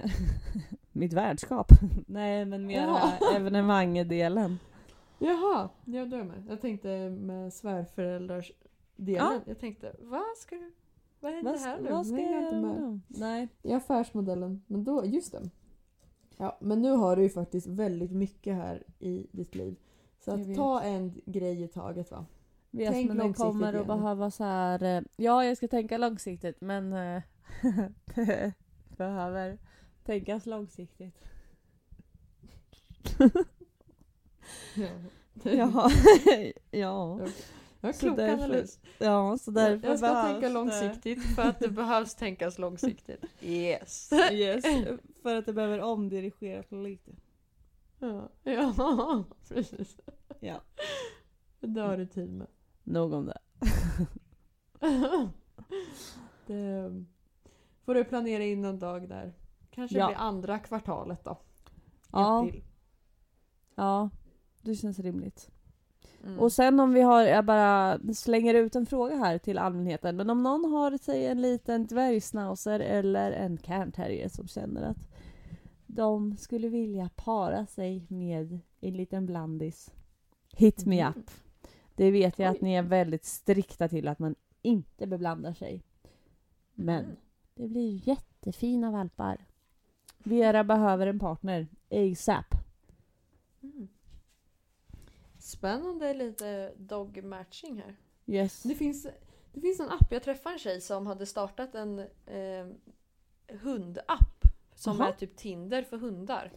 Eh, 0.05 0.11
mitt 0.93 1.13
värdskap. 1.13 1.67
Nej, 2.07 2.45
men 2.45 2.67
mer 2.67 2.83
Ja. 2.83 3.13
evenemangdelen. 3.37 4.59
Jaha, 5.19 5.69
ja 5.85 6.05
då 6.07 6.17
är 6.17 6.19
jag 6.21 6.27
med. 6.27 6.45
Jag 6.49 6.61
tänkte 6.61 7.11
med 7.11 7.53
svärföräldrars 7.53 8.53
delen. 8.97 9.25
Ja. 9.35 9.41
Jag 9.47 9.59
tänkte, 9.59 9.97
vad 10.01 10.37
ska 10.37 10.57
du? 10.57 10.73
Vad 11.21 11.33
händer 11.33 11.51
Vad, 11.53 11.61
här 11.61 11.81
nu? 11.81 11.91
vad 11.91 12.07
ska 12.07 12.17
Hänger 12.17 12.33
jag 12.35 12.43
inte 12.45 12.57
med. 12.57 13.01
Nej. 13.09 13.49
I 13.63 13.73
affärsmodellen, 13.73 14.63
men 14.67 14.85
då, 14.85 15.05
just 15.05 15.33
det. 15.33 15.51
Ja, 16.37 16.59
men 16.61 16.83
nu 16.83 16.91
har 16.91 17.17
du 17.17 17.23
ju 17.23 17.31
faktiskt 17.31 17.67
väldigt 17.67 18.13
mycket 18.13 18.55
här 18.55 18.83
i 18.99 19.27
ditt 19.33 19.55
liv. 19.55 19.77
Så 20.25 20.31
att 20.33 20.55
ta 20.55 20.81
en 20.83 21.21
grej 21.27 21.63
i 21.63 21.69
taget 21.69 22.11
va. 22.11 22.27
Vet, 22.71 22.91
Tänk 22.93 23.09
men 23.09 23.17
långsiktigt 23.17 23.43
kommer 23.43 23.75
att 23.75 23.87
behöva 23.87 24.31
så 24.31 24.45
här. 24.45 24.83
eh, 24.83 25.03
Ja, 25.17 25.45
jag 25.45 25.57
ska 25.57 25.69
tänka 25.69 25.99
långsiktigt, 25.99 26.61
men 26.61 26.93
eh, 26.93 27.23
det 28.15 28.53
behöver 28.97 29.59
tänkas 30.05 30.47
långsiktigt. 30.47 31.15
Ja, 35.45 35.55
ja. 35.61 35.91
Ja, 36.71 37.27
Så 37.83 37.93
klok 37.93 38.17
därför- 38.17 38.45
analys. 38.45 38.81
Ja, 38.99 39.39
så 39.39 39.51
därför 39.51 39.89
Jag 39.89 39.99
ska 39.99 40.07
behövs 40.09 40.27
tänka 40.33 40.49
det- 40.49 40.55
långsiktigt 40.55 41.23
för 41.35 41.43
att 41.43 41.59
det 41.61 41.69
behövs 41.69 42.15
tänkas 42.15 42.59
långsiktigt. 42.59 43.25
Yes. 43.41 44.13
Yes, 44.33 44.65
för 45.23 45.35
att 45.37 45.47
det 45.47 45.53
behöver 45.53 45.81
omdirigeras 45.81 46.71
lite. 46.71 47.11
Ja, 47.99 48.29
ja 48.43 49.25
precis. 49.49 49.97
Ja. 50.41 50.61
Det 51.61 51.81
har 51.81 51.97
du 51.97 52.07
tid 52.07 52.31
med. 52.33 52.47
Nog 52.85 53.13
om 53.13 53.27
det. 53.27 53.39
det 56.47 57.05
får 57.85 57.95
du 57.95 58.05
planera 58.05 58.45
in 58.45 58.65
en 58.65 58.79
dag 58.79 59.09
där. 59.09 59.33
Kanske 59.71 59.99
Ja. 59.99 60.07
blir 60.07 60.17
andra 60.17 60.59
kvartalet 60.59 61.25
då. 61.25 61.39
Ja. 62.13 62.49
Ja, 63.75 64.11
det 64.63 64.75
känns 64.75 64.99
rimligt. 64.99 65.51
Mm. 66.25 66.39
Och 66.39 66.53
sen 66.53 66.81
om 66.81 66.93
vi 66.93 67.01
har, 67.01 67.23
jag 67.23 67.45
bara 67.45 67.99
slänger 68.15 68.55
ut 68.55 68.77
en 68.77 68.87
fråga 68.87 69.17
här 69.17 69.39
till 69.39 69.59
allmänheten. 69.59 70.17
Men 70.17 70.31
om 70.31 70.43
någon 70.43 70.65
har 70.73 70.99
sig 70.99 71.27
en 71.27 71.43
liten 71.43 71.87
dvärgsnauser 71.87 72.81
eller 72.81 73.33
en 73.33 73.57
cairnterrier 73.57 74.29
som 74.29 74.49
känner 74.49 74.83
att 74.83 75.09
de 75.87 76.37
skulle 76.37 76.69
vilja 76.69 77.11
para 77.17 77.67
sig 77.67 78.07
med 78.09 78.59
en 78.81 78.97
liten 78.97 79.27
blandis. 79.27 79.91
Hit 80.57 80.87
me 80.87 81.01
Mm. 81.01 81.13
up. 81.19 81.31
Det 81.97 82.11
vet 82.11 82.39
jag 82.39 82.51
att 82.51 82.61
ni 82.61 82.75
är 82.75 82.83
väldigt 82.83 83.25
strikta 83.25 83.89
till 83.89 84.09
att 84.09 84.19
man 84.19 84.35
inte 84.63 85.07
beblandar 85.07 85.53
sig. 85.53 85.83
Men 86.75 87.05
Mm. 87.05 87.17
det 87.55 87.69
blir 87.69 88.09
jättefina 88.09 88.91
valpar. 88.91 89.47
Vera 90.19 90.65
behöver 90.65 91.07
en 91.07 91.19
partner. 91.19 91.67
ASAP. 91.91 92.55
Mm. 93.63 93.89
Spännande 95.53 96.15
lite 96.15 96.73
dog 96.77 97.25
matching 97.25 97.77
här. 97.87 97.97
Yes. 98.27 98.63
Det 98.63 98.75
finns, 98.75 99.07
det 99.53 99.61
finns 99.61 99.81
en 99.81 99.89
app, 99.91 100.07
jag 100.13 100.23
träffade 100.23 100.53
en 100.55 100.59
tjej 100.59 100.81
som 100.81 101.07
hade 101.07 101.27
startat 101.27 101.75
en 101.75 101.99
eh, 102.27 102.67
hundapp. 103.63 104.43
Som 104.75 105.01
Aha. 105.01 105.09
är 105.09 105.13
typ 105.13 105.37
Tinder 105.37 105.83
för 105.83 105.97
hundar. 105.99 106.53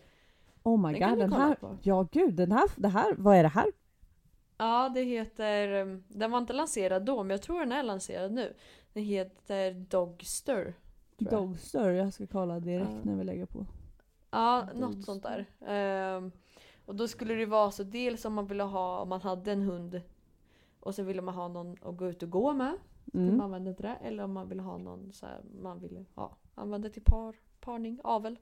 Oh 0.63 0.87
my 0.91 0.99
Den 0.99 1.09
god, 1.09 1.19
den 1.19 1.33
här. 1.33 1.55
på. 1.55 1.77
Ja 1.81 2.07
gud, 2.11 2.33
den 2.33 2.51
här, 2.51 2.69
det 2.75 2.87
här, 2.87 3.13
vad 3.17 3.37
är 3.37 3.43
det 3.43 3.49
här? 3.49 3.71
Ja, 4.57 4.89
det 4.95 5.01
heter... 5.03 5.73
eh, 5.73 5.97
Den 6.07 6.31
var 6.31 6.37
inte 6.39 6.53
lanserad 6.53 7.05
då, 7.05 7.23
men 7.23 7.29
jag 7.29 7.41
tror 7.41 7.59
den 7.59 7.71
är 7.71 7.83
lanserad 7.83 8.31
nu. 8.31 8.53
Den 8.93 9.03
heter 9.03 9.73
Dogster. 9.73 10.73
Dogster, 11.17 11.89
jag 11.89 12.13
ska 12.13 12.27
kolla 12.27 12.59
direkt 12.59 12.89
Ja. 12.91 12.99
när 13.03 13.15
vi 13.15 13.23
lägger 13.23 13.45
på. 13.45 13.65
Ja, 14.31 14.61
Dogster. 14.61 14.79
något 14.79 15.03
sånt 15.05 15.23
där. 15.23 15.45
Ehm, 15.67 16.31
och 16.85 16.95
då 16.95 17.07
skulle 17.07 17.33
det 17.33 17.45
vara 17.45 17.71
så 17.71 17.83
dels 17.83 18.25
om 18.25 18.33
man 18.33 18.47
ville 18.47 18.63
ha, 18.63 18.99
om 19.01 19.09
man 19.09 19.21
hade 19.21 19.51
en 19.51 19.61
hund 19.61 20.01
och 20.79 20.95
så 20.95 21.03
ville 21.03 21.21
man 21.21 21.33
ha 21.35 21.47
någon 21.47 21.75
att 21.81 21.97
gå 21.97 22.07
ut 22.07 22.23
och 22.23 22.29
gå 22.29 22.53
med. 22.53 22.73
Mm. 23.13 23.25
Mm. 23.25 23.37
Man 23.37 23.45
använde 23.45 23.69
inte 23.69 23.83
det. 23.83 23.95
Eller 24.01 24.23
om 24.23 24.33
man 24.33 24.49
ville 24.49 24.61
ha 24.61 24.77
någon 24.77 25.13
så 25.13 25.25
här, 25.25 25.41
man 25.61 25.79
ville 25.79 26.05
ja, 26.15 26.37
använda 26.55 26.89
till 26.89 27.03
par, 27.03 27.35
parning, 27.61 27.99
avel 28.03 28.39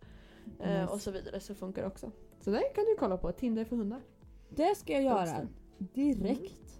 eh, 0.59 0.81
Nice. 0.81 0.93
och 0.93 1.01
så 1.01 1.11
vidare 1.11 1.39
så 1.39 1.55
funkar 1.55 1.81
det 1.81 1.87
också. 1.87 2.11
Så 2.41 2.51
det 2.51 2.61
kan 2.75 2.83
du 2.85 2.95
kolla 2.99 3.17
på, 3.17 3.31
Tinder 3.31 3.65
för 3.65 3.75
hundar. 3.75 4.01
Det 4.49 4.75
ska 4.77 4.93
jag 4.93 5.03
göra. 5.03 5.47
Direkt. 5.77 6.79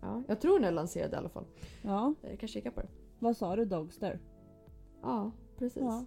Ja, 0.00 0.22
jag 0.28 0.40
tror 0.40 0.58
den 0.58 0.68
är 0.68 0.72
lanserad 0.72 1.12
i 1.12 1.16
alla 1.16 1.28
fall. 1.28 1.44
Ja, 1.82 2.14
Jag 2.22 2.40
kan 2.40 2.48
kika 2.48 2.70
på 2.70 2.80
det. 2.80 2.88
vad 3.18 3.36
sa 3.36 3.56
du 3.56 3.64
Dogster? 3.64 4.20
Ja, 5.02 5.30
precis. 5.58 5.82
Ja. 5.82 6.04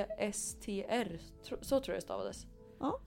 D-O-G-S-T-R. 0.00 1.20
Så 1.60 1.80
tror 1.80 1.94
jag 1.94 1.96
det 1.96 2.00
stavades. 2.04 2.46
Ja. 2.80 2.98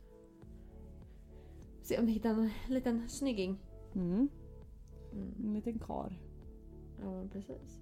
Se 1.81 1.99
om 1.99 2.05
vi 2.05 2.11
hittar 2.11 2.29
en 2.29 2.49
liten 2.67 3.09
snygging. 3.09 3.57
Mm. 3.95 4.29
Mm. 5.13 5.33
En 5.43 5.53
liten 5.53 5.79
kar. 5.79 6.19
Ja, 7.01 7.23
precis. 7.31 7.79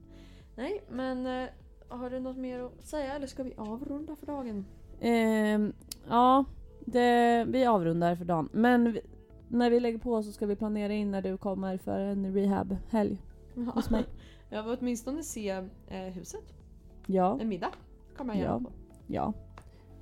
Nej, 0.56 0.84
men 0.90 1.26
eh, 1.26 1.50
har 1.88 2.10
du 2.10 2.20
något 2.20 2.38
mer 2.38 2.60
att 2.60 2.86
säga 2.86 3.16
eller 3.16 3.28
ska 3.28 3.44
vi 3.44 3.54
avrunda 3.58 4.16
för 4.16 4.26
dagen? 4.26 4.66
Ehm, 5.00 5.74
ja, 6.10 6.46
det, 6.86 7.46
vi 7.48 7.66
avrundar 7.66 8.16
för 8.16 8.26
dagen. 8.26 8.50
Men 8.54 8.92
vi, 8.94 9.02
när 9.48 9.70
vi 9.72 9.80
lägger 9.80 10.00
på 10.00 10.24
så 10.24 10.32
ska 10.32 10.46
vi 10.46 10.56
planera 10.56 10.94
in 10.94 11.12
när 11.12 11.22
du 11.22 11.38
kommer 11.38 11.78
för 11.78 12.00
en 12.00 12.34
rehab-helg 12.34 13.22
hos 13.74 13.90
mig. 13.90 14.06
Jag 14.50 14.64
vill 14.64 14.78
åtminstone 14.80 15.24
se 15.24 15.50
eh, 15.88 16.02
huset. 16.02 16.54
Ja, 17.08 17.40
En 17.42 17.50
middag 17.50 17.72
kommer 18.18 18.34
jag 18.34 18.42
gärna 18.44 18.54
Ja. 18.54 18.60
på. 18.70 18.72
ja. 19.08 19.34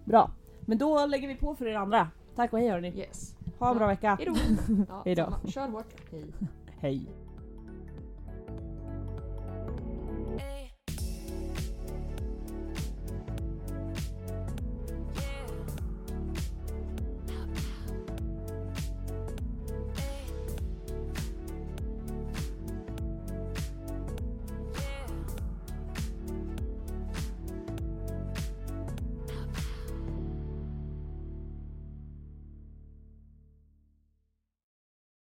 Bra. 0.06 0.32
Men 0.70 0.78
då 0.78 1.06
lägger 1.06 1.28
vi 1.28 1.36
på 1.36 1.56
för 1.56 1.66
er 1.66 1.76
andra. 1.76 2.08
Tack 2.36 2.54
och 2.54 2.60
hej 2.60 2.70
hörni. 2.70 2.88
Yes. 2.98 3.36
Ha 3.60 3.72
en 3.72 3.78
bra 3.78 3.88
vecka. 3.88 4.16
Hejdå! 4.16 4.36
Ja, 4.90 5.02
Hejdå. 5.06 5.24
samma. 5.24 5.52
Kör 5.52 5.68
hårt. 5.68 5.94
Hej. 6.12 6.26
Hej. 6.80 7.02